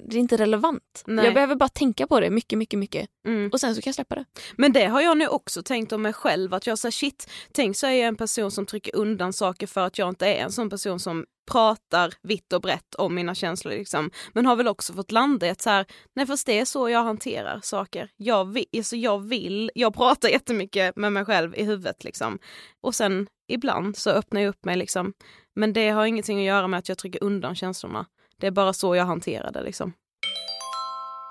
det 0.07 0.15
är 0.15 0.19
inte 0.19 0.37
relevant. 0.37 1.03
Nej. 1.05 1.25
Jag 1.25 1.33
behöver 1.33 1.55
bara 1.55 1.69
tänka 1.69 2.07
på 2.07 2.19
det 2.19 2.29
mycket, 2.29 2.57
mycket, 2.57 2.79
mycket. 2.79 3.09
Mm. 3.27 3.49
Och 3.53 3.59
sen 3.59 3.75
så 3.75 3.81
kan 3.81 3.89
jag 3.89 3.95
släppa 3.95 4.15
det. 4.15 4.25
Men 4.57 4.73
det 4.73 4.85
har 4.85 5.01
jag 5.01 5.17
nu 5.17 5.27
också 5.27 5.63
tänkt 5.63 5.91
om 5.91 6.01
mig 6.01 6.13
själv 6.13 6.53
att 6.53 6.67
jag 6.67 6.79
säger 6.79 6.91
shit, 6.91 7.29
tänk 7.51 7.77
så 7.77 7.87
är 7.87 7.91
jag 7.91 8.07
en 8.07 8.15
person 8.15 8.51
som 8.51 8.65
trycker 8.65 8.95
undan 8.95 9.33
saker 9.33 9.67
för 9.67 9.81
att 9.81 9.97
jag 9.97 10.09
inte 10.09 10.27
är 10.27 10.43
en 10.43 10.51
sån 10.51 10.69
person 10.69 10.99
som 10.99 11.25
pratar 11.51 12.13
vitt 12.21 12.53
och 12.53 12.61
brett 12.61 12.95
om 12.95 13.15
mina 13.15 13.35
känslor 13.35 13.71
liksom. 13.71 14.11
Men 14.33 14.45
har 14.45 14.55
väl 14.55 14.67
också 14.67 14.93
fått 14.93 15.11
landa 15.11 15.47
i 15.47 15.49
att 15.49 15.61
så 15.61 15.69
här, 15.69 15.85
nej 16.15 16.25
fast 16.25 16.45
det 16.45 16.59
är 16.59 16.65
så 16.65 16.89
jag 16.89 17.03
hanterar 17.03 17.59
saker. 17.63 18.09
Jag 18.17 18.45
vill, 18.53 18.65
alltså 18.77 18.95
jag 18.95 19.19
vill, 19.19 19.71
jag 19.75 19.93
pratar 19.93 20.29
jättemycket 20.29 20.95
med 20.95 21.13
mig 21.13 21.25
själv 21.25 21.55
i 21.55 21.63
huvudet 21.63 22.03
liksom. 22.03 22.39
Och 22.81 22.95
sen 22.95 23.27
ibland 23.47 23.97
så 23.97 24.09
öppnar 24.09 24.41
jag 24.41 24.49
upp 24.49 24.65
mig 24.65 24.75
liksom. 24.75 25.13
Men 25.55 25.73
det 25.73 25.89
har 25.89 26.05
ingenting 26.05 26.39
att 26.39 26.45
göra 26.45 26.67
med 26.67 26.77
att 26.77 26.89
jag 26.89 26.97
trycker 26.97 27.23
undan 27.23 27.55
känslorna. 27.55 28.05
Det 28.39 28.47
är 28.47 28.51
bara 28.51 28.73
så 28.73 28.95
jag 28.95 29.05
hanterar 29.05 29.51
det 29.51 29.63
liksom. 29.63 29.93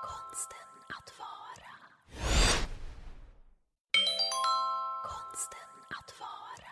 Konsten 0.03 0.57
att 0.97 1.13
vara. 1.19 1.69
Konsten 5.03 5.59
att 5.99 6.19
vara. 6.19 6.69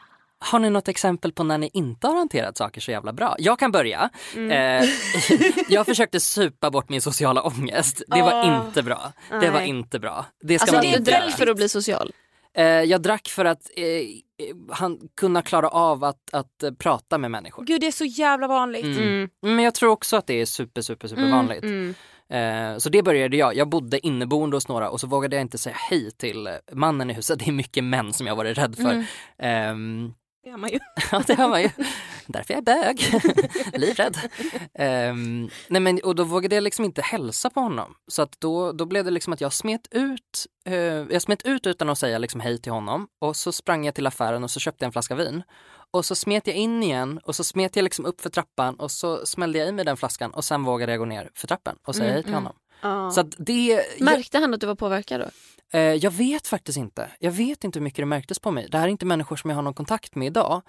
Har 0.51 0.59
ni 0.59 0.69
något 0.69 0.87
exempel 0.87 1.31
på 1.33 1.43
när 1.43 1.57
ni 1.57 1.69
inte 1.73 2.07
har 2.07 2.15
hanterat 2.15 2.57
saker 2.57 2.81
så 2.81 2.91
jävla 2.91 3.13
bra? 3.13 3.35
Jag 3.39 3.59
kan 3.59 3.71
börja. 3.71 4.09
Mm. 4.35 4.51
Eh, 4.83 4.89
jag 5.69 5.85
försökte 5.85 6.19
supa 6.19 6.71
bort 6.71 6.89
min 6.89 7.01
sociala 7.01 7.41
ångest. 7.41 8.01
Det 8.07 8.21
var 8.21 8.33
Åh. 8.33 8.65
inte 8.65 8.83
bra. 8.83 9.11
Det 9.41 9.49
var 9.49 9.61
inte 9.61 9.99
bra. 9.99 10.25
Det 10.41 10.59
ska 10.59 10.63
Alltså 10.63 10.75
man 10.75 10.81
du 10.81 10.97
inte 10.97 11.11
göra. 11.11 11.21
drack 11.25 11.37
för 11.37 11.47
att 11.47 11.55
bli 11.55 11.69
social. 11.69 12.11
Eh, 12.55 12.65
jag 12.65 13.01
drack 13.01 13.27
för 13.27 13.45
att 13.45 13.69
eh, 13.77 13.85
eh, 13.85 14.55
han, 14.69 14.99
kunna 15.17 15.41
klara 15.41 15.67
av 15.69 16.03
att, 16.03 16.33
att 16.33 16.63
eh, 16.63 16.71
prata 16.71 17.17
med 17.17 17.31
människor. 17.31 17.63
Gud 17.65 17.81
det 17.81 17.87
är 17.87 17.91
så 17.91 18.05
jävla 18.05 18.47
vanligt. 18.47 18.85
Mm. 18.85 18.97
Mm. 19.03 19.29
Men 19.41 19.59
jag 19.59 19.75
tror 19.75 19.89
också 19.89 20.17
att 20.17 20.27
det 20.27 20.41
är 20.41 20.45
super, 20.45 20.81
super, 20.81 21.07
super 21.07 21.31
vanligt. 21.31 21.63
Mm. 21.63 21.93
Eh, 22.29 22.77
så 22.77 22.89
det 22.89 23.03
började 23.03 23.37
jag. 23.37 23.55
Jag 23.55 23.69
bodde 23.69 24.07
inneboende 24.07 24.55
hos 24.57 24.67
några 24.67 24.89
och 24.89 24.99
så 24.99 25.07
vågade 25.07 25.35
jag 25.35 25.41
inte 25.41 25.57
säga 25.57 25.75
hej 25.89 26.11
till 26.11 26.49
mannen 26.71 27.09
i 27.09 27.13
huset. 27.13 27.39
Det 27.39 27.47
är 27.47 27.51
mycket 27.51 27.83
män 27.83 28.13
som 28.13 28.27
jag 28.27 28.35
varit 28.35 28.57
rädd 28.57 28.75
för. 28.75 28.91
Mm. 28.91 29.05
Ehm, 29.37 30.13
Det 30.43 30.49
har 30.51 30.57
man 30.57 30.69
ju. 30.69 30.79
Ja, 31.11 31.23
det 31.27 31.35
hör 31.35 31.49
man 31.49 31.61
ju. 31.61 31.69
Därför 32.27 32.53
är 32.53 32.57
jag 32.57 32.63
bög. 32.63 33.21
Livrädd. 33.73 34.17
Ehm, 34.73 35.49
nej 35.67 35.81
men, 35.81 35.99
och 36.03 36.15
då 36.15 36.23
vågade 36.23 36.55
jag 36.55 36.63
liksom 36.63 36.85
inte 36.85 37.01
hälsa 37.01 37.49
på 37.49 37.59
honom. 37.59 37.95
Så 38.07 38.21
att 38.21 38.35
då, 38.41 38.71
då 38.71 38.85
blev 38.85 39.05
det 39.05 39.11
liksom 39.11 39.33
att 39.33 39.41
jag 39.41 39.53
smet 39.53 39.87
ut. 39.91 40.45
eh, 40.65 40.75
jag 40.85 41.21
smet 41.21 41.41
ut 41.45 41.67
utan 41.67 41.89
att 41.89 41.99
säga 41.99 42.17
liksom 42.17 42.39
hej 42.41 42.61
till 42.61 42.71
honom. 42.71 43.07
Och 43.21 43.35
så 43.35 43.51
sprang 43.51 43.85
jag 43.85 43.95
till 43.95 44.07
affären 44.07 44.43
och 44.43 44.51
så 44.51 44.59
köpte 44.59 44.83
jag 44.85 44.87
en 44.87 44.91
flaska 44.91 45.15
vin. 45.15 45.43
Och 45.91 46.05
så 46.05 46.15
smet 46.15 46.47
jag 46.47 46.55
in 46.55 46.83
igen 46.83 47.19
och 47.23 47.35
så 47.35 47.43
smet 47.43 47.75
jag 47.75 47.83
liksom 47.83 48.05
upp 48.05 48.21
för 48.21 48.29
trappan 48.29 48.75
och 48.75 48.91
så 48.91 49.25
smällde 49.25 49.59
jag 49.59 49.67
i 49.67 49.71
mig 49.71 49.85
den 49.85 49.97
flaskan 49.97 50.31
och 50.31 50.45
sen 50.45 50.63
vågade 50.63 50.91
jag 50.91 50.99
gå 50.99 51.05
ner 51.05 51.29
för 51.35 51.47
trappan 51.47 51.75
och 51.87 51.95
säga 51.95 52.05
Mm, 52.05 52.13
hej 52.13 52.23
till 52.23 52.33
mm. 52.33 52.43
honom. 52.43 52.57
Ja. 52.81 53.11
Så 53.11 53.21
det... 53.37 53.65
Jag, 53.97 54.01
Märkte 54.05 54.37
han 54.37 54.53
att 54.53 54.59
du 54.61 54.67
var 54.67 54.75
påverkad 54.75 55.21
då? 55.21 55.27
eh, 55.77 55.81
jag 55.93 56.11
vet 56.11 56.47
faktiskt 56.47 56.77
inte. 56.77 57.07
Jag 57.19 57.31
vet 57.31 57.63
inte 57.63 57.79
hur 57.79 57.83
mycket 57.83 57.97
det 58.01 58.05
märktes 58.05 58.39
på 58.39 58.51
mig. 58.51 58.67
Det 58.71 58.77
här 58.77 58.85
är 58.85 58.91
inte 58.91 59.05
människor 59.05 59.35
som 59.35 59.49
jag 59.49 59.57
har 59.57 59.63
någon 59.63 59.73
kontakt 59.73 60.15
med 60.15 60.27
idag. 60.27 60.61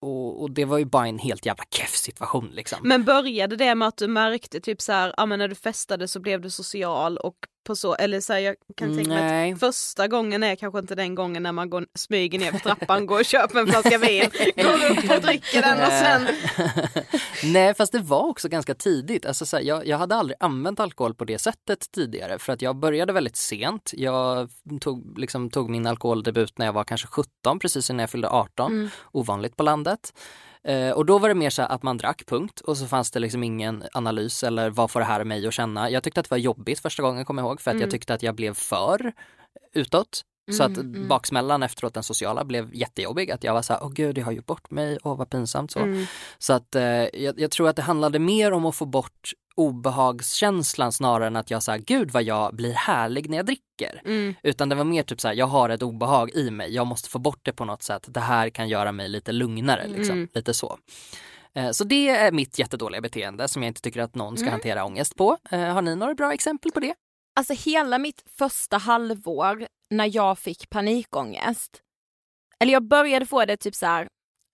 Och, 0.00 0.42
och 0.42 0.50
det 0.50 0.64
var 0.64 0.78
ju 0.78 0.84
bara 0.84 1.06
en 1.06 1.18
helt 1.18 1.46
jävla 1.46 1.64
keff 1.70 1.96
situation 1.96 2.50
liksom. 2.52 2.78
Men 2.82 3.04
började 3.04 3.56
det 3.56 3.74
med 3.74 3.88
att 3.88 3.96
du 3.96 4.08
märkte 4.08 4.60
typ 4.60 4.80
så 4.80 4.92
här, 4.92 5.14
ja 5.16 5.26
men 5.26 5.38
när 5.38 5.48
du 5.48 5.54
festade 5.54 6.08
så 6.08 6.20
blev 6.20 6.40
du 6.40 6.50
social 6.50 7.18
och 7.18 7.36
på 7.68 7.76
så, 7.76 7.94
eller 7.94 8.20
så 8.20 8.32
här, 8.32 8.40
jag 8.40 8.56
kan 8.76 8.94
tänka 8.96 9.10
mig 9.10 9.22
Nej. 9.22 9.52
att 9.52 9.60
första 9.60 10.08
gången 10.08 10.42
är 10.42 10.56
kanske 10.56 10.78
inte 10.78 10.94
den 10.94 11.14
gången 11.14 11.42
när 11.42 11.52
man 11.52 11.70
går, 11.70 11.86
smyger 11.94 12.38
ner 12.38 12.52
för 12.52 12.58
trappan, 12.58 13.06
går 13.06 13.18
och 13.18 13.24
köper 13.24 13.58
en 13.58 13.66
flaska 13.66 13.98
vin, 13.98 14.30
går 14.56 14.90
upp 14.90 15.10
och 15.10 15.22
dricker 15.22 15.62
den 15.62 15.80
och 15.80 15.92
sen... 15.92 16.26
Nej 17.52 17.74
fast 17.74 17.92
det 17.92 17.98
var 17.98 18.28
också 18.28 18.48
ganska 18.48 18.74
tidigt. 18.74 19.26
Alltså, 19.26 19.46
så 19.46 19.56
här, 19.56 19.64
jag, 19.64 19.86
jag 19.86 19.98
hade 19.98 20.14
aldrig 20.14 20.36
använt 20.40 20.80
alkohol 20.80 21.14
på 21.14 21.24
det 21.24 21.38
sättet 21.38 21.90
tidigare 21.92 22.38
för 22.38 22.52
att 22.52 22.62
jag 22.62 22.76
började 22.76 23.12
väldigt 23.12 23.36
sent. 23.36 23.90
Jag 23.96 24.48
tog, 24.80 25.18
liksom, 25.18 25.50
tog 25.50 25.70
min 25.70 25.86
alkoholdebut 25.86 26.58
när 26.58 26.66
jag 26.66 26.72
var 26.72 26.84
kanske 26.84 27.06
17 27.06 27.58
precis 27.58 27.90
innan 27.90 28.00
jag 28.00 28.10
fyllde 28.10 28.28
18. 28.28 28.72
Mm. 28.72 28.88
Ovanligt 29.12 29.56
på 29.56 29.62
landet. 29.62 30.12
Eh, 30.64 30.90
och 30.90 31.06
då 31.06 31.18
var 31.18 31.28
det 31.28 31.34
mer 31.34 31.50
så 31.50 31.62
att 31.62 31.82
man 31.82 31.96
drack 31.98 32.22
punkt 32.26 32.60
och 32.60 32.76
så 32.76 32.86
fanns 32.86 33.10
det 33.10 33.20
liksom 33.20 33.42
ingen 33.44 33.84
analys 33.92 34.44
eller 34.44 34.70
vad 34.70 34.90
får 34.90 35.00
det 35.00 35.06
här 35.06 35.24
mig 35.24 35.46
att 35.46 35.54
känna. 35.54 35.90
Jag 35.90 36.02
tyckte 36.02 36.20
att 36.20 36.24
det 36.28 36.30
var 36.30 36.38
jobbigt 36.38 36.80
första 36.80 37.02
gången 37.02 37.24
kommer 37.24 37.42
jag 37.42 37.48
ihåg 37.48 37.60
för 37.60 37.70
att 37.70 37.74
Mm. 37.74 37.82
jag 37.82 37.90
tyckte 37.90 38.14
att 38.14 38.22
jag 38.22 38.34
blev 38.34 38.54
för 38.54 39.12
utåt. 39.74 40.22
Så 40.52 40.62
att 40.62 40.76
Mm, 40.76 40.94
mm. 40.94 41.08
baksmällan 41.08 41.62
efteråt, 41.62 41.94
den 41.94 42.02
sociala, 42.02 42.44
blev 42.44 42.74
jättejobbig. 42.74 43.30
Att 43.30 43.44
jag 43.44 43.54
var 43.54 43.62
så 43.62 43.72
här, 43.72 43.82
åh 43.84 43.90
gud, 43.92 44.18
jag 44.18 44.24
har 44.24 44.32
gjort 44.32 44.46
bort 44.46 44.70
mig, 44.70 44.98
åh 45.02 45.16
vad 45.16 45.30
pinsamt 45.30 45.70
så. 45.70 45.78
Mm. 45.78 46.04
Så 46.38 46.52
att 46.52 46.74
eh, 46.74 46.82
jag, 47.22 47.40
jag 47.40 47.50
tror 47.50 47.68
att 47.68 47.76
det 47.76 47.82
handlade 47.82 48.18
mer 48.18 48.52
om 48.52 48.66
att 48.66 48.74
få 48.76 48.86
bort 48.86 49.32
obehagskänslan 49.56 50.92
snarare 50.92 51.26
än 51.26 51.36
att 51.36 51.50
jag 51.50 51.62
sa 51.62 51.76
gud 51.76 52.10
vad 52.10 52.22
jag 52.22 52.54
blir 52.54 52.72
härlig 52.72 53.30
när 53.30 53.36
jag 53.36 53.46
dricker. 53.46 54.02
Mm. 54.04 54.34
Utan 54.42 54.68
det 54.68 54.74
var 54.74 54.84
mer 54.84 55.02
typ 55.02 55.20
så 55.20 55.28
här, 55.28 55.34
jag 55.34 55.46
har 55.46 55.68
ett 55.68 55.82
obehag 55.82 56.30
i 56.34 56.50
mig, 56.50 56.74
jag 56.74 56.86
måste 56.86 57.08
få 57.08 57.18
bort 57.18 57.40
det 57.42 57.52
på 57.52 57.64
något 57.64 57.82
sätt. 57.82 58.04
Det 58.08 58.20
här 58.20 58.50
kan 58.50 58.68
göra 58.68 58.92
mig 58.92 59.08
lite 59.08 59.32
lugnare, 59.32 59.86
liksom. 59.86 60.16
Mm. 60.16 60.28
lite 60.34 60.54
så. 60.54 60.78
Eh, 61.54 61.70
Så 61.70 61.84
det 61.84 62.08
är 62.08 62.32
mitt 62.32 62.58
jättedåliga 62.58 63.00
beteende 63.00 63.48
som 63.48 63.62
jag 63.62 63.70
inte 63.70 63.80
tycker 63.80 64.00
att 64.02 64.14
någon 64.14 64.36
ska 64.36 64.42
Mm. 64.44 64.52
hantera 64.52 64.84
ångest 64.84 65.16
på. 65.16 65.36
Eh, 65.50 65.60
Har 65.60 65.82
ni 65.82 65.96
några 65.96 66.14
bra 66.14 66.32
exempel 66.32 66.70
på 66.72 66.80
det? 66.80 66.94
Alltså 67.38 67.54
hela 67.54 67.98
mitt 67.98 68.22
första 68.38 68.76
halvår 68.76 69.66
när 69.90 70.16
jag 70.16 70.38
fick 70.38 70.70
panikångest, 70.70 71.82
eller 72.60 72.72
jag 72.72 72.82
började 72.82 73.26
få 73.26 73.44
det 73.44 73.56
typ 73.56 73.74
så 73.74 73.86
här 73.86 74.08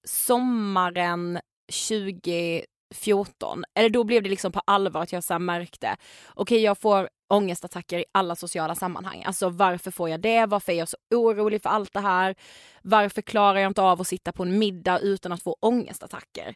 sommaren 0.09 1.41
2014, 1.89 3.65
eller 3.79 3.91
då 3.91 4.05
blev 4.05 4.23
det 4.23 4.29
liksom 4.29 4.53
på 4.53 4.61
allvar 4.67 5.03
att 5.03 5.13
jag 5.13 5.25
så 5.25 5.39
märkte, 5.39 5.97
okej 6.35 6.61
jag 6.61 6.79
får 6.79 7.09
ångestattacker 7.29 7.99
i 7.99 8.05
alla 8.13 8.37
sociala 8.37 8.75
sammanhang. 8.75 9.23
Alltså 9.27 9.49
varför 9.49 9.91
får 9.91 10.09
jag 10.09 10.21
det? 10.21 10.47
Varför 10.47 10.73
är 10.73 10.77
jag 10.77 10.89
så 10.89 10.97
orolig 11.15 11.63
för 11.63 11.71
allt 11.71 11.93
det 11.93 12.01
här? 12.01 12.35
Varför 12.83 13.23
klarar 13.23 13.61
jag 13.61 13.71
inte 13.71 13.83
av 13.83 14.01
att 14.01 14.09
sitta 14.09 14.33
på 14.33 14.43
en 14.43 14.59
middag 14.59 14.99
utan 14.99 15.33
att 15.33 15.43
få 15.43 15.57
ångestattacker? 15.61 16.55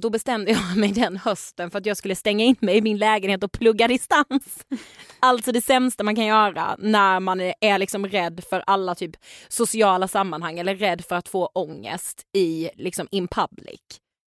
Då 0.00 0.10
bestämde 0.10 0.50
jag 0.50 0.76
mig 0.76 0.92
den 0.92 1.16
hösten 1.16 1.70
för 1.70 1.78
att 1.78 1.86
jag 1.86 1.96
skulle 1.96 2.14
stänga 2.16 2.44
in 2.44 2.56
mig 2.60 2.76
i 2.76 2.82
min 2.82 2.98
lägenhet 2.98 3.44
och 3.44 3.52
plugga 3.52 3.88
distans. 3.88 4.66
Alltså 5.20 5.52
det 5.52 5.60
sämsta 5.60 6.02
man 6.04 6.16
kan 6.16 6.26
göra 6.26 6.76
när 6.78 7.20
man 7.20 7.40
är- 7.40 7.78
liksom 7.78 8.06
rädd 8.06 8.44
för 8.50 8.64
alla 8.66 8.94
typ 8.94 9.16
sociala 9.48 10.08
sammanhang 10.08 10.58
eller 10.58 10.74
rädd 10.76 11.04
för 11.04 11.16
att 11.16 11.28
få 11.28 11.46
ångest 11.46 12.22
i 12.36 12.70
liksom 12.74 13.08
in 13.10 13.28
public. 13.28 13.80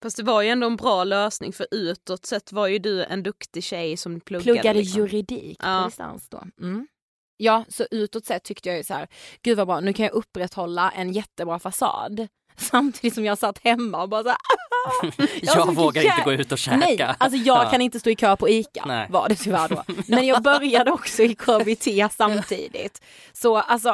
Fast 0.04 0.18
det 0.18 0.24
var 0.24 0.42
ju 0.42 0.50
ändå 0.50 0.68
en 0.68 0.76
bra 0.76 1.04
lösning 1.04 1.54
för 1.54 1.68
utåt 1.72 2.26
sett 2.26 2.52
var 2.52 2.68
ju 2.68 2.80
du 2.80 3.04
en 3.04 3.24
duktig 3.24 3.64
tjej 3.64 3.98
som 3.98 4.20
pluggade. 4.20 4.44
Pluggade 4.60 4.80
liksom. 4.80 5.00
juridik 5.02 5.58
Ja. 5.64 5.80
på 5.84 5.88
distans 5.90 6.30
då. 6.30 6.44
Mm. 6.62 6.88
Ja, 7.38 7.66
så 7.70 7.86
utåt 7.92 8.26
sett 8.26 8.44
tyckte 8.44 8.70
jag 8.70 8.78
ju 8.78 8.84
så 8.84 8.94
här, 8.94 9.08
gud 9.42 9.58
vad 9.58 9.68
bra, 9.68 9.80
nu 9.80 9.94
kan 9.94 10.06
jag 10.06 10.14
upprätthålla 10.16 10.92
en 10.92 11.12
jättebra 11.14 11.60
fasad. 11.60 12.28
Samtidigt 12.58 13.14
som 13.16 13.26
jag 13.26 13.38
satt 13.38 13.60
hemma 13.64 14.02
och 14.02 14.10
bara 14.10 14.24
så 14.24 14.30
här, 14.30 14.38
Jag, 15.42 15.58
mycket 15.68 15.78
vågar 15.84 16.02
inte 16.02 16.22
gå 16.26 16.34
ut 16.34 16.52
och 16.52 16.58
käka. 16.58 16.78
Nej, 16.78 17.02
alltså 17.18 17.38
jag 17.38 17.66
Ja. 17.66 17.70
kan 17.70 17.82
inte 17.82 18.00
stå 18.00 18.10
i 18.10 18.16
kö 18.16 18.36
på 18.36 18.50
ICA 18.50 18.86
Nej. 18.86 19.08
var 19.10 19.30
det 19.30 19.36
tyvärr 19.36 19.70
då. 19.70 19.84
Men 20.08 20.28
jag 20.28 20.44
började 20.44 20.92
också 20.92 21.24
i 21.24 21.36
KBT 21.36 21.88
samtidigt. 22.14 23.02
Så 23.34 23.58
alltså, 23.58 23.90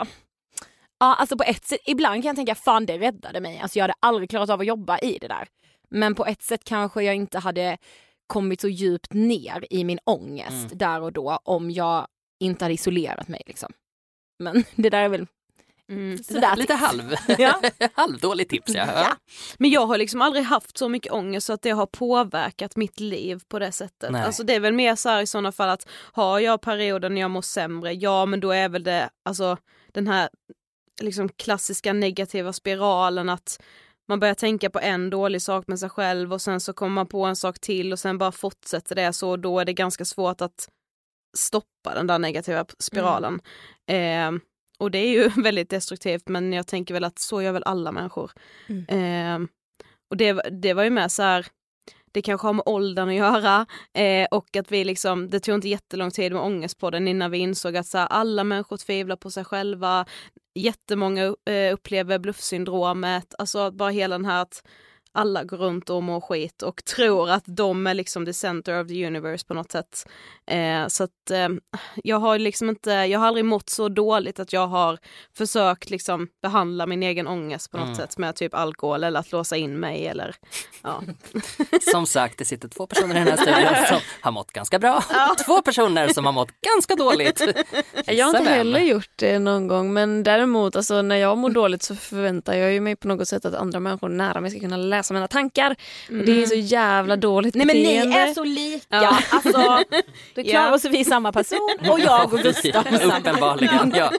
ja, 1.00 1.16
alltså 1.16 1.38
på 1.38 1.44
ett 1.44 1.66
sätt, 1.66 1.80
ibland 1.86 2.24
kan 2.24 2.28
jag 2.28 2.36
tänka 2.36 2.56
fan 2.56 2.86
det 2.86 2.98
räddade 2.98 3.40
mig. 3.40 3.60
Alltså 3.60 3.80
jag 3.80 3.84
hade 3.84 3.94
aldrig 4.00 4.30
klarat 4.30 4.50
av 4.50 4.60
att 4.60 4.66
jobba 4.68 5.00
i 5.00 5.18
det 5.22 5.28
där. 5.28 5.48
Men 5.90 6.16
på 6.16 6.26
ett 6.26 6.42
sätt 6.42 6.64
kanske 6.64 7.04
jag 7.04 7.16
inte 7.16 7.40
hade 7.40 7.78
kommit 8.28 8.62
så 8.62 8.68
djupt 8.68 9.14
ner 9.14 9.66
i 9.70 9.84
min 9.84 10.00
ångest 10.04 10.52
Mm. 10.66 10.78
där 10.78 11.02
och 11.02 11.14
då 11.14 11.40
om 11.44 11.72
jag 11.72 12.08
inte 12.40 12.66
hade 12.66 12.74
isolerat 12.74 13.28
mig. 13.28 13.42
Liksom. 13.46 13.72
Men 14.44 14.64
det 14.76 14.90
där 14.90 15.04
är 15.04 15.10
väl 15.10 15.28
Mm. 15.90 16.24
sådär 16.24 16.56
Lite 16.56 16.74
tips. 16.74 16.86
halv, 16.86 17.16
Ja. 17.38 17.62
halvdåligt 17.94 18.50
tips. 18.50 18.74
Ja. 18.76 18.86
Ja. 18.94 19.16
Men 19.58 19.70
jag 19.70 19.86
har 19.86 19.98
liksom 19.98 20.22
aldrig 20.22 20.46
haft 20.46 20.78
så 20.78 20.90
mycket 20.90 21.12
ångest 21.12 21.48
så 21.48 21.54
att 21.54 21.62
det 21.62 21.70
har 21.72 21.86
påverkat 21.86 22.76
mitt 22.76 23.00
liv 23.00 23.42
på 23.48 23.60
det 23.60 23.72
sättet. 23.72 24.12
Nej. 24.12 24.22
Alltså 24.22 24.44
det 24.44 24.56
är 24.56 24.60
väl 24.60 24.74
mer 24.74 24.96
så 24.96 25.10
här 25.10 25.22
i 25.22 25.28
sådana 25.28 25.52
fall 25.52 25.70
att 25.70 25.88
har 26.12 26.40
jag 26.40 26.62
perioder 26.62 27.10
när 27.10 27.22
jag 27.22 27.32
mår 27.32 27.42
sämre, 27.42 27.94
ja 27.94 28.26
men 28.26 28.40
då 28.40 28.52
är 28.52 28.70
väl 28.70 28.84
det 28.84 29.10
alltså 29.26 29.58
den 29.94 30.08
här 30.08 30.30
liksom 31.02 31.30
klassiska 31.30 31.94
negativa 31.94 32.54
spiralen 32.54 33.30
att 33.30 33.62
man 34.08 34.20
börjar 34.20 34.34
tänka 34.36 34.70
på 34.70 34.80
en 34.80 35.10
dålig 35.10 35.42
sak 35.42 35.68
med 35.68 35.80
sig 35.80 35.90
själv 35.90 36.34
och 36.34 36.42
sen 36.42 36.60
så 36.60 36.74
kommer 36.74 36.94
man 36.94 37.08
på 37.08 37.26
en 37.26 37.36
sak 37.36 37.60
till 37.60 37.92
och 37.94 38.00
sen 38.00 38.18
bara 38.18 38.32
fortsätter 38.32 38.96
det 38.96 39.14
så 39.14 39.30
och 39.30 39.40
då 39.40 39.60
är 39.60 39.66
det 39.66 39.74
ganska 39.74 40.06
svårt 40.06 40.42
att 40.42 40.70
stoppa 41.38 41.94
den 41.94 42.08
där 42.08 42.20
negativa 42.20 42.66
spiralen. 42.80 43.42
Eh, 43.88 44.32
och 44.80 44.92
det 44.92 44.98
är 44.98 45.10
ju 45.10 45.30
väldigt 45.44 45.70
destruktivt 45.70 46.28
men 46.28 46.54
jag 46.54 46.68
tänker 46.68 46.94
väl 46.94 47.04
att 47.04 47.20
så 47.20 47.42
gör 47.42 47.52
väl 47.52 47.64
alla 47.64 47.92
människor. 47.92 48.32
Eh, 48.88 49.40
och 50.10 50.18
det, 50.18 50.34
det 50.62 50.74
var 50.74 50.84
ju 50.84 50.90
med 50.90 51.12
så 51.12 51.24
här, 51.24 51.48
det 52.12 52.22
kanske 52.22 52.48
har 52.48 52.54
med 52.54 52.64
åldern 52.66 53.10
att 53.10 53.16
göra 53.16 53.66
eh, 53.94 54.28
och 54.32 54.56
att 54.56 54.72
vi 54.72 54.84
liksom, 54.84 55.30
det 55.30 55.40
tog 55.40 55.56
inte 55.56 55.70
jättelång 55.70 56.12
tid 56.12 56.32
med 56.32 56.42
ångestpodden 56.42 57.08
innan 57.08 57.32
vi 57.32 57.38
insåg 57.38 57.78
att 57.78 57.88
så 57.88 57.98
här, 57.98 58.08
alla 58.08 58.44
människor 58.44 58.78
tvivlar 58.78 59.16
på 59.16 59.32
sig 59.32 59.46
själva, 59.46 60.06
jättemånga 60.56 61.36
eh, 61.46 61.74
upplever 61.74 62.20
bluffsyndromet, 62.20 63.36
alltså 63.38 63.72
bara 63.72 63.90
hela 63.90 64.18
den 64.18 64.26
här 64.26 64.42
att 64.42 64.64
alla 65.20 65.44
går 65.44 65.58
runt 65.58 65.90
och 65.90 66.04
mår 66.04 66.22
skit 66.22 66.62
och 66.62 66.86
tror 66.86 67.30
att 67.30 67.44
de 67.46 67.88
är 67.88 67.94
liksom 67.94 68.26
the 68.26 68.34
center 68.34 68.82
of 68.82 68.88
the 68.88 69.06
universe 69.08 69.46
på 69.46 69.54
något 69.54 69.72
sätt. 69.72 70.10
Eh, 70.48 70.88
så 70.88 71.04
att 71.04 71.32
eh, 71.32 71.50
jag 72.04 72.18
har 72.20 72.40
liksom 72.40 72.70
inte, 72.70 72.92
jag 72.92 73.20
har 73.20 73.28
aldrig 73.28 73.46
mått 73.46 73.70
så 73.70 73.90
dåligt 73.90 74.40
att 74.40 74.54
jag 74.54 74.68
har 74.68 74.98
försökt 75.38 75.90
liksom 75.90 76.28
behandla 76.42 76.86
min 76.86 77.04
egen 77.04 77.28
ångest 77.28 77.72
på 77.72 77.78
något 77.78 77.86
Mm. 77.90 77.96
sätt 77.98 78.18
med 78.18 78.36
typ 78.36 78.54
alkohol 78.54 79.04
eller 79.04 79.20
att 79.20 79.32
låsa 79.32 79.58
in 79.58 79.80
mig 79.80 80.08
eller 80.08 80.36
ja. 80.84 81.02
Som 81.92 82.06
sagt, 82.06 82.38
det 82.38 82.46
sitter 82.46 82.68
två 82.68 82.88
personer 82.88 83.16
i 83.16 83.20
den 83.20 83.28
här 83.28 83.38
studion 83.38 83.86
som 83.88 84.00
har 84.22 84.32
mått 84.32 84.52
ganska 84.52 84.80
bra. 84.80 85.04
Två 85.46 85.62
personer 85.62 86.08
som 86.08 86.26
har 86.26 86.32
mått 86.34 86.50
ganska 86.62 86.96
dåligt. 86.96 87.42
Jag 88.06 88.26
har 88.26 88.38
inte 88.40 88.52
heller 88.52 88.80
gjort 88.80 89.10
det 89.16 89.40
någon 89.40 89.68
gång 89.68 89.94
men 89.94 90.24
däremot 90.24 90.76
alltså, 90.76 91.02
när 91.02 91.16
jag 91.16 91.38
mår 91.38 91.50
dåligt 91.50 91.84
så 91.84 91.96
förväntar 91.96 92.54
jag 92.54 92.74
ju 92.74 92.80
mig 92.82 92.96
på 92.96 93.08
något 93.08 93.28
sätt 93.28 93.46
att 93.46 93.54
andra 93.54 93.80
människor 93.80 94.10
nära 94.10 94.42
mig 94.42 94.52
ska 94.52 94.60
kunna 94.60 94.78
läsa 94.78 95.09
mina 95.14 95.28
tankar. 95.28 95.76
Och 96.10 96.14
det 96.26 96.42
är 96.42 96.46
så 96.46 96.56
jävla 96.56 97.16
dåligt 97.16 97.56
Nej 97.56 97.66
men 97.66 97.76
ni 97.76 97.96
är 97.96 98.34
så 98.34 98.44
lika. 98.44 98.86
Ja. 98.90 99.18
Alltså, 99.30 99.84
det 100.36 100.42
Ja. 100.42 100.52
klarar 100.52 100.72
oss 100.74 100.86
vi 100.86 101.00
är 101.00 101.04
samma 101.04 101.32
person 101.32 101.70
och 101.90 102.00
jag 102.00 102.34
och 102.34 102.40
Gustav 102.40 102.88
är 102.88 102.98
samma. 103.00 103.18
Uppenbarligen. 103.20 103.94
Ja. 103.96 104.12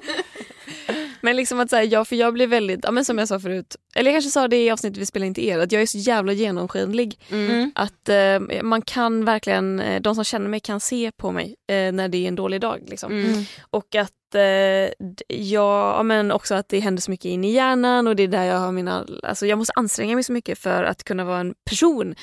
Men 1.20 1.36
liksom 1.36 1.60
att 1.60 1.70
säga 1.70 1.84
ja, 1.84 2.04
för 2.04 2.16
jag 2.16 2.34
blir 2.34 2.46
väldigt, 2.46 2.80
ja, 2.82 2.90
men 2.90 3.04
som 3.04 3.18
jag 3.18 3.28
sa 3.28 3.40
förut, 3.40 3.76
eller 3.94 4.10
jag 4.10 4.14
kanske 4.14 4.30
sa 4.30 4.48
det 4.48 4.64
i 4.64 4.70
avsnittet 4.70 4.98
vi 4.98 5.06
spelade 5.06 5.26
in 5.26 5.34
till 5.34 5.48
er, 5.48 5.58
att 5.58 5.72
jag 5.72 5.82
är 5.82 5.86
så 5.86 5.98
jävla 5.98 6.32
genomskinlig. 6.32 7.20
Mm. 7.30 7.72
Att 7.74 8.08
eh, 8.08 8.62
man 8.62 8.82
kan 8.82 9.24
verkligen, 9.24 9.80
eh, 9.80 10.00
de 10.00 10.14
som 10.14 10.24
känner 10.24 10.48
mig 10.48 10.60
kan 10.60 10.80
se 10.80 11.10
på 11.16 11.32
mig 11.32 11.56
eh, 11.68 11.92
när 11.92 12.08
det 12.08 12.24
är 12.24 12.28
en 12.28 12.34
dålig 12.34 12.60
dag. 12.60 12.80
Liksom. 12.86 13.12
Mm. 13.12 13.44
Och 13.70 13.94
att 13.94 14.34
eh, 14.34 15.08
ja, 15.36 16.02
men 16.02 16.32
också 16.32 16.54
att 16.54 16.68
det 16.68 16.80
händer 16.80 17.02
så 17.02 17.10
mycket 17.10 17.24
in 17.24 17.44
i 17.44 17.52
hjärnan 17.52 18.06
och 18.06 18.16
det 18.16 18.22
är 18.22 18.28
där 18.28 18.44
jag 18.44 18.58
har 18.58 18.72
mina, 18.72 19.06
alltså 19.22 19.46
jag 19.46 19.58
måste 19.58 19.72
anstränga 19.76 20.14
mig 20.14 20.24
så 20.24 20.32
mycket 20.32 20.58
för 20.58 20.84
att 20.84 21.04
kunna 21.04 21.24
vara 21.24 21.40
en 21.40 21.54
person 21.70 22.14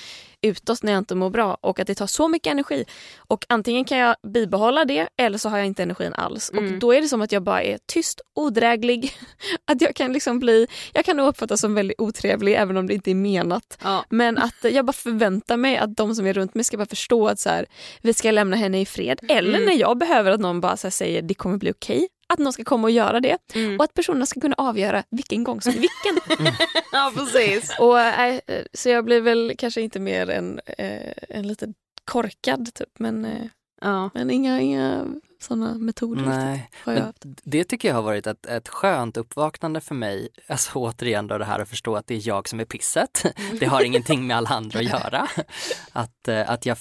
utåt 0.47 0.83
när 0.83 0.91
jag 0.91 0.99
inte 0.99 1.15
mår 1.15 1.29
bra 1.29 1.57
och 1.62 1.79
att 1.79 1.88
det 1.88 1.95
tar 1.95 2.07
så 2.07 2.27
mycket 2.27 2.51
energi. 2.51 2.86
Och 3.17 3.45
antingen 3.49 3.86
kan 3.86 3.97
jag 3.97 4.15
bibehålla 4.27 4.86
det 4.86 5.07
eller 5.17 5.38
så 5.38 5.49
har 5.49 5.57
jag 5.57 5.67
inte 5.67 5.83
energin 5.83 6.13
alls. 6.13 6.51
Mm. 6.51 6.73
Och 6.73 6.79
då 6.79 6.93
är 6.93 7.01
det 7.01 7.07
som 7.07 7.21
att 7.21 7.31
jag 7.31 7.43
bara 7.43 7.63
är 7.63 7.79
tyst, 7.86 8.21
odräglig. 8.36 9.12
Att 9.71 9.81
jag 9.81 9.95
kan 9.95 10.13
liksom 10.13 10.39
bli, 10.39 10.67
jag 10.93 11.05
kan 11.05 11.17
nog 11.17 11.27
uppfattas 11.27 11.62
som 11.62 11.75
väldigt 11.75 11.99
otrevlig 12.01 12.53
även 12.53 12.77
om 12.77 12.88
det 12.88 12.93
inte 12.93 13.12
är 13.12 13.15
menat. 13.15 13.77
Ja. 13.83 14.05
Men 14.10 14.38
att 14.38 14.55
jag 14.62 14.86
bara 14.86 14.93
förväntar 14.93 15.57
mig 15.57 15.77
att 15.77 15.95
de 15.97 16.15
som 16.15 16.25
är 16.27 16.33
runt 16.33 16.55
mig 16.55 16.63
ska 16.63 16.77
bara 16.77 16.86
förstå 16.86 17.27
att 17.27 17.39
så 17.39 17.49
här, 17.49 17.65
vi 18.01 18.13
ska 18.13 18.31
lämna 18.31 18.55
henne 18.55 18.81
i 18.81 18.86
fred. 18.86 19.19
Eller 19.29 19.53
Mm. 19.57 19.65
när 19.65 19.73
jag 19.73 19.97
behöver 19.97 20.31
att 20.31 20.39
någon 20.39 20.62
bara 20.62 20.77
säger 20.77 21.21
det 21.21 21.33
kommer 21.33 21.57
bli 21.57 21.71
okej. 21.71 22.07
Att 22.29 22.39
någon 22.39 22.53
ska 22.53 22.63
komma 22.63 22.87
och 22.87 22.91
göra 22.91 23.19
det. 23.19 23.37
Mm. 23.55 23.77
Och 23.77 23.83
att 23.83 23.93
personerna 23.93 24.25
ska 24.25 24.41
kunna 24.41 24.55
avgöra 24.57 25.03
vilken 25.09 25.43
gång 25.43 25.61
som 25.61 25.73
är 25.73 25.75
vilken. 25.75 26.37
ja 26.91 27.11
precis. 27.15 27.79
och, 27.79 27.99
äh, 27.99 28.39
så 28.73 28.89
jag 28.89 29.05
blir 29.05 29.21
väl 29.21 29.53
kanske 29.57 29.81
inte 29.81 29.99
mer 29.99 30.29
än 30.29 30.59
äh, 30.77 31.13
en 31.29 31.47
lite 31.47 31.73
korkad 32.05 32.73
typ. 32.73 32.99
Men, 32.99 33.25
äh, 33.25 33.47
Ja. 33.81 34.09
men 34.13 34.29
inga, 34.29 34.59
inga 34.61 35.05
sådana 35.41 35.73
metoder 35.73 36.25
Nej, 36.25 36.69
har 36.83 36.93
jag 36.93 37.13
det 37.43 37.63
tycker 37.63 37.87
jag 37.87 37.95
har 37.95 38.01
varit 38.01 38.27
ett, 38.27 38.45
ett 38.45 38.67
skönt 38.67 39.17
uppvaknande 39.17 39.81
för 39.81 39.95
mig. 39.95 40.29
Alltså 40.47 40.79
återigen 40.79 41.27
då 41.27 41.37
det 41.37 41.45
här 41.45 41.59
att 41.59 41.69
förstå 41.69 41.95
att 41.95 42.07
det 42.07 42.15
är 42.15 42.27
jag 42.27 42.49
som 42.49 42.59
är 42.59 42.65
pisset. 42.65 43.25
Det 43.59 43.65
har 43.65 43.83
ingenting 43.83 44.27
med 44.27 44.37
alla 44.37 44.49
andra 44.49 44.79
att 44.79 44.85
göra. 44.85 45.27
Att, 45.91 46.27
eh, 46.27 46.49
att 46.49 46.65
jag 46.65 46.77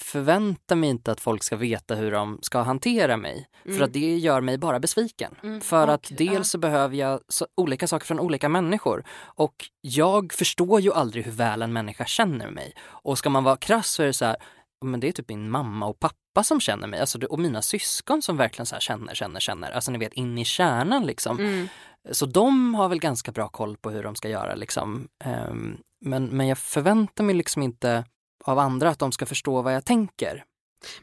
förväntar 0.00 0.76
mig 0.76 0.90
inte 0.90 1.12
att 1.12 1.20
folk 1.20 1.42
ska 1.42 1.56
veta 1.56 1.94
hur 1.94 2.10
de 2.10 2.38
ska 2.42 2.62
hantera 2.62 3.16
mig. 3.16 3.48
För 3.64 3.80
att 3.82 3.92
det 3.92 4.16
gör 4.16 4.40
mig 4.40 4.58
bara 4.58 4.80
besviken. 4.80 5.34
Mm. 5.42 5.60
För 5.60 5.86
Och, 5.86 5.94
att 5.94 6.12
dels 6.18 6.50
så 6.50 6.58
behöver 6.58 6.96
jag 6.96 7.20
så, 7.28 7.46
olika 7.56 7.86
saker 7.86 8.06
från 8.06 8.20
olika 8.20 8.48
människor. 8.48 9.04
Och 9.20 9.54
jag 9.80 10.32
förstår 10.32 10.80
ju 10.80 10.92
aldrig 10.92 11.24
hur 11.24 11.32
väl 11.32 11.62
en 11.62 11.72
människa 11.72 12.04
känner 12.04 12.50
mig. 12.50 12.72
Och 12.86 13.18
ska 13.18 13.30
man 13.30 13.44
vara 13.44 13.56
krass 13.56 13.88
så 13.90 14.02
är 14.02 14.06
det 14.06 14.12
så 14.12 14.24
här, 14.24 14.36
men 14.84 15.00
det 15.00 15.08
är 15.08 15.12
typ 15.12 15.28
min 15.28 15.50
mamma 15.50 15.86
och 15.86 15.98
pappa 15.98 16.44
som 16.44 16.60
känner 16.60 16.86
mig. 16.86 17.00
Alltså 17.00 17.26
och 17.26 17.38
mina 17.38 17.62
syskon 17.62 18.22
som 18.22 18.36
verkligen 18.36 18.66
så 18.66 18.74
här 18.74 18.80
känner, 18.80 19.14
känner, 19.14 19.40
känner. 19.40 19.70
Alltså 19.70 19.90
ni 19.90 19.98
vet 19.98 20.12
in 20.12 20.38
i 20.38 20.44
kärnan 20.44 21.06
liksom. 21.06 21.38
Mm. 21.38 21.68
Så 22.10 22.26
de 22.26 22.74
har 22.74 22.88
väl 22.88 22.98
ganska 22.98 23.32
bra 23.32 23.48
koll 23.48 23.76
på 23.76 23.90
hur 23.90 24.02
de 24.02 24.14
ska 24.14 24.28
göra 24.28 24.54
liksom. 24.54 25.08
Ehm, 25.24 25.76
men, 26.00 26.24
men 26.24 26.46
jag 26.46 26.58
förväntar 26.58 27.24
mig 27.24 27.34
liksom 27.34 27.62
inte 27.62 28.04
av 28.44 28.58
andra 28.58 28.88
att 28.88 28.98
de 28.98 29.12
ska 29.12 29.26
förstå 29.26 29.62
vad 29.62 29.74
jag 29.74 29.84
tänker. 29.84 30.44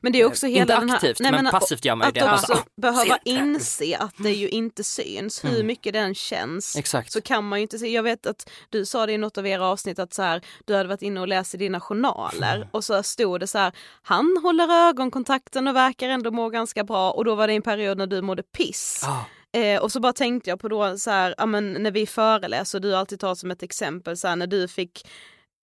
Men 0.02 0.12
det 0.12 0.22
är 0.22 0.26
också 0.26 0.48
hela 0.48 0.62
inte 0.62 0.80
den 0.80 0.90
här... 0.90 0.96
aktivt 0.96 1.20
Nej, 1.20 1.32
men, 1.32 1.48
att- 1.48 1.52
passivt 1.54 1.86
gör 1.86 1.96
man 1.96 2.06
ju 2.06 2.10
Att 2.10 2.16
det. 2.16 2.30
Alltså, 2.30 2.54
också 2.54 2.66
behöva 2.82 3.02
ser 3.02 3.20
det. 3.24 3.30
inse 3.30 3.98
att 3.98 4.14
det 4.18 4.32
ju 4.32 4.50
inte 4.50 4.84
syns, 4.84 5.44
hur 5.44 5.50
Mm. 5.56 5.68
mycket 5.68 5.94
den 5.94 6.16
känns. 6.16 6.76
Exakt. 6.76 7.12
Så 7.12 7.22
kan 7.22 7.48
man 7.48 7.60
ju 7.60 7.64
inte 7.64 7.80
se. 7.80 7.88
Jag 7.88 8.04
vet 8.04 8.26
att 8.26 8.50
du 8.70 8.86
sa 8.86 9.06
det 9.06 9.12
i 9.14 9.18
något 9.18 9.38
av 9.38 9.48
era 9.48 9.66
avsnitt 9.68 10.00
att 10.00 10.14
så 10.14 10.22
här, 10.22 10.42
du 10.66 10.76
hade 10.76 10.90
varit 10.90 11.02
inne 11.02 11.20
och 11.20 11.28
läst 11.28 11.54
i 11.56 11.58
dina 11.58 11.80
journaler 11.80 12.56
Mm. 12.56 12.68
och 12.72 12.84
så 12.84 13.04
stod 13.04 13.40
det 13.40 13.48
så 13.48 13.58
här, 13.58 13.72
han 14.02 14.38
håller 14.44 14.88
ögonkontakten 14.90 15.68
och 15.68 15.76
verkar 15.76 16.10
ändå 16.10 16.32
må 16.32 16.50
ganska 16.50 16.84
bra 16.84 17.12
och 17.12 17.26
då 17.26 17.36
var 17.36 17.48
det 17.48 17.54
en 17.54 17.62
period 17.62 17.98
när 17.98 18.08
du 18.08 18.22
mådde 18.22 18.44
piss. 18.44 19.00
Ja, 19.04 19.26
Eh, 19.56 19.82
och 19.82 19.92
så 19.92 20.00
bara 20.00 20.14
tänkte 20.14 20.50
jag 20.50 20.60
på 20.60 20.68
då 20.68 20.98
så 20.98 21.10
här, 21.12 21.36
ja, 21.38 21.46
men 21.46 21.74
när 21.74 21.92
vi 21.92 22.06
föreläser 22.08 22.80
du 22.80 22.96
alltid 22.96 23.20
tar 23.20 23.36
som 23.36 23.52
ett 23.52 23.64
exempel 23.64 24.18
så 24.18 24.28
här, 24.28 24.36
när 24.36 24.48
du 24.48 24.68
fick 24.68 25.08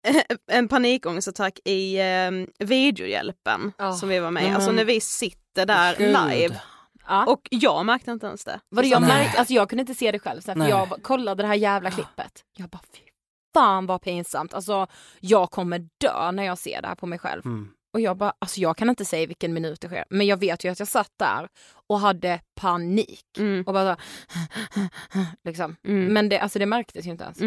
en 0.51 0.67
panikångestattack 0.67 1.59
i 1.65 1.97
eh, 1.99 2.31
videohjälpen 2.67 3.71
Ja. 3.77 3.93
som 3.93 4.09
vi 4.09 4.19
var 4.19 4.31
med 4.31 4.43
i. 4.43 4.49
Alltså 4.49 4.71
när 4.71 4.85
vi 4.85 5.01
sitter 5.01 5.65
där 5.65 5.95
Gud. 5.97 6.07
live 6.07 6.61
Ja. 7.07 7.25
och 7.25 7.41
jag 7.51 7.85
märkte 7.85 8.11
inte 8.11 8.27
ens 8.27 8.43
det. 8.45 8.59
Vad 8.69 8.85
jag, 8.85 9.01
Nej. 9.01 9.09
märkte, 9.09 9.39
alltså 9.39 9.53
jag 9.53 9.69
kunde 9.69 9.81
inte 9.81 9.95
se 9.95 10.11
det 10.11 10.19
själv, 10.19 10.41
så 10.41 10.51
här, 10.51 10.59
för 10.59 10.69
jag 10.69 11.03
kollade 11.03 11.43
det 11.43 11.47
här 11.47 11.55
jävla 11.55 11.91
klippet. 11.91 12.43
Jag 12.57 12.69
bara 12.69 12.81
fy 12.93 12.99
fan 13.53 13.85
vad 13.85 14.01
pinsamt. 14.01 14.53
Alltså 14.53 14.87
jag 15.19 15.51
kommer 15.51 15.87
dö 16.01 16.31
när 16.31 16.43
jag 16.43 16.57
ser 16.57 16.81
det 16.81 16.87
här 16.87 16.95
på 16.95 17.05
mig 17.05 17.19
själv. 17.19 17.45
mm. 17.45 17.69
Och 17.93 17.99
jag 18.01 18.17
bara, 18.17 18.33
alltså 18.39 18.59
jag 18.61 18.77
kan 18.77 18.89
inte 18.89 19.05
säga 19.05 19.27
vilken 19.27 19.53
minut 19.53 19.81
det 19.81 19.87
sker. 19.87 20.05
Men 20.09 20.27
jag 20.27 20.37
vet 20.37 20.63
ju 20.65 20.71
att 20.71 20.79
jag 20.79 20.87
satt 20.87 21.11
där 21.19 21.47
och 21.87 21.99
hade 21.99 22.41
panik. 22.55 23.25
Mm. 23.37 23.63
Och 23.67 23.73
bara 23.73 23.95
så, 23.95 24.01
liksom. 25.43 25.75
Mm. 25.87 26.13
Men 26.13 26.29
det, 26.29 26.39
alltså 26.39 26.59
det 26.59 26.65
märktes 26.65 27.05
ju 27.05 27.09
inte 27.11 27.23
ens. 27.23 27.41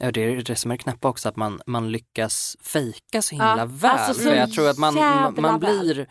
Ja, 0.00 0.12
det 0.12 0.20
är 0.20 0.42
det 0.42 0.56
som 0.56 0.70
är 0.70 0.76
knäppa 0.76 1.08
också, 1.08 1.28
att 1.28 1.36
man, 1.36 1.60
man 1.66 1.92
lyckas 1.92 2.56
fejka 2.60 3.22
så 3.22 3.34
Ja, 3.34 3.48
himla 3.48 3.66
väl. 3.66 3.90
alltså 3.90 4.14
så 4.14 4.28
För 4.28 4.36
jag 4.36 4.52
tror 4.52 4.68
att 4.68 4.78
man, 4.78 4.94
man, 5.38 5.58
blir 5.60 6.06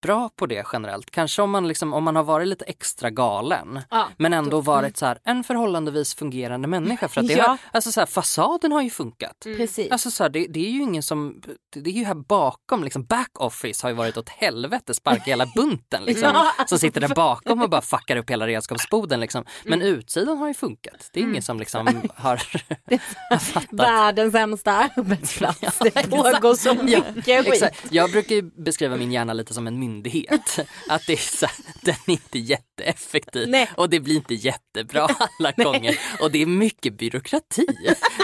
bra 0.00 0.30
på 0.36 0.46
det 0.46 0.66
generellt. 0.72 1.10
Kanske 1.10 1.42
om 1.42 1.50
man, 1.50 1.68
liksom, 1.68 1.92
om 1.94 2.04
man 2.04 2.16
har 2.16 2.22
varit 2.22 2.48
lite 2.48 2.64
extra 2.64 3.10
galen. 3.10 3.80
Ja. 3.90 4.08
Men 4.16 4.32
ändå 4.32 4.60
varit 4.60 4.96
så 4.96 5.06
här, 5.06 5.18
en 5.24 5.44
förhållandevis 5.44 6.14
fungerande 6.14 6.68
människa. 6.68 7.08
För 7.08 7.20
att 7.20 7.26
det 7.28 7.34
Ja. 7.34 7.46
har, 7.48 7.58
alltså 7.72 7.92
så 7.92 8.00
här, 8.00 8.06
fasaden 8.06 8.72
har 8.72 8.82
ju 8.82 8.90
funkat. 8.90 9.36
Precis. 9.56 9.90
Alltså 9.92 10.10
så 10.10 10.22
här, 10.24 10.30
det, 10.30 10.46
det 10.46 10.66
är 10.66 10.70
ju 10.70 10.82
ingen 10.82 11.02
som, 11.02 11.42
det 11.74 11.90
är 11.90 11.94
ju 11.94 12.04
här 12.04 12.14
bakom, 12.14 12.84
liksom 12.84 13.04
back 13.04 13.30
office 13.34 13.84
har 13.86 13.90
ju 13.90 13.96
varit 13.96 14.16
åt 14.16 14.28
helvete, 14.28 14.94
sparka 14.94 15.22
hela 15.24 15.46
bunten 15.54 16.04
liksom. 16.04 16.30
Ja, 16.34 16.64
Som 16.66 16.78
sitter 16.78 17.00
där 17.00 17.14
bakom 17.14 17.62
och 17.62 17.70
bara 17.70 17.80
fuckar 17.82 18.16
upp 18.16 18.30
hela 18.30 18.46
redskapsboden 18.46 19.20
liksom. 19.20 19.44
Men 19.64 19.82
utsidan 19.82 20.38
har 20.38 20.48
ju 20.48 20.54
funkat. 20.54 21.10
Det 21.12 21.20
är 21.20 21.24
ingen 21.24 21.42
som 21.42 21.58
liksom 21.58 21.86
har, 22.14 22.42
har 23.30 23.38
fattat. 23.38 23.72
Världens 23.72 24.32
sämsta 24.32 24.72
arbetsplats. 24.72 25.78
det 25.78 26.10
pågår 26.10 26.54
så 26.54 26.74
mycket 26.74 27.14
skit. 27.14 27.46
Exakt. 27.46 27.86
Jag 27.90 28.10
brukar 28.10 28.34
ju 28.34 28.42
beskriva 28.42 28.96
min 28.96 29.12
hjärna 29.12 29.32
lite 29.32 29.54
som 29.54 29.66
en 29.66 29.80
myndighet. 29.90 30.58
Att 30.88 31.06
det 31.06 31.12
är 31.12 31.16
så 31.16 31.46
den 31.82 31.94
är 32.06 32.12
inte 32.12 32.38
jätteeffektiv 32.38 33.48
Nej. 33.48 33.70
och 33.76 33.90
det 33.90 34.00
blir 34.00 34.14
inte 34.16 34.34
jättebra 34.34 35.08
alla 35.38 35.52
gånger. 35.52 35.98
Och 36.20 36.30
det 36.30 36.42
är 36.42 36.46
mycket 36.46 36.98
byråkrati. 36.98 37.66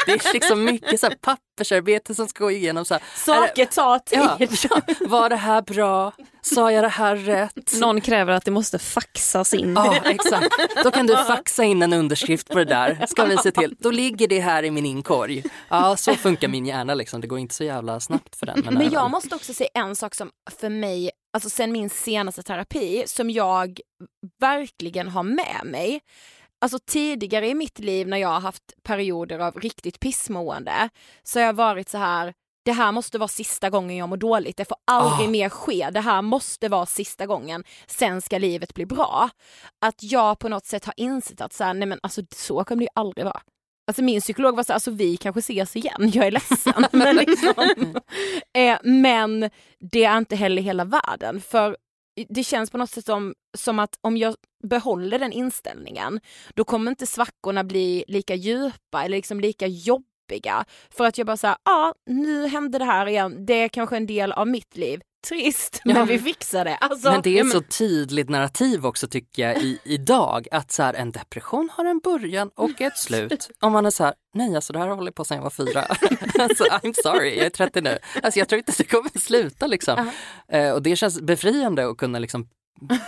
Det 0.06 0.12
är 0.12 0.32
liksom 0.32 0.64
mycket 0.64 1.00
så 1.00 1.06
här 1.06 1.14
pappersarbete 1.20 2.14
som 2.14 2.28
ska 2.28 2.44
gå 2.44 2.50
igenom. 2.50 2.84
Så 2.84 2.94
här, 2.94 3.02
Saker 3.16 3.64
tar 3.64 3.98
tid. 3.98 4.18
ja, 4.18 4.38
ja, 4.70 4.80
var 5.08 5.28
det 5.30 5.36
här 5.36 5.62
bra? 5.62 6.12
Sa 6.42 6.72
jag 6.72 6.84
det 6.84 6.88
här 6.88 7.16
rätt? 7.16 7.72
Någon 7.80 8.00
kräver 8.00 8.32
att 8.32 8.44
det 8.44 8.50
måste 8.50 8.78
faxas 8.78 9.54
in. 9.54 9.72
Ja, 9.76 9.96
exakt. 10.04 10.48
Då 10.84 10.90
kan 10.90 11.06
du 11.06 11.16
faxa 11.16 11.64
in 11.64 11.82
en 11.82 11.92
underskrift 11.92 12.48
på 12.48 12.58
det 12.58 12.64
där. 12.64 13.06
Ska 13.08 13.24
vi 13.24 13.36
se 13.36 13.50
till. 13.50 13.76
Då 13.78 13.90
ligger 13.90 14.28
det 14.28 14.40
här 14.40 14.62
i 14.62 14.70
min 14.70 14.86
inkorg. 14.86 15.44
Ja, 15.68 15.96
så 15.96 16.14
funkar 16.14 16.48
min 16.48 16.66
hjärna 16.66 16.94
liksom. 16.94 17.20
Det 17.20 17.26
går 17.26 17.38
inte 17.38 17.54
så 17.54 17.64
jävla 17.64 18.00
snabbt 18.00 18.36
för 18.36 18.46
den. 18.46 18.60
Men 18.70 18.82
jag 18.82 18.92
även- 18.92 19.10
måste 19.10 19.34
också 19.34 19.54
säga 19.54 19.70
en 19.74 19.96
sak 19.96 20.14
som 20.14 20.30
för 20.60 20.68
mig, 20.68 21.10
alltså 21.36 21.50
sen 21.50 21.72
min 21.72 21.90
senaste 21.90 22.42
terapi, 22.42 23.04
som 23.06 23.30
jag 23.30 23.80
verkligen 24.40 25.08
har 25.08 25.22
med 25.22 25.60
mig. 25.64 26.00
Alltså 26.60 26.78
tidigare 26.86 27.48
i 27.48 27.54
mitt 27.54 27.78
liv 27.78 28.08
när 28.08 28.16
jag 28.16 28.28
har 28.28 28.40
haft 28.40 28.62
perioder 28.82 29.38
av 29.38 29.54
riktigt 29.60 30.00
pissmående 30.00 30.88
så 31.22 31.38
har 31.38 31.46
jag 31.46 31.52
varit 31.52 31.88
så 31.88 31.98
här, 31.98 32.34
det 32.64 32.72
här 32.72 32.92
måste 32.92 33.18
vara 33.18 33.28
sista 33.28 33.70
gången 33.70 33.96
jag 33.96 34.08
mår 34.08 34.16
dåligt, 34.16 34.56
det 34.56 34.64
får 34.64 34.76
aldrig 34.84 35.28
Ah. 35.28 35.30
mer 35.30 35.48
ske, 35.48 35.90
det 35.92 36.00
här 36.00 36.22
måste 36.22 36.68
vara 36.68 36.86
sista 36.86 37.26
gången, 37.26 37.64
sen 37.86 38.22
ska 38.22 38.38
livet 38.38 38.74
bli 38.74 38.86
bra. 38.86 39.30
Att 39.86 40.02
jag 40.02 40.38
på 40.38 40.48
något 40.48 40.66
sätt 40.66 40.84
har 40.84 40.94
insett 40.96 41.40
att 41.40 41.52
så, 41.52 41.64
här, 41.64 41.74
nej 41.74 41.88
men 41.88 41.98
alltså, 42.02 42.22
så 42.34 42.64
kommer 42.64 42.80
det 42.80 42.84
ju 42.84 42.90
aldrig 42.94 43.24
vara. 43.24 43.40
Alltså 43.86 44.02
min 44.02 44.20
psykolog 44.20 44.56
var 44.56 44.62
så 44.62 44.72
alltså 44.72 44.90
vi 44.90 45.16
kanske 45.16 45.38
ses 45.38 45.76
igen, 45.76 46.10
jag 46.14 46.26
är 46.26 46.30
ledsen. 46.30 46.86
men, 46.92 47.16
liksom, 47.16 47.94
eh, 48.58 48.78
men 48.82 49.50
det 49.92 50.04
är 50.04 50.18
inte 50.18 50.36
heller 50.36 50.62
hela 50.62 50.84
världen. 50.84 51.40
För 51.40 51.76
det 52.28 52.44
känns 52.44 52.70
på 52.70 52.78
något 52.78 52.90
sätt 52.90 53.04
som, 53.04 53.34
som 53.58 53.78
att 53.78 53.98
om 54.00 54.16
jag 54.16 54.34
behåller 54.62 55.18
den 55.18 55.32
inställningen 55.32 56.20
då 56.54 56.64
kommer 56.64 56.90
inte 56.90 57.06
svackorna 57.06 57.64
bli 57.64 58.04
lika 58.08 58.34
djupa 58.34 59.04
eller 59.04 59.16
liksom 59.16 59.40
lika 59.40 59.66
jobbiga. 59.66 60.15
För 60.90 61.04
att 61.04 61.18
jag 61.18 61.26
bara 61.26 61.36
säger, 61.36 61.56
ja 61.64 61.72
ah, 61.72 61.94
nu 62.06 62.46
hände 62.46 62.78
det 62.78 62.84
här 62.84 63.06
igen, 63.06 63.46
det 63.46 63.54
är 63.54 63.68
kanske 63.68 63.96
en 63.96 64.06
del 64.06 64.32
av 64.32 64.48
mitt 64.48 64.76
liv. 64.76 65.00
Trist, 65.28 65.80
Ja. 65.84 65.94
men 65.94 66.06
vi 66.06 66.18
fixar 66.18 66.64
det. 66.64 66.76
Alltså, 66.76 67.10
Men 67.10 67.22
det 67.22 67.38
är 67.38 67.44
ett 67.44 67.52
så 67.52 67.60
tydligt 67.62 68.28
narrativ 68.28 68.86
också 68.86 69.08
tycker 69.08 69.42
jag 69.48 69.62
i, 69.62 69.78
idag 69.84 70.48
att 70.50 70.72
så 70.72 70.82
här, 70.82 70.94
en 70.94 71.12
depression 71.12 71.68
har 71.72 71.84
en 71.84 71.98
början 71.98 72.50
och 72.54 72.80
ett 72.80 72.98
slut. 72.98 73.50
Om 73.60 73.72
man 73.72 73.86
är 73.86 73.90
så 73.90 74.04
här, 74.04 74.14
nej 74.34 74.54
alltså 74.56 74.72
det 74.72 74.78
här 74.78 74.88
har 74.88 74.96
hållit 74.96 75.14
på 75.14 75.24
sedan 75.24 75.36
jag 75.36 75.42
var 75.42 75.50
fyra. 75.50 75.80
alltså, 76.38 76.64
I'm 76.64 76.94
sorry, 77.02 77.36
jag 77.36 77.46
är 77.46 77.50
30 77.50 77.80
nu. 77.80 77.98
Alltså 78.22 78.38
jag 78.38 78.48
tror 78.48 78.58
inte 78.58 78.70
att 78.72 78.78
det 78.78 78.84
kommer 78.84 79.18
sluta 79.18 79.66
liksom. 79.66 80.10
Eh, 80.48 80.70
och 80.72 80.82
det 80.82 80.96
känns 80.96 81.20
befriande 81.20 81.88
att 81.88 81.96
kunna 81.96 82.18
liksom 82.18 82.48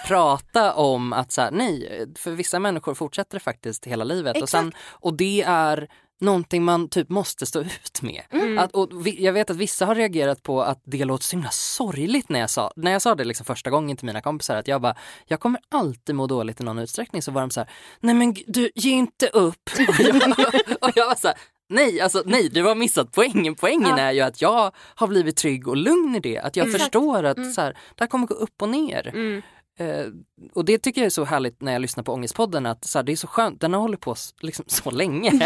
prata 0.07 0.75
om 0.75 1.13
att 1.13 1.33
så 1.33 1.41
här, 1.41 1.51
nej, 1.51 2.07
för 2.19 2.31
vissa 2.31 2.59
människor 2.59 2.95
fortsätter 2.95 3.37
det 3.37 3.41
faktiskt 3.45 3.85
hela 3.87 4.05
livet. 4.05 4.43
Och, 4.43 4.49
sen, 4.49 4.73
och 4.91 5.17
det 5.17 5.43
är 5.47 5.89
någonting 6.21 6.65
man 6.65 6.89
typ 6.89 7.09
måste 7.09 7.47
stå 7.47 7.61
ut 7.61 8.03
med. 8.03 8.23
Att, 8.59 8.73
och 8.73 9.07
vi, 9.07 9.25
jag 9.25 9.33
vet 9.33 9.51
att 9.51 9.57
vissa 9.57 9.87
har 9.87 9.95
reagerat 9.95 10.43
på 10.43 10.63
att 10.63 10.83
det 10.85 11.05
låter 11.05 11.25
så 11.25 11.37
himla 11.37 11.51
sorgligt 11.51 12.29
när 12.29 12.41
jag 12.41 12.51
sa, 12.51 12.73
när 12.77 12.93
jag 12.93 13.03
sa 13.03 13.15
det 13.15 13.25
liksom 13.25 13.47
första 13.47 13.71
gången 13.71 13.97
till 13.97 14.07
mina 14.07 14.21
kompisar 14.21 14.57
att 14.57 14.69
jag 14.69 14.81
bara, 14.81 14.95
jag 15.27 15.41
kommer 15.41 15.61
alltid 15.69 16.15
må 16.15 16.27
dåligt 16.27 16.61
i 16.61 16.65
någon 16.65 16.79
utsträckning. 16.79 17.23
Så 17.23 17.33
var 17.33 17.41
de 17.41 17.51
så 17.51 17.61
här, 17.61 17.71
nej 18.01 18.15
men 18.15 18.37
du, 18.47 18.71
ge 18.75 18.91
inte 18.91 19.27
upp. 19.27 19.71
och, 19.89 19.95
jag, 19.99 20.55
och 20.81 20.91
jag 20.95 21.07
var 21.07 21.15
så 21.15 21.29
här, 21.29 21.37
nej, 21.69 22.01
alltså 22.01 22.23
nej, 22.27 22.49
du 22.49 22.65
har 22.65 22.75
missat 22.75 23.13
poängen. 23.13 23.55
Poängen 23.55 23.99
är 23.99 24.13
ju 24.13 24.21
att 24.21 24.43
jag 24.43 24.73
har 24.95 25.07
blivit 25.07 25.37
trygg 25.37 25.69
och 25.69 25.77
lugn 25.77 26.15
i 26.15 26.21
det. 26.21 26.39
Att 26.39 26.57
jag 26.57 26.73
förstår 26.73 27.25
att 27.25 27.55
så 27.55 27.61
här, 27.61 27.71
det 27.71 28.05
här 28.05 28.07
kommer 28.07 28.27
gå 28.27 28.35
upp 28.35 28.63
och 28.63 28.69
ner. 28.69 29.09
Mm. 29.09 29.43
Eh, 29.79 30.07
och 30.55 30.65
det 30.65 30.79
tycker 30.79 31.01
jag 31.01 31.07
är 31.07 31.11
så 31.11 31.25
härligt 31.25 31.63
när 31.63 31.73
jag 31.73 31.83
lyssnar 31.83 32.05
på 32.05 32.13
Ångestpodden 32.13 32.67
att 32.67 32.85
så 32.85 32.99
här, 32.99 33.03
det 33.03 33.13
är 33.13 33.17
så 33.17 33.27
skönt, 33.27 33.61
den 33.61 33.73
har 33.73 33.81
hållit 33.81 34.01
på 34.01 34.15
liksom 34.41 34.65
så 34.69 34.91
länge. 34.91 35.31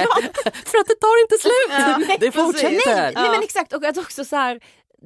För 0.44 0.78
att 0.78 0.86
det 0.86 1.00
tar 1.00 1.22
inte 1.22 1.36
slut! 1.40 2.20
det 2.20 2.32
fortsätter! 2.32 3.02
Nej, 3.02 3.12
nej 3.14 3.30
men 3.30 3.42
exakt 3.42 3.72
och 3.72 3.84
att 3.84 3.98
också 3.98 4.24
så 4.24 4.36
här 4.36 4.60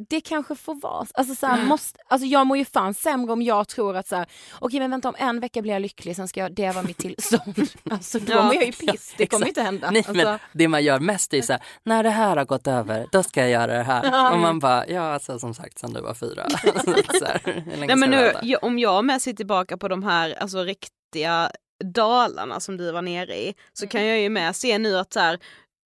det 0.08 0.20
kanske 0.20 0.54
får 0.54 0.74
vara, 0.74 1.06
alltså 1.14 1.34
så 1.34 1.46
här, 1.46 1.64
måste, 1.64 1.98
alltså 2.08 2.26
jag 2.26 2.46
mår 2.46 2.56
ju 2.58 2.64
fan 2.64 2.94
sämre 2.94 3.32
om 3.32 3.42
jag 3.42 3.68
tror 3.68 3.96
att 3.96 4.08
så 4.08 4.16
här, 4.16 4.26
okej 4.58 4.80
men 4.80 4.90
vänta 4.90 5.08
om 5.08 5.14
en 5.18 5.40
vecka 5.40 5.62
blir 5.62 5.72
jag 5.72 5.82
lycklig 5.82 6.16
sen 6.16 6.28
ska 6.28 6.40
jag, 6.40 6.54
det 6.54 6.70
vara 6.70 6.84
mitt 6.84 6.98
tillstånd. 6.98 7.68
Alltså 7.90 8.18
då 8.18 8.32
Ja. 8.32 8.42
mår 8.42 8.54
jag 8.54 8.64
ju 8.64 8.72
piss, 8.72 9.14
det 9.18 9.26
kommer 9.26 9.46
ju 9.46 9.48
inte 9.50 9.62
hända. 9.62 9.90
Nej, 9.90 9.98
alltså, 10.08 10.12
men 10.24 10.38
det 10.52 10.68
man 10.68 10.84
gör 10.84 10.98
mest 11.00 11.34
är 11.34 11.42
så 11.42 11.52
här, 11.52 11.62
när 11.84 12.02
det 12.02 12.10
här 12.10 12.36
har 12.36 12.44
gått 12.44 12.66
över, 12.66 13.06
då 13.12 13.22
ska 13.22 13.40
jag 13.40 13.50
göra 13.50 13.76
det 13.76 13.82
här. 13.82 14.32
Och 14.32 14.38
man 14.38 14.58
bara, 14.58 14.86
ja 14.86 15.02
alltså 15.12 15.38
som 15.38 15.54
sagt 15.54 15.78
sen 15.78 15.92
du 15.92 16.00
var 16.00 16.14
fyra. 16.14 16.46
så 17.18 17.24
här, 17.24 17.64
Nej, 17.76 17.96
men 17.96 18.10
nu, 18.10 18.16
vänta? 18.16 18.40
ja, 18.42 18.58
om 18.62 18.78
jag 18.78 19.04
med 19.04 19.22
ser 19.22 19.32
tillbaka 19.32 19.76
på 19.76 19.88
de 19.88 20.02
här 20.02 20.34
alltså, 20.40 20.58
riktiga 20.62 21.50
dalarna 21.84 22.60
som 22.60 22.76
du 22.76 22.92
var 22.92 23.02
nere 23.02 23.36
i 23.36 23.54
så 23.72 23.86
kan 23.86 24.04
jag 24.06 24.18
ju 24.20 24.28
med 24.28 24.56
se 24.56 24.78
nu 24.78 24.98
att 24.98 25.12
så 25.12 25.20
här, 25.20 25.38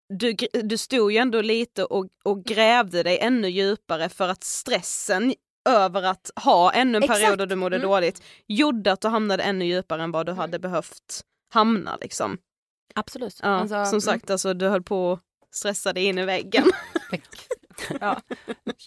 du, 0.09 0.35
du 0.63 0.77
stod 0.77 1.11
ju 1.11 1.17
ändå 1.17 1.41
lite 1.41 1.83
och, 1.83 2.05
och 2.23 2.43
grävde 2.43 3.03
dig 3.03 3.19
ännu 3.19 3.49
djupare 3.49 4.09
för 4.09 4.29
att 4.29 4.43
stressen 4.43 5.33
över 5.69 6.03
att 6.03 6.31
ha 6.35 6.71
ännu 6.71 6.97
en 6.97 7.03
Exakt. 7.03 7.19
period 7.21 7.37
där 7.37 7.45
du 7.45 7.55
mådde 7.55 7.75
Mm. 7.75 7.89
dåligt 7.89 8.23
gjorde 8.47 8.91
att 8.91 9.01
du 9.01 9.07
hamnade 9.07 9.43
ännu 9.43 9.65
djupare 9.65 10.03
än 10.03 10.11
vad 10.11 10.25
du 10.25 10.31
hade 10.31 10.59
behövt 10.59 11.21
hamna 11.53 11.97
liksom. 12.01 12.37
absolut. 12.95 13.39
Ja, 13.41 13.47
Alltså, 13.49 13.85
som 13.85 14.01
sagt, 14.01 14.29
alltså, 14.29 14.53
du 14.53 14.67
höll 14.67 14.83
på 14.83 15.11
att 15.11 15.55
stressa 15.55 15.93
dig 15.93 16.05
in 16.05 16.17
i 16.17 16.25
väggen. 16.25 16.71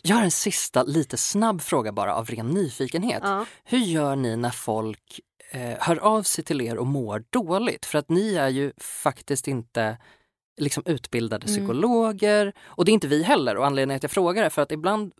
Jag 0.02 0.16
har 0.16 0.22
en 0.22 0.30
sista 0.30 0.82
lite 0.82 1.16
snabb 1.16 1.62
fråga 1.62 1.92
bara 1.92 2.14
av 2.14 2.26
ren 2.26 2.48
nyfikenhet. 2.50 3.20
ja. 3.22 3.46
Hur 3.64 3.78
gör 3.78 4.16
ni 4.16 4.36
när 4.36 4.50
folk 4.50 5.20
eh, 5.50 5.76
hör 5.80 5.96
av 5.98 6.22
sig 6.22 6.44
till 6.44 6.60
er 6.60 6.78
och 6.78 6.86
mår 6.86 7.24
dåligt? 7.30 7.86
För 7.86 7.98
att 7.98 8.08
ni 8.08 8.34
är 8.34 8.48
ju 8.48 8.72
faktiskt 8.80 9.48
inte 9.48 9.98
liksom 10.60 10.82
utbildade 10.86 11.46
Mm. 11.46 11.56
psykologer 11.56 12.52
och 12.64 12.84
det 12.84 12.90
är 12.90 12.94
inte 12.94 13.08
vi 13.08 13.22
heller 13.22 13.56
och 13.56 13.66
anledningen 13.66 13.96
att 13.96 14.02
jag 14.02 14.10
frågar 14.12 14.44
är 14.44 14.50
för 14.50 14.62
att 14.62 14.72
ibland 14.72 15.12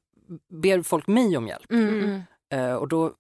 ber 0.63 0.83
folk 0.83 1.07
mig 1.07 1.37
om 1.37 1.49
hjälp 1.49 1.71
Mm, 1.73 1.89
Mm. 1.89 2.05
mm. 2.05 2.23
eh, 2.71 2.75
och 2.75 2.89
då 2.89 3.13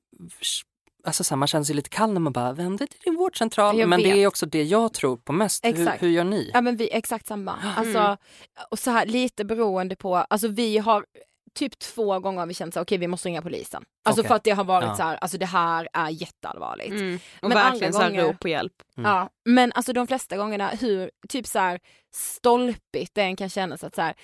Alltså 1.04 1.24
så 1.24 1.34
här, 1.34 1.36
man 1.36 1.48
känner 1.48 1.64
sig 1.64 1.76
lite 1.76 1.88
kall 1.90 2.12
när 2.12 2.20
man 2.20 2.32
bara 2.32 2.52
vänder 2.52 2.86
till 2.86 3.00
din 3.04 3.16
vårdcentral. 3.16 3.78
Jag 3.78 3.88
Men 3.88 4.02
det 4.02 4.08
vet. 4.08 4.16
är 4.16 4.26
också 4.26 4.46
det 4.46 4.62
jag 4.62 4.92
tror 4.94 5.16
på 5.16 5.32
mest. 5.32 5.64
Hur, 5.64 5.98
hur 5.98 6.08
gör 6.08 6.24
ni? 6.24 6.50
Ja 6.54 6.60
men 6.60 6.76
vi 6.76 6.90
exakt 6.92 7.26
samma. 7.26 7.52
Alltså, 7.76 8.16
och 8.70 8.78
så 8.78 8.90
här, 8.90 9.06
lite 9.06 9.44
beroende 9.44 9.96
på, 9.96 10.16
alltså 10.16 10.48
vi 10.48 10.78
har 10.78 11.04
typ 11.58 11.78
två 11.78 12.18
gånger 12.20 12.38
har 12.40 12.46
vi 12.46 12.54
känt 12.54 12.74
så 12.74 12.80
här, 12.80 12.84
okej 12.84 12.98
vi 12.98 13.06
måste 13.06 13.28
ringa 13.28 13.42
polisen. 13.42 13.84
Alltså 14.04 14.20
Okej. 14.22 14.28
för 14.28 14.34
att 14.34 14.44
det 14.44 14.50
har 14.50 14.64
varit 14.64 14.88
Ja. 14.88 14.94
så 14.96 15.02
här, 15.02 15.16
alltså 15.16 15.38
det 15.38 15.46
här 15.46 15.88
är 15.92 16.08
jätteallvarligt. 16.08 16.90
Mm. 16.90 17.18
Och 17.42 17.48
Men 17.48 17.58
verkligen 17.58 17.86
andra 17.86 17.92
så 17.98 18.02
här 18.02 18.10
gånger- 18.10 18.24
rop 18.32 18.40
på 18.40 18.48
hjälp. 18.48 18.72
Mm. 18.96 19.10
Ja, 19.10 19.28
men 19.44 19.72
alltså 19.72 19.92
de 19.92 20.06
flesta 20.06 20.36
gångerna 20.36 20.68
hur 20.68 21.10
typ 21.28 21.46
så 21.46 21.58
här 21.58 21.80
stolpigt 22.14 23.14
det 23.14 23.22
än 23.22 23.36
kan 23.36 23.48
kännas 23.48 23.84
att 23.84 23.94
så 23.94 24.02
här 24.02 24.14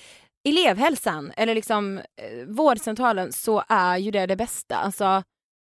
elevhälsan 0.48 1.32
eller 1.36 1.54
liksom 1.54 1.98
eh, 1.98 2.46
vårdcentralen 2.46 3.32
så 3.32 3.64
är 3.68 3.96
ju 3.96 4.10
det 4.10 4.26
det 4.26 4.36
bästa. 4.36 4.76
Alltså 4.76 5.22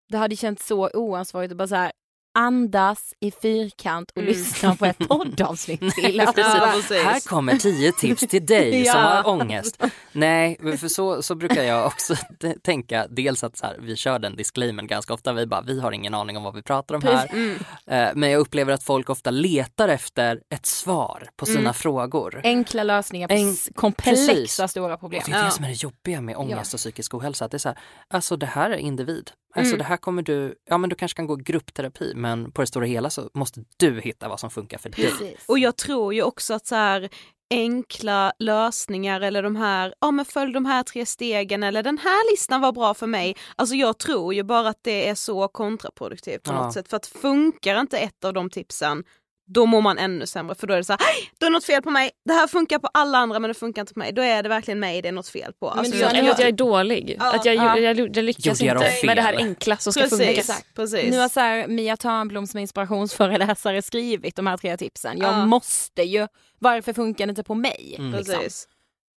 det 0.09 0.19
hade 0.19 0.37
känts 0.37 0.67
så 0.67 0.91
oansvarigt 0.95 1.51
att 1.53 1.59
bara 1.59 1.69
så 1.69 1.75
här 1.75 1.93
andas 2.35 3.15
i 3.21 3.31
fyrkant 3.31 4.11
och 4.11 4.17
Mm. 4.23 4.29
lyssna 4.29 4.77
på 4.77 4.87
ett 4.87 5.09
poddavsnitt 5.09 5.81
till. 5.95 6.17
Ja, 6.17 6.27
Alltså, 6.27 6.43
precis. 6.89 7.05
Här 7.05 7.21
kommer 7.29 7.57
tio 7.57 7.93
tips 7.93 8.21
till 8.27 8.47
dig 8.47 8.85
som 8.87 9.01
Ja. 9.01 9.07
har 9.09 9.29
ångest. 9.29 9.83
Nej, 10.13 10.59
för 10.79 10.89
så, 10.89 11.23
så 11.23 11.35
brukar 11.35 11.63
jag 11.63 11.87
också 11.87 12.15
tänka. 12.63 13.07
Dels 13.11 13.45
att 13.45 13.57
så 13.57 13.67
här, 13.67 13.77
vi 13.81 13.97
kör 13.97 14.19
den 14.19 14.37
disclaimern 14.37 14.87
ganska 14.87 15.15
ofta. 15.15 15.33
Vi 15.33 15.47
bara, 15.47 15.61
vi 15.63 15.81
har 15.81 15.93
ingen 15.93 16.15
aning 16.15 16.37
om 16.37 16.43
vad 16.43 16.55
vi 16.55 16.63
pratar 16.63 16.95
om 16.95 17.03
här. 17.03 17.29
Mm. 17.33 17.59
Eh, 17.87 18.09
Men 18.15 18.31
jag 18.31 18.39
upplever 18.41 18.73
att 18.73 18.83
folk 18.83 19.11
ofta 19.11 19.31
letar 19.31 19.89
efter 19.89 20.41
ett 20.55 20.67
svar 20.67 21.29
på 21.37 21.47
sina 21.47 21.61
Mm. 21.61 21.75
frågor. 21.75 22.41
Enkla 22.45 22.83
lösningar 22.83 23.29
på 23.29 23.35
En- 23.35 23.57
komplexa 23.75 24.33
precis. 24.35 24.71
stora 24.71 24.97
problem. 24.97 25.23
Och 25.25 25.31
det 25.31 25.37
är 25.37 25.39
det 25.41 25.45
Ja. 25.45 25.51
som 25.51 25.65
är 25.65 25.69
det 25.69 25.83
jobbiga 25.83 26.21
med 26.21 26.37
ångest 26.37 26.75
och 26.75 26.79
psykisk 26.79 27.15
ohälsa. 27.15 27.45
Att 27.45 27.51
det 27.51 27.57
är 27.57 27.59
så 27.59 27.69
här, 27.69 27.79
alltså 28.11 28.37
det 28.37 28.47
här 28.47 28.71
är 28.71 28.77
individ. 28.77 29.31
Alltså 29.55 29.71
Mm. 29.75 29.79
det 29.79 29.85
här 29.85 29.97
kommer 29.97 30.23
du, 30.23 30.55
ja 30.65 30.79
men 30.79 30.91
du 30.91 30.97
kanske 30.97 31.17
kan 31.17 31.27
gå 31.27 31.37
gruppterapi 31.37 32.13
men 32.17 32.53
på 32.53 32.61
det 32.63 32.67
stora 32.67 32.87
hela 32.87 33.11
så 33.11 33.31
måste 33.35 33.65
du 33.77 34.01
hitta 34.01 34.29
vad 34.29 34.41
som 34.41 34.51
funkar 34.51 34.79
för 34.79 34.89
dig. 34.91 35.05
Precis. 35.11 35.45
Och 35.49 35.59
jag 35.59 35.77
tror 35.77 36.15
ju 36.15 36.23
också 36.23 36.55
att 36.55 36.67
så 36.67 36.75
här 36.75 37.09
enkla 37.51 38.33
lösningar 38.39 39.21
eller 39.21 39.43
de 39.43 39.57
här, 39.57 39.95
ja 40.01 40.11
men 40.11 40.25
följ 40.25 40.53
de 40.53 40.65
här 40.65 40.83
tre 40.83 41.07
stegen 41.07 41.63
eller 41.63 41.83
den 41.83 41.99
här 41.99 42.31
listan 42.33 42.61
var 42.61 42.73
bra 42.73 42.95
för 42.95 43.07
mig. 43.07 43.37
Alltså 43.57 43.75
jag 43.75 43.99
tror 43.99 44.35
ju 44.35 44.43
bara 44.43 44.69
att 44.69 44.79
det 44.83 45.09
är 45.09 45.15
så 45.15 45.49
kontraproduktivt 45.49 46.43
på 46.43 46.53
Ja. 46.53 46.65
något 46.65 46.75
sätt 46.75 46.89
för 46.89 46.97
att 46.97 47.07
funkar 47.07 47.81
inte 47.81 47.99
ett 47.99 48.25
av 48.25 48.33
de 48.35 48.51
tipsen 48.51 49.05
då 49.47 49.67
mår 49.67 49.81
man 49.81 49.99
ännu 49.99 50.27
sämre 50.27 50.55
för 50.55 50.67
då 50.67 50.75
är 50.75 50.79
det 50.79 50.85
så 50.85 50.93
här, 50.93 51.01
"Hej, 51.01 51.31
då 51.39 51.47
är 51.47 51.51
något 51.51 51.65
fel 51.65 51.83
på 51.83 51.91
mig, 51.91 52.11
det 52.25 52.33
här 52.33 52.47
funkar 52.47 52.79
på 52.79 52.89
alla 52.95 53.19
andra 53.19 53.39
men 53.39 53.49
det 53.49 53.55
funkar 53.55 53.83
inte 53.83 53.95
på 53.95 53.99
mig. 53.99 54.13
Då 54.13 54.23
är 54.23 54.43
det 54.43 54.49
verkligen 54.49 54.81
mig 54.81 55.03
det 55.03 55.09
är 55.09 55.13
något 55.13 55.29
fel 55.29 55.53
på. 55.61 55.69
Alltså, 55.71 55.91
Men 55.95 56.01
jag, 56.01 56.15
jag, 56.17 56.25
jag, 56.25 56.31
att 56.31 56.39
jag 56.39 56.49
är 56.49 56.53
dålig. 56.53 57.17
Ja, 57.19 57.35
att 57.35 57.45
jag, 57.45 57.55
ja. 57.55 57.79
jag, 57.79 57.99
jag, 57.99 58.17
jag 58.17 58.25
lyckas 58.25 58.59
dem 58.59 58.69
inte 58.69 59.07
med 59.07 59.17
det 59.17 59.23
här 59.23 59.33
fel? 59.33 59.43
enkla 59.47 59.77
som 59.77 59.93
ska 59.93 60.09
funka. 60.09 60.25
precis, 60.25 60.65
precis. 60.75 61.11
Nu 61.11 61.19
har 61.19 61.29
så 61.29 61.41
här, 61.41 61.69
Mia 61.69 61.97
Törnblom 61.97 62.47
som 62.47 62.59
är 62.59 62.63
inspirationsföreläsare 62.63 63.83
skrivit 63.83 64.37
de 64.37 64.47
här 64.47 64.57
tre 64.57 64.77
tipsen. 64.77 65.19
Jag 65.19 65.33
Ja. 65.35 65.47
måste 65.47 66.03
ju, 66.03 66.27
varför 66.59 66.93
funkar 66.93 67.27
det 67.27 67.31
inte 67.31 67.43
på 67.45 67.55
mig? 67.55 67.95
Mm. 67.99 68.13
Liksom. 68.13 68.35
precis. 68.35 68.69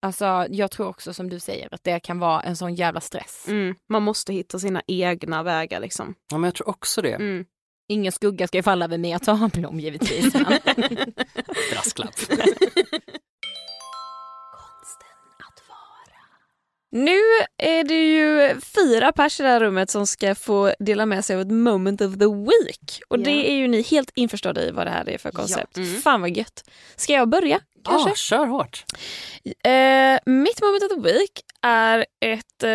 Alltså 0.01 0.45
jag 0.49 0.71
tror 0.71 0.87
också 0.87 1.13
som 1.13 1.29
du 1.29 1.39
säger 1.39 1.73
att 1.73 1.83
det 1.83 1.99
kan 1.99 2.19
vara 2.19 2.41
en 2.41 2.55
sån 2.57 2.75
jävla 2.75 3.01
stress. 3.01 3.45
Mm. 3.47 3.75
Man 3.89 4.03
måste 4.03 4.33
hitta 4.33 4.59
sina 4.59 4.81
egna 4.87 5.43
vägar 5.43 5.79
liksom. 5.79 6.15
Ja, 6.31 6.37
men 6.37 6.47
jag 6.47 6.55
tror 6.55 6.69
också 6.69 7.01
det. 7.01 7.13
Mm. 7.13 7.45
Ingen 7.87 8.11
skugga 8.11 8.47
ska 8.47 8.57
ju 8.57 8.63
falla 8.63 8.85
över 8.85 8.97
Mia 8.97 9.19
Törnblom 9.19 9.79
givetvis. 9.79 10.33
Brasklapp. 11.71 12.15
Konsten 14.51 15.15
att 15.39 15.61
vara. 15.69 16.19
Nu 16.91 17.17
är 17.57 17.83
det 17.83 18.05
ju 18.13 18.59
fyra 18.61 19.11
pers 19.11 19.39
i 19.39 19.43
det 19.43 19.49
här 19.49 19.59
rummet 19.59 19.89
som 19.89 20.07
ska 20.07 20.35
få 20.35 20.73
dela 20.79 21.05
med 21.05 21.25
sig 21.25 21.35
av 21.35 21.41
ett 21.41 21.51
moment 21.51 22.01
of 22.01 22.13
the 22.13 22.25
week. 22.27 23.01
Och 23.07 23.17
Ja. 23.17 23.23
det 23.23 23.51
är 23.51 23.55
ju 23.55 23.67
ni 23.67 23.81
helt 23.81 24.11
införstådda 24.15 24.61
i 24.63 24.71
vad 24.71 24.87
det 24.87 24.91
här 24.91 25.09
är 25.09 25.17
för 25.17 25.31
koncept. 25.31 25.77
Mm. 25.77 26.01
Fan 26.01 26.21
vad 26.21 26.37
gött. 26.37 26.69
Ska 26.95 27.13
jag 27.13 27.29
börja 27.29 27.59
kanske? 27.85 28.09
Ja, 28.09 28.15
kör 28.15 28.45
hårt. 28.45 28.85
Eh, 29.63 30.19
mitt 30.33 30.61
moment 30.61 30.83
of 30.83 30.89
the 30.89 31.01
week 31.01 31.31
är 31.61 32.05
ett... 32.25 32.63
Eh, 32.63 32.69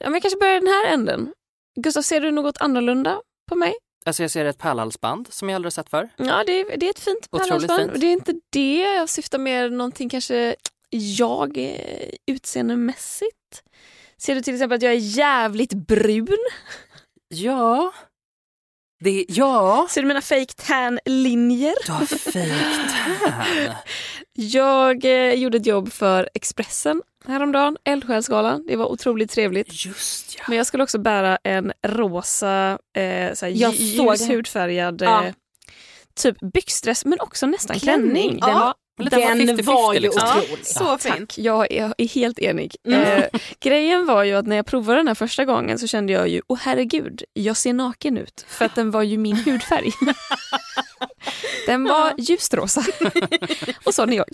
ja, 0.00 0.04
men 0.04 0.12
jag 0.12 0.22
kanske 0.22 0.38
börjar 0.38 0.54
den 0.54 0.66
här 0.68 0.86
änden. 0.94 1.32
Gustav, 1.80 2.02
ser 2.02 2.20
du 2.20 2.30
något 2.30 2.60
annorlunda 2.60 3.20
på 3.48 3.54
mig? 3.56 3.74
Alltså 4.04 4.22
jag 4.22 4.30
ser 4.30 4.44
ett 4.44 4.58
pärlhalsband 4.58 5.28
som 5.30 5.48
jag 5.48 5.56
aldrig 5.56 5.66
har 5.66 5.82
sett 5.82 5.90
förr. 5.90 6.08
Ja, 6.16 6.44
det 6.46 6.52
är, 6.52 6.76
det 6.76 6.86
är 6.86 6.90
ett 6.90 7.00
fint 7.00 7.30
pärlhalsband. 7.30 8.00
Det 8.00 8.06
är 8.06 8.12
inte 8.12 8.34
det. 8.50 8.80
Jag 8.80 9.08
syftar 9.08 9.38
mer 9.38 9.70
någonting 9.70 10.08
kanske 10.08 10.56
jag 10.90 11.76
utseendemässigt. 12.26 13.62
Ser 14.16 14.34
du 14.34 14.42
till 14.42 14.54
exempel 14.54 14.76
att 14.76 14.82
jag 14.82 14.92
är 14.92 15.16
jävligt 15.16 15.72
brun? 15.72 16.38
Ja. 17.28 17.92
Det, 19.04 19.24
ja. 19.28 19.86
Ser 19.90 20.02
du 20.02 20.08
mina 20.08 20.20
fake 20.20 20.54
tan-linjer? 20.56 21.74
Du 21.86 21.92
har 21.92 22.06
fake 22.06 22.48
tan. 22.90 23.74
Jag 24.32 25.04
eh, 25.04 25.34
gjorde 25.34 25.56
ett 25.58 25.66
jobb 25.66 25.92
för 25.92 26.30
Expressen 26.34 27.02
häromdagen, 27.26 27.76
Eldsjälsgalan. 27.84 28.64
Det 28.66 28.76
var 28.76 28.86
otroligt 28.86 29.30
trevligt. 29.30 29.86
Just 29.86 30.34
ja. 30.38 30.44
Men 30.48 30.56
jag 30.56 30.66
skulle 30.66 30.82
också 30.82 30.98
bära 30.98 31.38
en 31.44 31.72
rosa, 31.86 32.78
eh, 32.96 33.34
såhär, 33.34 33.52
Jag 33.56 33.74
ljus 33.74 34.28
hudfärgad 34.28 35.02
Ja. 35.02 35.24
eh, 35.24 35.32
typ 36.14 36.36
byxdress 36.52 37.04
men 37.04 37.20
också 37.20 37.46
nästan 37.46 37.78
klänning. 37.78 38.40
Den 38.40 38.54
var, 38.54 38.74
lite 38.98 39.16
den 39.16 39.40
50-50 39.40 39.62
var 39.62 39.94
ju 39.94 40.00
liksom. 40.00 40.28
otrolig. 40.28 40.66
Så. 40.66 40.98
Tack, 40.98 41.38
jag 41.38 41.72
är, 41.72 41.94
är 41.98 42.08
helt 42.08 42.38
enig. 42.38 42.76
Mm. 42.88 43.00
Eh, 43.00 43.24
grejen 43.60 44.06
var 44.06 44.24
ju 44.24 44.34
att 44.34 44.46
när 44.46 44.56
jag 44.56 44.66
provade 44.66 44.98
den 44.98 45.08
här 45.08 45.14
första 45.14 45.44
gången 45.44 45.78
så 45.78 45.86
kände 45.86 46.12
jag 46.12 46.28
ju, 46.28 46.42
åh 46.46 46.58
herregud, 46.62 47.22
jag 47.32 47.56
ser 47.56 47.72
naken 47.72 48.18
ut. 48.18 48.44
För 48.48 48.64
att 48.64 48.74
den 48.74 48.90
var 48.90 49.02
ju 49.02 49.18
min 49.18 49.36
hudfärg. 49.36 49.90
den 51.66 51.84
var 51.84 52.14
ljust 52.18 52.54
rosa. 52.54 52.84
och 53.84 53.94
sån 53.94 54.12
är 54.12 54.16
jag. 54.16 54.26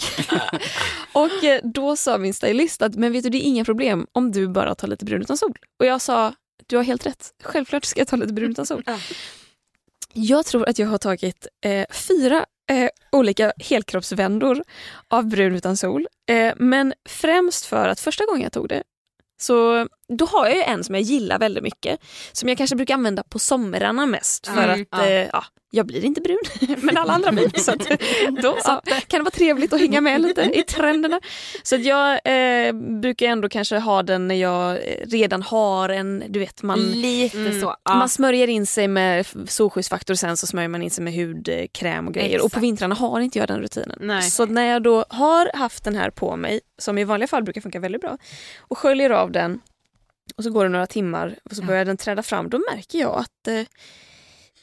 och 1.13 1.45
eh, 1.45 1.61
då 1.65 1.97
sa 1.97 2.19
min 2.19 2.35
stylist 2.35 2.83
att, 2.83 2.95
men 2.95 3.13
vet 3.13 3.25
du 3.25 3.31
det 3.31 3.39
är 3.39 3.49
inga 3.49 3.65
problem 3.65 4.07
om 4.13 4.33
du 4.33 4.49
bara 4.49 4.75
tar 4.75 4.89
lite 4.89 5.05
brun 5.05 5.23
utan 5.23 5.37
sol. 5.37 5.59
Och 5.79 5.87
jag 5.87 6.01
sa, 6.01 6.35
du 6.67 6.77
har 6.77 6.83
helt 6.83 7.07
rätt, 7.07 7.33
självklart 7.43 7.85
ska 7.85 8.01
jag 8.01 8.09
ta 8.09 8.17
lite 8.17 8.33
brun 8.33 8.51
utan 8.51 8.67
sol. 8.67 8.83
Ja. 8.87 8.99
Jag 10.13 10.47
tror 10.47 10.69
att 10.69 10.79
jag 10.79 10.89
har 10.89 10.99
tagit 10.99 11.47
eh, 11.65 11.87
fyra 11.91 12.47
eh, 12.71 12.89
olika 13.13 13.53
helkroppsvändor 13.59 14.63
av 15.09 15.27
brun 15.27 15.55
utan 15.55 15.77
sol. 15.77 16.07
Eh, 16.31 16.55
men 16.57 16.95
främst 17.09 17.67
för 17.67 17.89
att 17.89 18.01
första 18.01 18.27
gången 18.27 18.43
jag 18.43 18.53
tog 18.53 18.69
det 18.69 18.83
så 19.41 19.89
då 20.09 20.25
har 20.25 20.47
jag 20.47 20.57
ju 20.57 20.63
en 20.63 20.85
som 20.85 20.95
jag 20.95 21.03
gillar 21.03 21.39
väldigt 21.39 21.63
mycket. 21.63 22.01
Som 22.33 22.49
jag 22.49 22.59
kanske 22.59 22.77
brukar 22.77 22.95
använda 22.95 23.23
på 23.23 23.39
somrarna 23.39 24.07
mest 24.07 24.47
för 24.47 24.63
Mm, 24.69 24.81
att 24.91 25.01
ja. 25.01 25.07
eh, 25.07 25.29
ja, 25.33 25.45
jag 25.71 25.87
blir 25.87 26.05
inte 26.05 26.21
brun 26.21 26.39
men 26.83 26.97
alla 26.97 27.13
andra 27.13 27.33
blir. 27.33 27.61
Så 27.61 27.71
att, 27.73 27.79
då 28.43 28.59
ja, 28.65 28.83
kan 29.07 29.21
det 29.21 29.25
vara 29.25 29.31
trevligt 29.31 29.73
att 29.73 29.81
hänga 29.81 30.01
med 30.01 30.21
lite 30.21 30.43
i 30.43 30.63
trenderna. 30.63 31.21
Så 31.63 31.77
jag 31.77 32.13
eh, 32.25 32.73
brukar 33.01 33.27
ändå 33.27 33.49
kanske 33.49 33.79
ha 33.79 34.03
den 34.03 34.29
när 34.29 34.35
jag 34.35 34.71
eh, 34.73 35.07
redan 35.07 35.43
har 35.43 35.89
en, 35.89 36.25
du 36.29 36.39
vet 36.39 36.63
man 36.63 36.79
Lite 36.81 37.39
Mm. 37.39 37.61
så. 37.61 37.77
Ja. 37.85 37.95
man 37.95 38.09
smörjer 38.09 38.49
in 38.49 38.67
sig 38.67 38.89
med 38.89 39.27
solskyddsfaktor 39.49 40.15
sen 40.15 40.37
så 40.37 40.47
smörjer 40.47 40.69
man 40.69 40.83
in 40.83 40.91
sig 40.91 41.05
med 41.05 41.15
hudkräm 41.15 42.07
och 42.09 42.15
grejer. 42.15 42.37
Och 42.37 42.43
på 42.43 42.47
Exakt. 42.47 42.63
vintrarna 42.63 42.95
har 42.95 43.21
inte 43.21 43.39
jag 43.39 43.49
den 43.49 43.61
rutinen. 43.61 43.99
Nej. 44.01 44.23
Så 44.23 44.47
när 44.47 44.65
jag 44.73 44.83
då 44.83 45.05
har 45.09 45.51
haft 45.55 45.85
den 45.85 45.97
här 45.97 46.11
på 46.11 46.37
mig, 46.37 46.61
som 46.79 46.99
i 46.99 47.05
vanliga 47.05 47.29
fall 47.29 47.43
brukar 47.43 47.61
funka 47.61 47.81
väldigt 47.81 48.01
bra, 48.01 48.19
och 48.61 48.79
sköljer 48.79 49.11
av 49.11 49.33
den 49.33 49.61
och 50.37 50.45
så 50.45 50.51
går 50.51 50.65
det 50.65 50.71
några 50.71 50.87
timmar 50.87 51.39
och 51.51 51.57
så 51.57 51.63
börjar 51.63 51.85
den 51.85 51.97
träda 51.97 52.23
fram, 52.23 52.51
då 52.51 52.59
märker 52.73 52.99
jag 52.99 53.15
att 53.19 53.49
eh, 53.49 53.63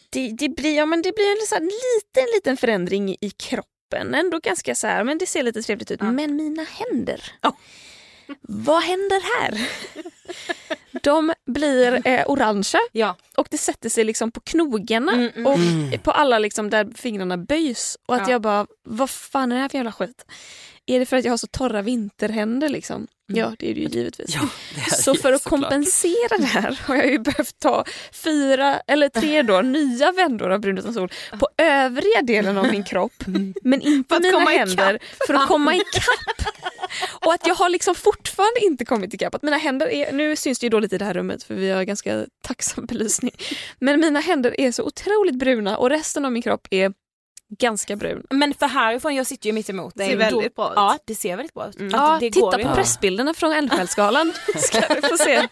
det, 0.10 0.30
det, 0.32 0.50
blir, 0.50 0.76
ja, 0.78 0.86
men 0.86 1.02
det 1.02 1.16
blir 1.16 1.32
en 1.42 1.48
så 1.48 1.56
här 1.56 1.62
liten, 1.62 2.34
liten 2.36 2.58
förändring 2.58 3.16
i 3.22 3.30
kroppen. 3.38 4.14
Ändå 4.16 4.40
ganska 4.40 4.76
så 4.76 4.88
här, 4.88 5.04
men 5.04 5.18
det 5.18 5.26
ser 5.26 5.44
lite 5.44 5.62
trevligt 5.62 5.92
ut. 5.92 6.00
Ja. 6.02 6.12
Men 6.12 6.36
mina 6.36 6.64
händer, 6.64 7.32
Ja. 7.42 7.58
vad 8.42 8.84
händer 8.84 9.22
här? 9.42 9.70
De 11.04 11.34
blir 11.46 12.08
eh, 12.08 12.24
orangea 12.30 12.80
Ja. 12.92 13.16
och 13.38 13.48
det 13.52 13.58
sätter 13.58 13.90
sig 13.90 14.04
liksom 14.04 14.32
på 14.32 14.40
knogarna 14.40 15.12
Mm, 15.14 15.30
mm. 15.36 15.46
och 15.48 15.54
Mm. 15.60 16.00
på 16.00 16.12
alla 16.12 16.40
liksom 16.40 16.70
där 16.70 16.92
fingrarna 16.96 17.38
böjs. 17.38 17.98
Och 18.06 18.16
att 18.16 18.22
Ja. 18.28 18.32
jag 18.32 18.42
bara, 18.42 18.68
vad 18.84 19.10
fan 19.10 19.52
är 19.52 19.56
det 19.56 19.62
här 19.62 19.70
för 19.70 19.78
jävla 19.78 19.92
skit? 19.92 20.26
Är 20.86 21.00
det 21.00 21.06
för 21.06 21.18
att 21.18 21.26
jag 21.26 21.32
har 21.32 21.38
så 21.38 21.48
torra 21.48 21.82
vinterhänder 21.82 22.70
liksom? 22.70 23.08
Mm. 23.30 23.42
Ja, 23.42 23.56
det 23.60 23.70
är 23.70 23.74
det 23.74 23.82
ju 23.82 23.88
givetvis. 23.88 24.36
Ja, 24.36 24.50
det 24.76 24.96
Så 24.96 25.16
för 25.16 25.34
att 25.34 25.44
kompensera 25.44 26.38
det 26.38 26.46
här 26.46 26.80
har 26.84 26.96
jag 26.96 27.12
ju 27.12 27.20
behövt 27.20 27.60
ta 27.60 27.86
fyra 28.12 28.80
eller 28.88 29.10
tre 29.10 29.42
då, 29.42 29.62
nya 29.62 30.12
vändor 30.12 30.52
av 30.52 30.60
brun 30.60 30.78
utan 30.78 30.94
sol 30.94 31.12
på 31.40 31.50
övriga 31.58 32.22
delen 32.22 32.58
av 32.58 32.68
min 32.72 32.84
kropp 32.84 33.14
men 33.64 33.82
inte 33.82 34.20
mina 34.20 34.40
händer 34.40 35.00
för 35.28 35.34
att 35.34 35.48
komma 35.48 35.76
ikapp. 35.76 36.54
Och 37.26 37.34
att 37.34 37.48
jag 37.48 37.56
har 37.56 37.70
liksom 37.70 37.96
fortfarande 37.96 38.60
inte 38.60 38.86
kommit 38.86 39.14
ikapp. 39.14 39.36
Att 39.36 39.44
mina 39.44 39.58
händer 39.58 39.88
är, 39.88 40.12
nu 40.12 40.36
syns 40.36 40.60
det 40.60 40.66
ju 40.66 40.70
dåligt 40.70 40.94
i 40.94 40.98
det 40.98 41.06
här 41.06 41.14
rummet 41.14 41.44
för 41.44 41.54
vi 41.56 41.70
har 41.70 41.84
ganska 41.84 42.26
tacksam 42.42 42.86
belysning. 42.86 43.32
Men 43.80 44.00
mina 44.00 44.20
händer 44.20 44.62
är 44.62 44.72
så 44.72 44.84
otroligt 44.84 45.36
bruna 45.36 45.78
och 45.78 45.90
resten 45.90 46.26
av 46.26 46.32
min 46.32 46.42
kropp 46.42 46.68
är 46.72 46.94
ganska 47.60 47.96
brun. 47.96 48.24
Men 48.30 48.54
för 48.54 48.68
härifrån, 48.68 49.16
jag 49.16 49.28
sitter 49.28 49.48
ju 49.48 49.54
mitt 49.54 49.70
emot 49.70 49.96
dig. 49.96 50.08
Ser 50.08 50.16
och 50.16 50.22
väldigt 50.22 50.56
bra 50.56 50.68
ut. 50.68 50.74
Ja, 50.76 50.98
det 51.06 51.16
ser 51.16 51.36
väldigt 51.38 51.54
bra 51.54 51.70
ut. 51.70 51.80
Mm. 51.80 51.90
Ja, 51.92 52.18
det 52.20 52.32
titta 52.32 52.40
går 52.40 52.52
på 52.52 52.60
inte. 52.62 52.74
pressbilderna 52.74 53.34
från 53.34 53.52
Eldsjälsgalan 53.54 54.34
ska 54.56 54.80
du 54.96 55.02
få 55.02 55.18
se 55.18 55.48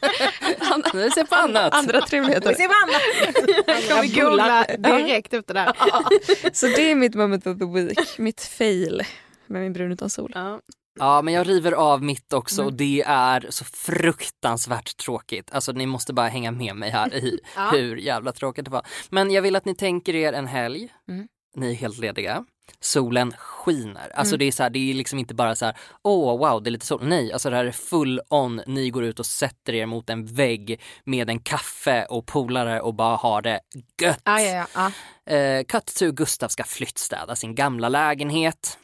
andra, 0.60 0.90
Vi 0.94 1.12
ser 1.12 1.24
på 1.24 1.36
annat. 1.36 1.74
andra 1.74 2.02
trevligheter. 2.02 2.54
Se 2.54 2.68
vad 2.68 2.78
annat. 2.84 3.88
Kan 3.88 4.02
vi 4.02 4.08
googla 4.08 4.66
direkt 4.78 5.34
efter 5.34 5.54
det 5.54 5.60
här. 5.60 5.74
Så 6.54 6.66
det 6.68 6.92
är 6.92 6.96
mitt 6.96 7.16
moment 7.16 7.48
of 7.48 7.60
the 7.60 7.66
week, 7.66 8.18
mitt 8.20 8.42
fail 8.42 9.04
med 9.48 9.62
min 9.62 9.74
brun 9.74 9.92
utan 9.92 10.10
sol. 10.10 10.32
Ja. 10.36 10.60
Ja 11.00 11.22
men 11.22 11.34
jag 11.34 11.48
river 11.50 11.72
av 11.72 12.04
mitt 12.04 12.34
också 12.34 12.62
Mm. 12.62 12.66
och 12.68 12.74
det 12.74 13.04
är 13.08 13.46
så 13.50 13.66
fruktansvärt 13.66 14.98
tråkigt. 14.98 15.50
Alltså 15.52 15.72
ni 15.72 15.86
måste 15.86 16.14
bara 16.14 16.28
hänga 16.28 16.52
med 16.52 16.76
mig 16.76 16.90
här 16.90 17.14
i 17.16 17.40
Ja. 17.56 17.70
hur 17.74 17.96
jävla 17.98 18.32
tråkigt 18.32 18.66
det 18.66 18.72
var. 18.72 18.86
Men 19.10 19.32
jag 19.32 19.42
vill 19.42 19.56
att 19.56 19.66
ni 19.66 19.76
tänker 19.76 20.16
er 20.16 20.34
en 20.34 20.48
helg, 20.48 20.90
Mm. 21.10 21.28
Ni 21.56 21.72
är 21.72 21.76
helt 21.76 21.98
lediga, 21.98 22.46
solen 22.80 23.34
skiner. 23.38 24.12
Alltså 24.16 24.36
Mm. 24.36 24.40
det 24.40 24.46
är 24.46 24.52
så 24.52 24.64
här, 24.64 24.70
det 24.70 24.92
är 24.92 24.94
liksom 24.94 25.20
inte 25.20 25.34
bara 25.34 25.56
så 25.56 25.66
här, 25.66 25.78
åh 26.04 26.38
wow 26.38 26.64
det 26.64 26.70
är 26.70 26.72
lite 26.72 26.86
sol. 26.86 27.00
Nej, 27.04 27.34
alltså 27.34 27.50
det 27.50 27.56
här 27.56 27.66
är 27.66 27.72
full 27.72 28.22
on, 28.30 28.62
ni 28.68 28.90
går 28.90 29.04
ut 29.04 29.20
och 29.20 29.26
sätter 29.26 29.74
er 29.74 29.86
mot 29.86 30.10
en 30.10 30.26
vägg 30.26 30.82
med 31.04 31.30
en 31.30 31.40
kaffe 31.40 32.06
och 32.06 32.26
polare 32.26 32.82
och 32.82 32.94
bara 32.94 33.16
har 33.16 33.42
det 33.42 33.60
gött. 34.02 34.22
Ja, 34.24 34.42
ja, 34.42 34.68
ja. 34.74 34.92
ja. 35.26 35.34
Eh, 35.36 35.64
cut 35.64 35.96
to 35.96 36.12
Gustav 36.12 36.48
ska 36.48 36.64
flyttstäda 36.64 37.36
sin 37.36 37.56
gamla 37.56 37.90
lägenhet. 37.90 38.78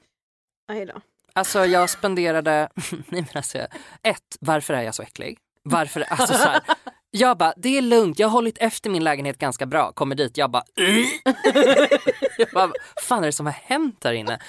Aj 0.72 0.86
då. 0.86 1.01
Alltså 1.34 1.65
jag 1.65 1.89
spenderade, 1.89 2.70
nej 2.91 3.01
men 3.22 3.26
alltså, 3.34 3.57
ett, 4.03 4.38
varför 4.39 4.74
är 4.74 4.82
jag 4.82 4.95
så 4.95 5.03
äcklig? 5.03 5.38
Varför, 5.63 6.01
alltså 6.01 6.34
så 6.34 6.43
här, 6.49 6.61
jag 7.18 7.38
bara, 7.38 7.53
det 7.57 7.78
är 7.78 7.82
lugnt, 7.82 8.20
jag 8.20 8.28
har 8.28 8.32
hållit 8.32 8.57
efter 8.57 8.89
min 8.89 9.03
lägenhet 9.03 9.38
ganska 9.38 9.65
bra, 9.65 9.91
kommer 9.91 10.15
dit, 10.15 10.38
jag 10.38 10.51
bara, 10.51 10.63
jag 12.38 12.47
bara, 12.53 12.72
fan 13.01 13.24
är 13.24 13.26
det 13.26 13.32
som 13.32 13.45
har 13.45 13.53
hänt 13.53 14.03
här 14.03 14.13
inne? 14.13 14.39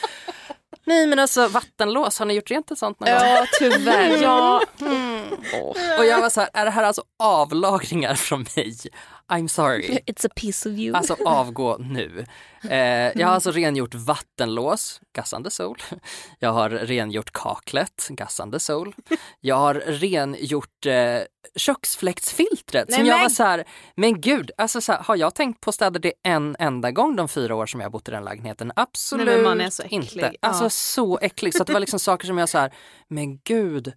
Nej 0.84 1.06
men 1.06 1.18
alltså 1.18 1.48
vattenlås, 1.48 2.18
har 2.18 2.26
ni 2.26 2.34
gjort 2.34 2.50
rent 2.50 2.70
ett 2.70 2.78
sånt 2.78 3.00
någon 3.00 3.08
gång? 3.08 3.18
Ja, 3.18 3.46
tyvärr. 3.58 4.22
Ja. 4.22 4.62
Och 5.98 6.04
jag 6.04 6.20
var 6.20 6.30
så 6.30 6.40
här, 6.40 6.50
är 6.52 6.64
det 6.64 6.70
här 6.70 6.82
alltså 6.82 7.02
avlagringar 7.18 8.14
från 8.14 8.46
mig? 8.56 8.76
I'm 9.32 9.48
sorry. 9.48 9.98
It's 10.06 10.26
a 10.26 10.30
piece 10.36 10.68
of 10.68 10.74
you. 10.78 10.96
Alltså 10.96 11.16
avgå 11.24 11.76
nu. 11.78 12.24
Eh, 12.70 12.78
jag 13.20 13.26
har 13.26 13.34
alltså 13.34 13.50
rengjort 13.50 13.94
vattenlås, 13.94 15.00
gassande 15.16 15.50
sol. 15.50 15.82
Jag 16.38 16.52
har 16.52 16.70
rengjort 16.70 17.30
kaklet, 17.32 18.06
gassande 18.10 18.60
sol. 18.60 18.94
Jag 19.40 19.56
har 19.56 19.74
rengjort 19.74 20.86
eh, 20.86 21.20
köksfläktsfiltret 21.56 22.92
som 22.92 23.02
Nej, 23.02 23.08
jag 23.08 23.16
men- 23.16 23.22
var 23.24 23.28
så 23.28 23.42
här, 23.42 23.64
men 23.94 24.20
gud, 24.20 24.50
alltså 24.58 24.80
så 24.80 24.92
här, 24.92 25.02
har 25.02 25.16
jag 25.16 25.34
tänkt 25.34 25.60
på 25.60 25.70
att 25.70 25.74
städa 25.74 25.98
det 25.98 26.12
en 26.22 26.56
enda 26.58 26.90
gång 26.90 27.16
de 27.16 27.28
fyra 27.28 27.54
år 27.54 27.66
som 27.66 27.80
jag 27.80 27.92
bott 27.92 28.08
i 28.08 28.10
den 28.10 28.24
lägenheten? 28.24 28.72
Absolut 28.76 29.56
Nej, 29.56 29.70
inte. 29.88 30.32
Ja. 30.40 30.48
Alltså 30.48 30.70
så 30.70 31.18
äcklig 31.18 31.54
så 31.54 31.64
det 31.64 31.72
var 31.72 31.80
liksom 31.80 31.98
saker 32.00 32.26
som 32.26 32.38
jag 32.38 32.48
så 32.48 32.58
här, 32.58 32.72
men 33.08 33.38
gud, 33.38 33.92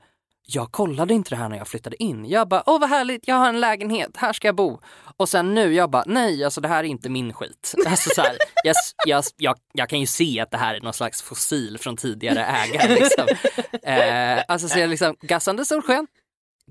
jag 0.46 0.72
kollade 0.72 1.14
inte 1.14 1.30
det 1.30 1.36
här 1.36 1.50
när 1.50 1.58
jag 1.58 1.68
flyttade 1.68 2.04
in. 2.04 2.26
Jag 2.26 2.48
bara, 2.48 2.64
åh 2.66 2.80
vad 2.80 2.90
härligt, 2.90 3.28
jag 3.28 3.36
har 3.36 3.50
en 3.50 3.60
lägenhet, 3.60 4.18
här 4.18 4.34
ska 4.34 4.48
jag 4.48 4.56
bo. 4.56 4.80
Och 5.18 5.30
sen 5.30 5.54
nu, 5.54 5.74
jag 5.74 5.90
bara, 5.90 6.04
nej 6.08 6.44
alltså 6.44 6.62
det 6.62 6.68
här 6.68 6.80
är 6.80 6.88
inte 6.88 7.10
min 7.10 7.34
skit. 7.34 7.76
Alltså 7.88 8.10
så 8.16 8.22
här, 8.22 8.38
jag, 8.64 8.76
jag, 9.06 9.24
jag, 9.38 9.56
jag 9.74 9.90
kan 9.90 10.00
ju 10.00 10.06
se 10.06 10.40
att 10.40 10.52
det 10.52 10.58
här 10.58 10.76
är 10.76 10.82
någon 10.82 10.94
slags 10.94 11.22
fossil 11.22 11.78
från 11.78 11.98
tidigare 11.98 12.46
ägare. 12.46 12.96
Liksom. 12.96 13.28
Eh, 13.84 14.44
alltså 14.48 14.70
så 14.70 14.80
jag 14.80 14.90
liksom, 14.90 15.16
gassande 15.22 15.66
solsken, 15.66 16.08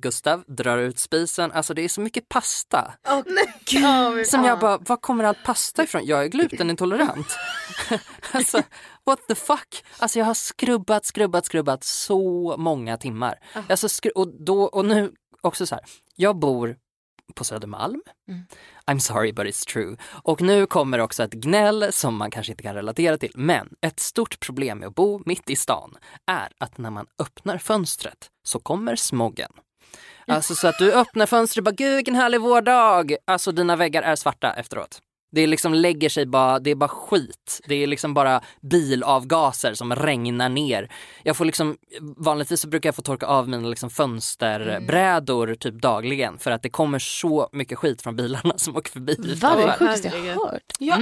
Gustav 0.00 0.44
drar 0.46 0.78
ut 0.78 0.98
spisen, 0.98 1.52
alltså 1.52 1.74
det 1.74 1.82
är 1.82 1.88
så 1.88 2.00
mycket 2.00 2.28
pasta. 2.28 2.94
Som 4.24 4.44
jag 4.44 4.58
bara, 4.60 4.78
var 4.78 4.96
kommer 4.96 5.24
allt 5.24 5.44
pasta 5.44 5.82
ifrån? 5.82 6.02
Jag 6.06 6.24
är 6.24 6.28
glutenintolerant. 6.28 7.36
alltså, 8.32 8.62
what 9.04 9.26
the 9.28 9.34
fuck? 9.34 9.84
Alltså 9.98 10.18
jag 10.18 10.26
har 10.26 10.34
skrubbat, 10.34 11.04
skrubbat, 11.06 11.46
skrubbat 11.46 11.84
så 11.84 12.54
många 12.58 12.96
timmar. 12.96 13.38
Alltså, 13.68 13.86
skru- 13.86 14.12
och, 14.14 14.28
då, 14.44 14.62
och 14.62 14.84
nu 14.84 15.12
också 15.40 15.66
så 15.66 15.74
här, 15.74 15.84
jag 16.16 16.36
bor 16.38 16.76
på 17.34 17.44
Södermalm. 17.44 18.02
I'm 18.86 18.98
sorry 18.98 19.32
but 19.32 19.46
it's 19.46 19.66
true. 19.72 19.96
Och 20.22 20.40
nu 20.40 20.66
kommer 20.66 20.98
också 20.98 21.22
ett 21.22 21.32
gnäll 21.32 21.92
som 21.92 22.16
man 22.16 22.30
kanske 22.30 22.52
inte 22.52 22.62
kan 22.62 22.74
relatera 22.74 23.18
till. 23.18 23.32
Men 23.34 23.68
ett 23.80 24.00
stort 24.00 24.40
problem 24.40 24.78
med 24.78 24.88
att 24.88 24.94
bo 24.94 25.22
mitt 25.26 25.50
i 25.50 25.56
stan 25.56 25.96
är 26.26 26.48
att 26.58 26.78
när 26.78 26.90
man 26.90 27.06
öppnar 27.18 27.58
fönstret 27.58 28.28
så 28.42 28.58
kommer 28.58 28.96
smoggen. 28.96 29.52
Alltså 30.26 30.54
så 30.54 30.68
att 30.68 30.78
du 30.78 30.92
öppnar 30.92 31.26
fönstret 31.26 31.58
och 31.58 31.64
bara 31.64 31.74
gud 31.74 31.96
vilken 31.96 32.14
härlig 32.14 32.40
vårdag. 32.40 33.14
Alltså 33.24 33.52
dina 33.52 33.76
väggar 33.76 34.02
är 34.02 34.16
svarta 34.16 34.52
efteråt. 34.52 34.98
Det 35.32 35.46
liksom 35.46 35.74
lägger 35.74 36.08
sig 36.08 36.26
bara, 36.26 36.58
det 36.58 36.70
är 36.70 36.74
bara 36.74 36.88
skit. 36.88 37.60
Det 37.68 37.74
är 37.74 37.86
liksom 37.86 38.14
bara 38.14 38.40
bilavgaser 38.60 39.74
som 39.74 39.94
regnar 39.94 40.48
ner. 40.48 40.92
Jag 41.22 41.36
får 41.36 41.44
liksom, 41.44 41.76
vanligtvis 42.16 42.60
så 42.60 42.68
brukar 42.68 42.88
jag 42.88 42.94
få 42.94 43.02
torka 43.02 43.26
av 43.26 43.48
mina 43.48 43.68
liksom 43.68 43.90
fönsterbrädor 43.90 45.54
typ 45.54 45.74
dagligen 45.74 46.38
för 46.38 46.50
att 46.50 46.62
det 46.62 46.70
kommer 46.70 46.98
så 46.98 47.48
mycket 47.52 47.78
skit 47.78 48.02
från 48.02 48.16
bilarna 48.16 48.58
som 48.58 48.76
åker 48.76 48.90
förbi. 48.90 49.34
Va, 49.42 49.56
det 49.56 49.72
sjukaste 49.72 50.08
jag 50.08 50.34
har 50.34 50.50
hört. 50.52 50.72
Ja. 50.78 50.98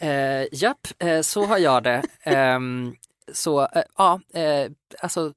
Eh, 0.00 0.46
japp, 0.52 0.86
eh, 0.98 1.20
så 1.20 1.44
har 1.44 1.58
jag 1.58 1.82
det. 1.82 2.02
Ehm, 2.22 2.94
så 3.32 3.60
eh, 3.60 3.82
ja, 3.98 4.20
eh, 4.34 4.70
alltså 5.00 5.32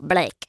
Blake. 0.00 0.46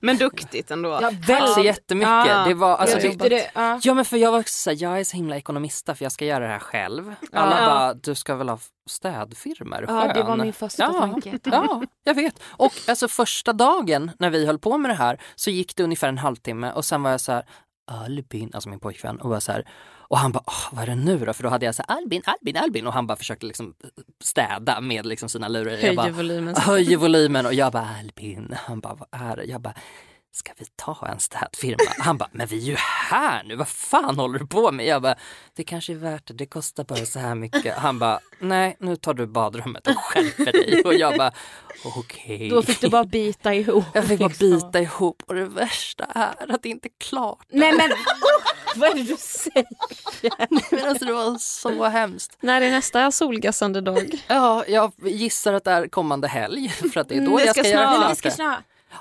Men 0.00 0.16
duktigt 0.16 0.70
ändå. 0.70 1.00
Tack 1.26 1.48
så 1.48 1.60
jättemycket. 1.60 2.10
Ja, 2.10 2.44
det 2.48 2.54
var, 2.54 2.76
alltså, 2.76 2.96
jag 2.96 3.04
det, 3.04 3.10
tyckte 3.10 3.28
det, 3.28 3.50
ja. 3.54 3.80
Ja 3.82 3.94
men 3.94 4.04
för 4.04 4.16
jag 4.16 4.32
var 4.32 4.38
också 4.40 4.56
såhär, 4.56 4.76
jag 4.82 5.00
är 5.00 5.04
så 5.04 5.16
himla 5.16 5.36
ekonomista 5.36 5.94
för 5.94 6.04
jag 6.04 6.12
ska 6.12 6.24
göra 6.24 6.44
det 6.46 6.52
här 6.52 6.58
själv. 6.58 7.14
Alla 7.32 7.60
Ja. 7.60 7.66
bara, 7.66 7.94
du 7.94 8.14
ska 8.14 8.34
väl 8.34 8.48
ha 8.48 8.58
städfirmor? 8.86 9.84
ja, 9.88 10.12
det 10.14 10.22
var 10.22 10.36
Skön." 10.36 10.40
min 10.40 10.52
första 10.52 10.82
ja, 10.82 10.92
tanke. 10.92 11.38
Ja, 11.44 11.82
jag 12.04 12.14
vet. 12.14 12.42
Och 12.46 12.72
alltså 12.88 13.08
första 13.08 13.52
dagen 13.52 14.10
när 14.18 14.30
vi 14.30 14.46
höll 14.46 14.58
på 14.58 14.78
med 14.78 14.90
det 14.90 14.94
här 14.94 15.20
så 15.34 15.50
gick 15.50 15.76
det 15.76 15.84
ungefär 15.84 16.08
en 16.08 16.18
halvtimme 16.18 16.72
och 16.72 16.84
sen 16.84 17.02
var 17.02 17.10
jag 17.10 17.20
så 17.20 17.32
här, 17.32 17.44
Albin, 17.86 18.50
alltså 18.54 18.68
min 18.68 18.80
pojkvän, 18.80 19.20
och 19.20 19.30
var 19.30 19.40
så 19.40 19.52
här, 19.52 19.68
och 20.08 20.18
han 20.18 20.32
bara, 20.32 20.44
"Åh, 20.46 20.68
vad 20.72 20.82
är 20.82 20.86
det 20.86 20.94
nu 20.94 21.18
då? 21.18 21.32
För 21.32 21.42
då 21.42 21.48
hade 21.48 21.66
jag 21.66 21.74
så 21.74 21.84
här, 21.88 21.96
Albin, 21.96 22.22
Albin, 22.24 22.56
Albin 22.56 22.86
och 22.86 22.92
han 22.92 23.06
bara 23.06 23.16
försökte 23.16 23.46
liksom 23.46 23.74
städa 24.24 24.80
med 24.80 25.06
liksom 25.06 25.28
sina 25.28 25.48
lurar. 25.48 25.70
Höjer 25.76 25.94
bara, 25.96 26.08
volymen. 26.10 26.56
höjer 26.56 26.96
volymen 26.96 27.46
och 27.46 27.54
jag 27.54 27.72
bara 27.72 27.88
Albin, 28.00 28.54
han 28.66 28.80
bara 28.80 28.94
vad 28.94 29.08
är 29.30 29.36
det? 29.36 29.44
Jag 29.44 29.60
bara 29.60 29.74
ska 30.32 30.52
vi 30.58 30.64
ta 30.76 31.08
en 31.12 31.20
städfirma? 31.20 31.76
Han 31.98 32.18
bara 32.18 32.28
men 32.32 32.46
vi 32.46 32.56
är 32.56 32.60
ju 32.70 32.76
här 33.10 33.42
nu, 33.44 33.56
vad 33.56 33.68
fan 33.68 34.16
håller 34.18 34.38
du 34.38 34.46
på 34.46 34.72
med? 34.72 34.86
Jag 34.86 35.02
bara 35.02 35.14
det 35.56 35.64
kanske 35.64 35.92
är 35.92 35.96
värt 35.96 36.26
det, 36.26 36.34
det 36.34 36.46
kostar 36.46 36.84
bara 36.84 37.06
så 37.06 37.18
här 37.18 37.34
mycket. 37.34 37.76
Han 37.76 37.98
bara 37.98 38.20
nej 38.38 38.76
nu 38.80 38.96
tar 38.96 39.14
du 39.14 39.26
badrummet 39.26 39.86
och 39.86 39.96
skärper 39.96 40.52
dig 40.52 40.82
och 40.84 40.94
jag 40.94 41.16
bara 41.18 41.32
okej. 41.84 42.48
Då 42.50 42.62
fick 42.62 42.80
du 42.80 42.88
bara 42.88 43.04
bita 43.04 43.54
ihop. 43.54 43.84
Jag 43.94 44.04
fick 44.04 44.18
bara 44.18 44.28
liksom. 44.28 44.50
bita 44.50 44.80
ihop 44.80 45.22
och 45.26 45.34
det 45.34 45.44
värsta 45.44 46.04
är 46.04 46.52
att 46.54 46.62
det 46.62 46.68
inte 46.68 46.88
är 46.88 46.92
klart. 47.08 47.46
Nej 47.50 47.72
men 47.76 47.90
vad 48.80 48.88
är 48.90 48.94
det 48.94 49.02
du 49.02 49.16
säger? 49.18 49.66
Men 50.70 50.88
alltså 50.88 51.04
det 51.04 51.12
var 51.12 51.38
så 51.38 51.84
hemskt. 51.84 52.36
När 52.40 52.60
är 52.62 52.70
nästa 52.70 53.10
solgassande 53.12 53.80
dag? 53.80 54.24
Ja, 54.28 54.64
jag 54.68 54.92
gissar 55.02 55.52
att 55.52 55.64
det 55.64 55.70
är 55.70 55.88
kommande 55.88 56.28
helg 56.28 56.68
för 56.68 57.00
att 57.00 57.08
det 57.08 57.14
är 57.16 57.20
då 57.20 57.26
Mm, 57.26 57.38
jag 57.38 57.50
ska, 57.50 57.62
ska 57.62 57.70
göra 57.70 57.94
klart 57.94 58.08
Det 58.08 58.16
ska 58.16 58.28
det. 58.28 58.34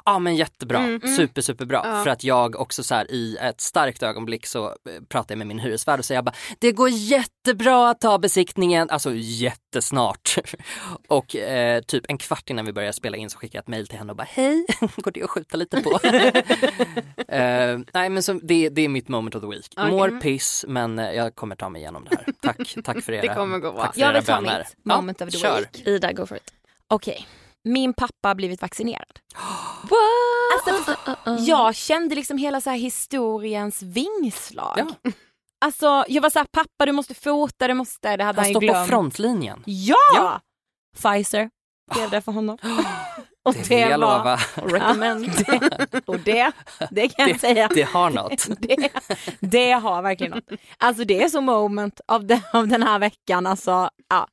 Ja 0.06 0.20
men 0.20 0.36
jättebra, 0.36 0.78
Mm. 0.80 1.16
super 1.16 1.42
superbra. 1.42 1.82
Ja. 1.84 2.04
För 2.04 2.10
att 2.10 2.24
jag 2.24 2.56
också 2.56 2.84
så 2.84 2.96
här 2.96 3.12
i 3.12 3.38
ett 3.42 3.62
starkt 3.62 4.04
ögonblick 4.04 4.46
så 4.46 4.66
eh, 4.68 4.74
pratade 5.10 5.32
jag 5.34 5.38
med 5.38 5.48
min 5.48 5.60
hyresvärd 5.60 6.00
och 6.00 6.06
sa 6.06 6.14
jag 6.14 6.26
bara 6.26 6.36
det 6.60 6.72
går 6.72 6.90
jättebra 6.90 7.90
att 7.90 8.00
ta 8.02 8.18
besiktningen, 8.18 8.90
alltså 8.90 9.12
jättesnart. 9.16 10.36
och 11.08 11.36
eh, 11.36 11.82
typ 11.82 12.06
en 12.10 12.18
kvart 12.18 12.50
innan 12.50 12.66
vi 12.66 12.74
började 12.74 12.94
spela 12.94 13.18
in 13.18 13.30
så 13.30 13.38
skickade 13.38 13.58
jag 13.58 13.62
ett 13.62 13.68
mail 13.68 13.88
till 13.88 13.98
henne 13.98 14.12
och 14.12 14.18
bara 14.18 14.28
hej, 14.30 14.66
går 14.96 15.12
det 15.12 15.24
att 15.24 15.30
skjuta 15.30 15.58
lite 15.58 15.82
på? 15.82 16.00
eh, 17.28 17.80
nej 17.94 18.10
men 18.10 18.24
så, 18.24 18.34
det, 18.34 18.70
det 18.70 18.82
är 18.82 18.90
mitt 18.90 19.08
moment 19.08 19.36
of 19.36 19.42
the 19.42 19.48
week. 19.48 19.74
Okej. 19.78 19.92
Mår 19.92 20.20
piss 20.22 20.66
men 20.68 21.00
eh, 21.00 21.12
jag 21.12 21.36
kommer 21.36 21.56
ta 21.56 21.70
mig 21.70 21.82
igenom 21.82 22.08
det 22.10 22.16
här. 22.16 22.26
Tack, 22.42 22.76
tack 22.84 23.04
för 23.04 23.14
era, 23.14 23.22
Det 23.22 23.28
kommer 23.36 23.60
gå 23.60 23.72
bra. 23.72 23.82
tack 23.82 23.94
för 23.94 24.02
Jag 24.02 24.14
vill 24.14 24.24
ta 24.26 24.42
mitt 24.42 24.86
moment 24.86 25.22
of 25.22 25.30
the 25.30 25.48
week. 25.48 25.88
Ida, 25.88 26.12
go 26.14 26.26
for 26.26 26.38
it. 26.38 26.54
Okej, 26.88 27.28
min 27.64 27.94
pappa 27.94 28.28
har 28.28 28.36
blivit 28.36 28.62
vaccinerad. 28.62 29.20
What? 29.82 30.68
Alltså, 30.74 30.96
Jag 31.52 31.76
kände 31.76 32.16
liksom 32.16 32.38
hela 32.38 32.62
så 32.62 32.70
historiens 32.70 33.82
vingslag. 33.82 34.74
Ja. 34.78 35.12
Alltså 35.66 36.06
jag 36.08 36.22
var 36.22 36.30
så 36.30 36.40
här, 36.40 36.46
pappa 36.52 36.86
du 36.86 36.92
måste 36.92 37.14
fota, 37.14 37.68
du 37.68 37.74
måste, 37.74 38.18
det 38.18 38.24
hade 38.24 38.42
Han 38.42 38.46
han 38.46 38.54
står 38.54 38.60
på 38.62 38.66
glömt. 38.74 38.90
frontlinjen. 38.90 39.64
Ja! 39.66 39.96
Ja. 40.16 40.42
Pfizer 40.98 41.50
blev 41.94 42.10
det 42.10 42.22
för 42.22 42.32
honom. 42.32 42.58
Och 43.46 43.54
Det 43.54 43.70
vill 43.70 43.80
jag 43.80 44.00
var- 44.00 44.18
lova. 44.18 44.36
Recommend. 44.56 45.32
Det, 45.48 46.02
och 46.06 46.20
det, 46.20 46.52
det 46.92 47.08
kan 47.08 47.28
jag 47.30 47.40
säga. 47.40 47.68
Det 47.76 47.82
har 47.84 48.10
något. 48.10 48.48
Det, 48.60 48.90
det 49.40 49.72
har 49.72 50.02
verkligen 50.02 50.32
något. 50.34 50.60
Alltså 50.78 51.04
det 51.04 51.24
är 51.24 51.30
så 51.30 51.42
moment 51.42 52.02
av, 52.08 52.26
den, 52.26 52.40
av 52.54 52.68
den 52.68 52.84
här 52.84 53.00
veckan. 53.00 53.48
Alltså, 53.48 53.90
ja. 54.10 54.28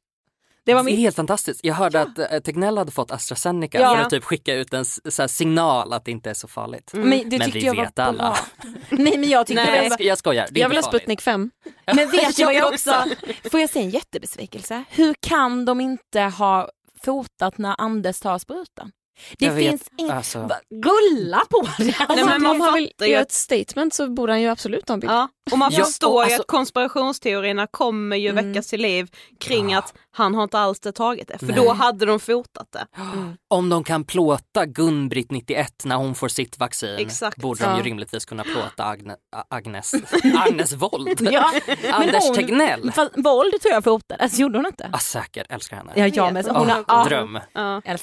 Det 0.71 0.75
var 0.75 0.83
Det 0.83 0.91
är 0.91 0.93
min... 0.93 1.01
helt 1.01 1.17
fantastiskt. 1.17 1.61
Jag 1.63 1.75
hörde 1.75 2.01
att 2.01 2.19
eh, 2.19 2.39
Tegnell 2.39 2.79
hade 2.79 2.91
fått 2.93 3.11
AstraZeneca 3.11 3.81
Ja. 3.81 3.97
för 3.97 4.03
att 4.03 4.11
typ 4.11 4.25
skicka 4.25 4.55
ut 4.55 4.75
en 4.75 4.85
så 4.85 5.23
här 5.23 5.27
signal 5.27 5.93
att 5.93 6.05
det 6.05 6.11
inte 6.11 6.31
är 6.31 6.35
så 6.35 6.49
farligt. 6.49 6.91
Men 6.95 7.11
det 7.31 7.39
Men 7.39 7.51
vi 7.51 7.61
jag 7.61 7.75
var 7.77 7.85
vet 7.85 7.99
alla. 7.99 8.37
Nej 8.91 9.19
men 9.19 9.29
jag 9.29 9.47
tyckte 9.47 9.65
Nej, 9.65 9.83
jag, 9.83 9.91
var... 9.91 10.03
jag 10.03 10.19
skojar. 10.19 10.49
Det 10.51 10.61
är 10.61 10.63
Jag 10.63 10.69
vill 10.69 10.79
ha. 10.79 10.83
Sputnik 10.83 11.21
5. 11.21 11.51
Men 11.87 11.97
vet 12.11 12.37
du 12.37 12.45
vad 12.45 12.55
jag 12.55 12.63
Jag 12.63 12.73
också... 12.73 13.05
Får 13.51 13.61
jag 13.61 13.71
säga 13.71 13.85
en 13.85 13.91
jättebesvikelse? 13.91 14.85
Hur 14.91 15.15
kan 15.21 15.65
de 15.65 15.81
inte 15.81 16.21
ha 16.21 16.69
fotat 17.05 17.59
när 17.59 17.75
Anders 17.79 18.21
tar 18.21 18.39
sprutan? 18.39 18.93
Det 19.39 19.47
Jag 19.47 19.57
finns 19.57 19.83
inget... 19.97 20.13
alltså. 20.13 20.49
Rulla 20.85 21.43
på 21.51 21.63
det! 21.79 21.85
Nej, 21.85 21.97
Alltså, 22.09 22.27
men 22.27 22.43
man 22.43 22.51
om 22.51 22.61
han 22.61 22.75
vill 22.75 22.93
ju 23.01 23.07
göra 23.07 23.23
ett 23.23 23.33
statement 23.33 23.95
så 23.95 24.09
borde 24.11 24.33
han 24.33 24.41
ju 24.43 24.49
absolut 24.49 24.89
ha 24.89 24.95
en 24.95 25.01
bild. 25.01 25.13
Ja, 25.13 25.29
och 25.53 25.59
man 25.59 25.73
Ja, 25.73 25.85
förstår 25.85 26.09
och 26.15 26.19
ju 26.21 26.25
alltså- 26.25 26.41
att 26.41 26.47
konspirationsteorierna 26.47 27.67
kommer 27.67 28.17
ju 28.17 28.29
Mm. 28.29 28.49
väckas 28.49 28.67
till 28.67 28.81
liv 28.81 29.09
kring 29.41 29.71
Ja. 29.71 29.79
att 29.79 29.95
han 30.13 30.35
har 30.35 30.43
inte 30.43 30.59
alls 30.59 30.81
det 30.81 30.93
tagit 30.93 31.29
det, 31.29 31.39
för 31.39 31.47
Nej. 31.47 31.57
då 31.57 31.73
hade 31.73 32.07
de 32.07 32.21
fotat 32.21 32.73
det. 32.73 32.87
Om 33.51 33.69
de 33.69 33.85
kan 33.85 34.05
plåta 34.05 34.65
Gun-Britt 34.67 35.31
91 35.31 35.85
när 35.85 35.97
hon 35.97 36.15
får 36.15 36.29
sitt 36.29 36.59
vaccin 36.59 36.97
Exakt. 36.99 37.37
borde 37.37 37.65
de 37.65 37.77
ju 37.77 37.83
rimligtvis 37.83 38.25
kunna 38.25 38.45
plåta 38.45 38.85
Agne, 38.85 39.15
Agnes, 39.51 39.95
Agnes 40.47 40.73
Wold. 40.73 41.29
Ja, 41.33 41.53
Anders 41.93 42.23
hon- 42.25 42.35
Tegnell. 42.35 42.93
Fast 42.93 43.13
våld 43.17 43.61
tror 43.63 43.75
jag 43.75 43.85
fotades, 43.85 44.39
gjorde 44.39 44.59
hon 44.59 44.67
inte? 44.67 44.91
Ah, 44.93 44.99
säkert, 44.99 45.47
älskar 45.51 45.77
henne. 45.77 45.93
Ja, 45.97 46.07
jag 46.07 46.33
med. 46.33 46.47
Hon 46.47 46.69
har, 46.71 46.79
Åh, 46.79 46.85
ja, 46.89 47.05
Dröm, 47.05 47.39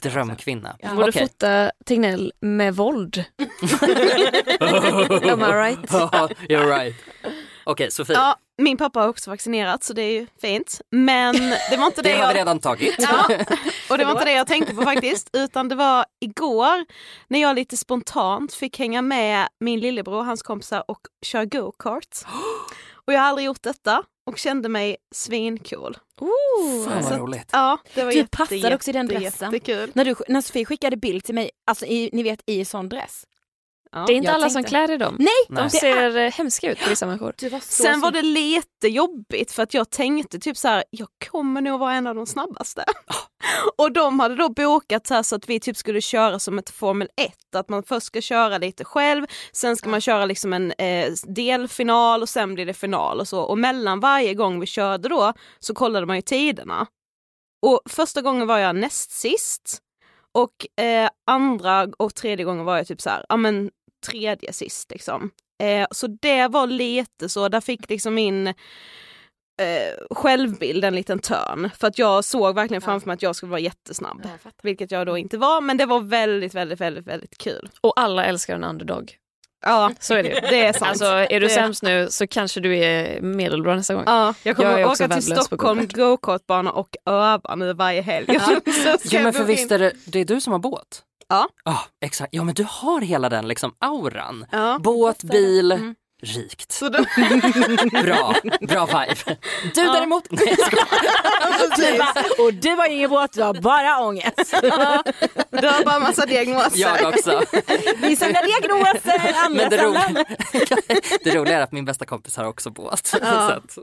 drömkvinna. 0.02 0.76
Borde 1.08 1.20
Okej. 1.20 1.28
fota 1.28 1.72
Tegnell 1.86 2.34
med 2.42 2.76
våld. 2.76 3.18
Am 5.24 5.42
I 5.42 5.54
right? 5.54 5.80
You're 6.50 6.68
right. 6.78 6.96
Okej 7.64 7.92
Sofie, 7.92 8.16
Ja, 8.16 8.36
min 8.58 8.78
pappa 8.78 9.00
har 9.00 9.08
också 9.08 9.30
vaccinerat 9.30 9.84
så 9.84 9.94
det 9.94 10.02
är 10.02 10.12
ju 10.12 10.28
fint. 10.42 10.82
Men 10.92 11.36
det 11.70 11.78
var 11.78 11.86
inte 11.86 12.02
det, 12.04 12.10
det 12.10 12.16
har 12.16 12.28
vi 12.28 12.34
jag... 12.34 12.36
redan 12.36 12.60
tagit. 12.60 12.96
Ja, 13.00 13.26
och 13.90 13.98
det 13.98 14.06
var 14.06 14.12
inte 14.12 14.26
det 14.26 14.32
jag 14.32 14.48
tänkte 14.48 14.76
på 14.76 14.82
faktiskt, 14.82 15.30
utan 15.34 15.70
det 15.70 15.76
var 15.76 16.06
igår 16.20 16.86
när 17.28 17.42
jag 17.42 17.56
lite 17.56 17.78
spontant 17.78 18.54
fick 18.54 18.80
hänga 18.80 19.02
med 19.02 19.48
min 19.60 19.80
lillebror 19.80 20.16
och 20.16 20.26
hans 20.26 20.42
kompisar 20.42 20.84
och 20.88 21.00
köra 21.26 21.46
go-kart. 21.46 22.18
Och 23.06 23.14
jag 23.14 23.20
har 23.20 23.28
aldrig 23.28 23.46
gjort 23.46 23.64
detta 23.64 24.04
och 24.28 24.38
kände 24.38 24.70
mig 24.70 24.98
svincool. 25.16 25.98
Fan 26.86 27.04
vad 27.04 27.20
roligt. 27.20 27.50
Ja, 27.52 27.78
det 27.94 28.04
var 28.04 28.12
Du 28.12 28.18
jätte, 28.18 28.38
passade 28.38 28.76
också 28.76 28.90
i 28.90 28.94
den 28.94 29.08
jätte, 29.08 29.20
dressen. 29.20 29.54
Jättekul. 29.54 29.92
När, 29.94 30.06
du, 30.06 30.16
när 30.28 30.42
Sofie 30.42 30.66
skickade 30.66 30.98
bild 30.98 31.24
till 31.24 31.36
mig, 31.36 31.50
alltså 31.66 31.86
i, 31.86 32.10
ni 32.14 32.24
vet 32.24 32.40
i 32.46 32.66
sån 32.66 32.90
dress. 32.90 33.24
Ja. 33.92 34.04
Det 34.08 34.14
är 34.14 34.16
inte 34.16 34.32
alla 34.32 34.50
som 34.50 34.54
tänkte- 34.54 34.70
klär 34.70 34.92
i 34.92 34.98
dem. 34.98 35.16
Nej! 35.20 35.28
De 35.48 35.54
Nej. 35.56 35.70
ser 35.70 36.18
eh, 36.18 36.32
hemska 36.32 36.72
ut 36.72 36.80
på 36.80 36.90
vissa 36.90 37.06
människor. 37.06 37.34
Du 37.38 37.50
var 37.50 37.60
Sen 37.60 38.00
var 38.00 38.12
det 38.12 38.22
lite 38.22 38.88
jobbigt 38.88 39.52
för 39.52 39.64
att 39.64 39.74
jag 39.74 39.90
tänkte 39.90 40.40
typ 40.40 40.58
så 40.58 40.68
här, 40.68 40.84
jag 40.90 41.08
kommer 41.32 41.62
nog 41.62 41.80
vara 41.80 41.94
en 41.94 42.08
av 42.08 42.16
de 42.16 42.26
snabbaste. 42.26 42.84
Och 43.78 43.92
de 43.92 44.20
hade 44.20 44.36
då 44.36 44.50
bokat 44.50 45.08
så, 45.08 45.14
här 45.14 45.24
så 45.24 45.36
att 45.36 45.50
vi 45.50 45.60
typ 45.60 45.78
skulle 45.78 46.02
köra 46.02 46.40
som 46.40 46.60
ett 46.60 46.70
Formel 46.70 47.10
1, 47.22 47.56
att 47.56 47.70
man 47.70 47.84
först 47.84 48.08
ska 48.08 48.22
köra 48.22 48.58
lite 48.58 48.86
själv, 48.86 49.26
sen 49.52 49.78
ska 49.78 49.90
man 49.90 50.02
köra 50.02 50.26
liksom 50.26 50.54
en 50.54 50.72
eh, 50.72 51.14
delfinal 51.28 52.22
och 52.22 52.30
sen 52.30 52.54
blir 52.54 52.66
det 52.66 52.74
final 52.74 53.20
och 53.20 53.28
så. 53.28 53.42
Och 53.42 53.58
mellan 53.58 54.00
varje 54.00 54.34
gång 54.34 54.60
vi 54.60 54.66
körde 54.66 55.10
då 55.10 55.34
så 55.60 55.74
kollade 55.74 56.06
man 56.06 56.16
ju 56.16 56.22
tiderna. 56.22 56.88
Och 57.62 57.82
första 57.90 58.22
gången 58.22 58.48
var 58.48 58.58
jag 58.58 58.76
näst 58.76 59.12
sist 59.12 59.80
Och 60.38 60.84
eh, 60.84 61.10
andra 61.26 61.88
och 61.98 62.16
tredje 62.16 62.46
gången 62.46 62.66
var 62.66 62.78
jag 62.78 62.88
typ 62.88 63.02
så 63.02 63.10
här, 63.10 63.26
ja 63.30 63.38
men 63.38 63.72
tredje 64.08 64.54
sist 64.54 64.92
liksom. 64.92 65.32
Eh, 65.64 65.88
så 65.92 66.08
det 66.08 66.48
var 66.48 66.68
lite 66.68 67.30
så, 67.30 67.50
där 67.50 67.62
fick 67.62 67.90
liksom 67.90 68.14
min 68.14 68.48
eh, 68.48 68.54
självbild 70.12 70.86
en 70.86 70.96
liten 70.96 71.20
törn. 71.20 71.70
För 71.80 71.88
att 71.88 72.00
jag 72.00 72.26
såg 72.26 72.56
verkligen 72.56 72.82
framför 72.82 73.08
mig 73.08 73.14
att 73.14 73.22
jag 73.22 73.36
skulle 73.36 73.50
vara 73.50 73.60
jättesnabb. 73.60 74.22
Vilket 74.64 74.92
jag 74.92 75.08
då 75.08 75.18
inte 75.18 75.38
var, 75.38 75.62
men 75.62 75.78
det 75.78 75.86
var 75.86 76.00
väldigt, 76.00 76.54
väldigt, 76.56 76.82
väldigt, 76.82 77.08
väldigt 77.08 77.38
kul. 77.38 77.70
Och 77.82 78.00
alla 78.00 78.26
älskar 78.26 78.56
en 78.56 78.64
underdog. 78.64 79.18
Ja, 79.66 79.92
Så 80.00 80.14
är 80.14 80.24
det 80.24 80.30
ju. 80.30 80.36
det 80.50 80.66
är 80.66 80.74
sant. 80.74 80.90
Alltså 80.90 81.06
är 81.06 81.40
du 81.40 81.48
Det- 81.48 81.54
sämst 81.54 81.84
nu 81.84 82.08
så 82.10 82.28
kanske 82.28 82.60
du 82.60 82.78
är 82.78 83.22
medelbra 83.22 83.76
nästa 83.76 83.94
gång. 83.94 84.04
Ja, 84.06 84.34
jag 84.44 84.56
kommer 84.56 84.80
Jag 84.80 84.92
åka 84.92 85.08
till 85.08 85.24
Stockholm 85.24 85.80
go-kart. 85.80 85.94
go-kartbana 85.96 86.72
och 86.72 86.90
öva 87.06 87.56
nu 87.56 87.74
varje 87.74 88.02
helg. 88.02 88.26
Ja 88.28 88.42
men 89.12 89.24
jag 89.24 89.36
för 89.36 89.44
visst 89.44 89.72
är 89.72 89.80
det, 89.80 89.92
det 90.06 90.20
är 90.20 90.26
du 90.26 90.42
som 90.42 90.52
har 90.54 90.60
båt? 90.60 91.04
Ja. 91.30 91.48
Ja 91.66 91.80
exakt, 92.06 92.30
ja 92.34 92.44
men 92.44 92.54
du 92.56 92.66
har 92.70 93.02
hela 93.02 93.30
den 93.30 93.48
liksom 93.48 93.74
auran. 93.80 94.46
Ja. 94.52 94.80
Båt, 94.84 95.24
bil, 95.24 95.72
Mm. 95.72 95.96
Rikt. 96.22 96.72
Så 96.72 96.90
då, 96.90 96.98
Bra, 98.04 98.36
bra 98.62 98.86
vibe. 98.86 99.38
Du 99.76 99.82
däremot, 99.86 100.32
nej. 100.32 100.56
Du 101.78 101.98
bara, 101.98 102.44
och 102.46 102.54
du 102.54 102.70
har 102.70 102.88
ingen 102.88 103.10
båt, 103.10 103.34
du 103.34 103.44
har 103.44 103.54
bara 103.54 104.00
ångest. 104.00 104.54
du 105.52 105.68
har 105.68 105.86
bara 105.86 106.00
massa 106.00 106.26
diagnoser. 106.26 106.80
Jag 106.80 107.08
också. 107.14 107.44
Vi 107.98 108.16
samlar 108.16 108.44
diagnoser, 108.46 109.34
andra 109.44 109.62
Men 109.62 109.70
det, 109.70 109.78
roliga, 109.78 110.26
det 111.24 111.36
roliga 111.36 111.58
är 111.58 111.62
att 111.62 111.72
min 111.72 111.86
bästa 111.86 112.06
kompis 112.06 112.38
har 112.38 112.46
också 112.46 112.70
båt. 112.70 113.08
Så 113.08 113.18
att, 113.18 113.78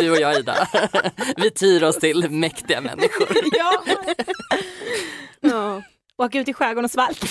du 0.00 0.10
och 0.10 0.16
jag 0.20 0.38
Ida, 0.38 0.68
vi 1.36 1.50
tyr 1.50 1.82
oss 1.82 1.98
till 1.98 2.30
mäktiga 2.30 2.80
människor. 2.80 3.28
Ja. 3.52 3.82
Ja. 5.40 5.82
Åka 6.16 6.38
ut 6.38 6.48
i 6.48 6.52
skärgården 6.52 6.84
och 6.84 6.90
svalt. 6.90 7.24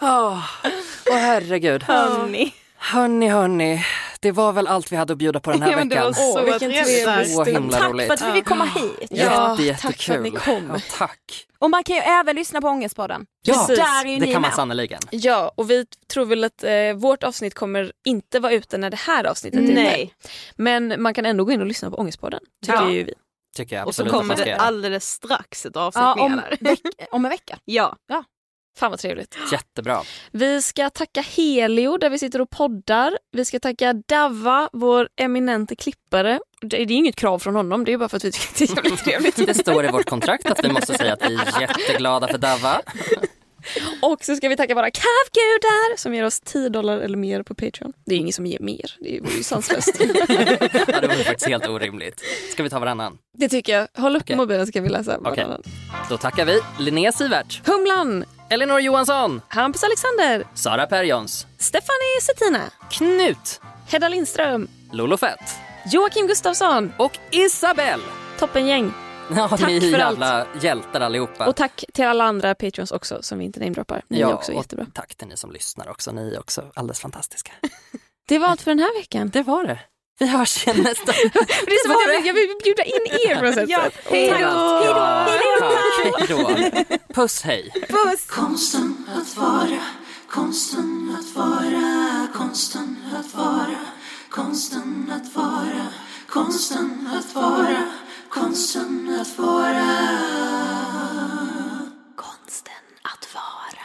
Åh 0.00 0.38
åh, 1.10 1.16
herregud. 1.16 1.82
Hörni. 1.86 2.54
Hörni, 2.76 3.28
hörni. 3.28 3.84
Det 4.20 4.32
var 4.32 4.52
väl 4.52 4.66
allt 4.66 4.92
vi 4.92 4.96
hade 4.96 5.12
att 5.12 5.18
bjuda 5.18 5.40
på 5.40 5.50
den 5.50 5.62
här 5.62 5.70
Ja, 5.72 5.76
men 5.76 5.88
det 5.88 5.96
var 5.96 6.02
veckan. 6.10 6.14
så 6.14 6.42
vilken 6.42 6.70
trevligt. 6.70 7.04
trevlig 7.34 7.52
himla 7.54 7.78
Tack 7.78 7.90
roligt. 7.90 8.06
för 8.06 8.14
att 8.14 8.22
vi 8.28 8.32
fick 8.32 8.44
komma 8.46 8.64
hit. 8.64 9.08
Ja, 9.10 9.56
Jätte, 9.60 9.82
tack 9.82 10.02
för 10.02 10.14
att 10.14 10.22
ni 10.22 10.28
jättekul. 10.28 10.54
kom. 10.60 10.70
Ja, 10.74 10.80
tack. 10.98 11.46
Och 11.58 11.70
man 11.70 11.84
kan 11.84 11.96
ju 11.96 12.02
även 12.02 12.36
lyssna 12.36 12.60
på 12.60 12.68
Ångestpodden. 12.68 13.26
Ja, 13.42 13.54
Precis. 13.54 13.78
Där 13.78 14.04
är 14.06 14.10
ju 14.10 14.18
det 14.18 14.32
kan 14.32 14.42
man 14.42 14.52
sannerligen. 14.52 15.00
Ja, 15.10 15.52
och 15.54 15.70
vi 15.70 15.86
tror 16.12 16.24
väl 16.24 16.44
att 16.44 16.64
eh, 16.64 16.92
vårt 16.96 17.22
avsnitt 17.22 17.54
kommer 17.54 17.92
inte 18.04 18.40
vara 18.40 18.52
ute 18.52 18.78
när 18.78 18.90
det 18.90 18.96
här 18.96 19.24
avsnittet 19.24 19.60
är 19.60 19.64
ute. 19.64 19.74
Nej, 19.74 20.14
Men 20.56 21.02
man 21.02 21.14
kan 21.14 21.26
ändå 21.26 21.44
gå 21.44 21.52
in 21.52 21.60
och 21.60 21.66
lyssna 21.66 21.90
på 21.90 21.96
Ångestpodden, 21.96 22.40
tycker 22.66 22.78
Ja. 22.78 22.90
ju 22.90 23.04
vi. 23.04 23.14
Tycker 23.56 23.76
jag 23.76 23.86
och 23.86 23.94
så 23.94 24.06
kommer 24.06 24.36
det 24.36 24.54
alldeles 24.56 25.10
strax 25.10 25.66
ett 25.66 25.76
avsnitt 25.76 26.02
Ja, 26.02 26.14
om, 26.22 26.40
veck, 26.60 26.80
om 27.10 27.24
en 27.24 27.30
vecka. 27.30 27.58
Ja, 27.64 27.96
Fan 28.78 28.90
vad 28.90 29.00
trevligt. 29.00 29.36
Jättebra. 29.52 30.02
Vi 30.30 30.62
ska 30.62 30.90
tacka 30.90 31.20
Helio 31.20 31.98
där 31.98 32.10
vi 32.10 32.18
sitter 32.18 32.40
och 32.40 32.50
poddar. 32.50 33.18
Vi 33.32 33.44
ska 33.44 33.60
tacka 33.60 33.92
Dava, 33.92 34.68
vår 34.72 35.08
eminente 35.16 35.76
klippare. 35.76 36.40
Det 36.60 36.82
är 36.82 36.90
inget 36.90 37.16
krav 37.16 37.38
från 37.38 37.54
honom, 37.56 37.84
det 37.84 37.92
är 37.92 37.98
bara 37.98 38.08
för 38.08 38.16
att 38.16 38.24
vi 38.24 38.32
tycker 38.32 38.78
att 38.78 38.82
det 39.04 39.10
är 39.10 39.12
jävligt 39.12 39.34
trevligt. 39.36 39.46
Det 39.46 39.54
står 39.54 39.84
i 39.84 39.88
vårt 39.88 40.06
kontrakt 40.06 40.46
att 40.50 40.64
vi 40.64 40.68
måste 40.72 40.94
säga 40.98 41.12
att 41.12 41.30
vi 41.30 41.34
är 41.34 41.60
jätteglada 41.60 42.28
för 42.28 42.38
Dava. 42.38 42.80
Och 44.02 44.24
så 44.24 44.36
ska 44.36 44.48
vi 44.48 44.56
tacka 44.56 44.74
våra 44.74 44.90
kavgudar 44.90 45.96
som 45.96 46.14
ger 46.14 46.24
oss 46.24 46.40
10 46.40 46.68
dollar 46.68 46.98
eller 46.98 47.16
mer 47.16 47.42
på 47.42 47.54
Patreon. 47.54 47.92
Det 48.06 48.14
är 48.14 48.18
ingen 48.18 48.32
som 48.32 48.46
ger 48.46 48.58
mer, 48.60 48.96
det 49.00 49.20
vore 49.20 49.32
ju 49.32 49.42
sanslöst. 49.42 50.00
Ja, 50.00 51.00
det 51.00 51.06
var 51.08 51.24
faktiskt 51.24 51.48
helt 51.48 51.68
orimligt. 51.68 52.20
Ska 52.52 52.62
vi 52.62 52.70
ta 52.70 52.78
varannan? 52.78 53.18
det 53.38 53.48
tycker 53.48 53.78
jag. 53.78 53.88
Håll 54.02 54.16
upp 54.16 54.22
Okej. 54.22 54.36
mobilen 54.36 54.66
så 54.66 54.70
ska 54.70 54.80
vi 54.80 54.88
läsa 54.88 55.18
varannan. 55.18 55.62
Då 56.08 56.16
tackar 56.16 56.44
vi 56.44 56.60
Linnea 56.78 57.12
Sivert, 57.12 57.66
Humlan, 57.66 58.24
Elinor 58.50 58.80
Johansson, 58.80 59.40
Hampus 59.48 59.84
Alexander, 59.84 60.46
Sara 60.54 60.86
Perjons, 60.86 61.46
Stefanie 61.58 62.20
Settina, 62.22 62.70
Knut, 62.90 63.60
Hedda 63.88 64.08
Lindström, 64.08 64.68
Lolo 64.92 65.16
Fett 65.16 65.56
Joakim 65.92 66.26
Gustafsson, 66.26 66.92
och 66.98 67.18
Isabelle. 67.30 68.02
toppengäng. 68.38 68.92
Ja, 69.36 69.48
Tack 69.48 69.60
ni 69.66 69.76
är 69.76 69.80
för 69.80 69.98
jävla 69.98 70.46
hjältar 70.62 71.00
allihopa. 71.00 71.46
Och 71.46 71.56
tack 71.56 71.84
till 71.92 72.04
alla 72.04 72.24
andra 72.24 72.54
Patreons 72.54 72.90
också 72.92 73.18
som 73.22 73.38
vi 73.38 73.44
inte 73.44 73.60
namedroppar. 73.60 74.02
Ni 74.08 74.20
är 74.20 74.34
också 74.34 74.52
jättebra. 74.52 74.86
tack 74.94 75.14
till 75.14 75.28
ni 75.28 75.36
som 75.36 75.52
lyssnar 75.52 75.88
också. 75.88 76.12
Ni 76.12 76.34
är 76.34 76.38
också 76.40 76.62
alldeles 76.74 77.00
fantastiska. 77.00 77.52
Det 78.28 78.38
var 78.38 78.48
allt 78.48 78.62
för 78.62 78.70
den 78.70 78.78
här 78.78 79.00
veckan. 79.00 79.28
Det 79.28 79.42
var 79.42 79.64
det. 79.64 79.78
Vi 80.18 80.26
hörs 80.26 80.66
igen 80.66 80.82
nästa 80.82 81.12
vecka. 81.12 81.38
det 81.66 81.72
är 81.72 81.82
som 81.82 81.90
att 81.90 82.26
jag 82.26 82.34
vill, 82.34 82.54
bjuda 82.64 82.84
in 82.84 83.30
er 83.30 83.36
på 83.36 83.44
något 83.44 83.54
sätt. 83.54 83.68
Hej 84.10 84.28
då! 84.28 84.46
Hej 86.18 86.26
då! 86.28 87.14
Puss 87.14 87.42
hej! 87.42 87.70
Puss! 87.88 88.26
Konsten 88.26 89.08
att 89.16 89.36
vara, 89.36 89.82
konsten 90.30 91.16
att 91.18 91.36
vara, 91.36 92.28
konsten 92.34 92.96
att 93.18 93.34
vara, 93.34 93.78
konsten 94.30 95.12
att 95.16 95.36
vara, 95.36 95.86
konsten 96.28 97.10
att 97.18 97.34
vara, 97.34 97.92
konsten 98.28 99.18
att 99.20 99.38
vara. 99.38 99.84
Konsten 102.16 102.82
att 103.02 103.34
vara. 103.34 103.83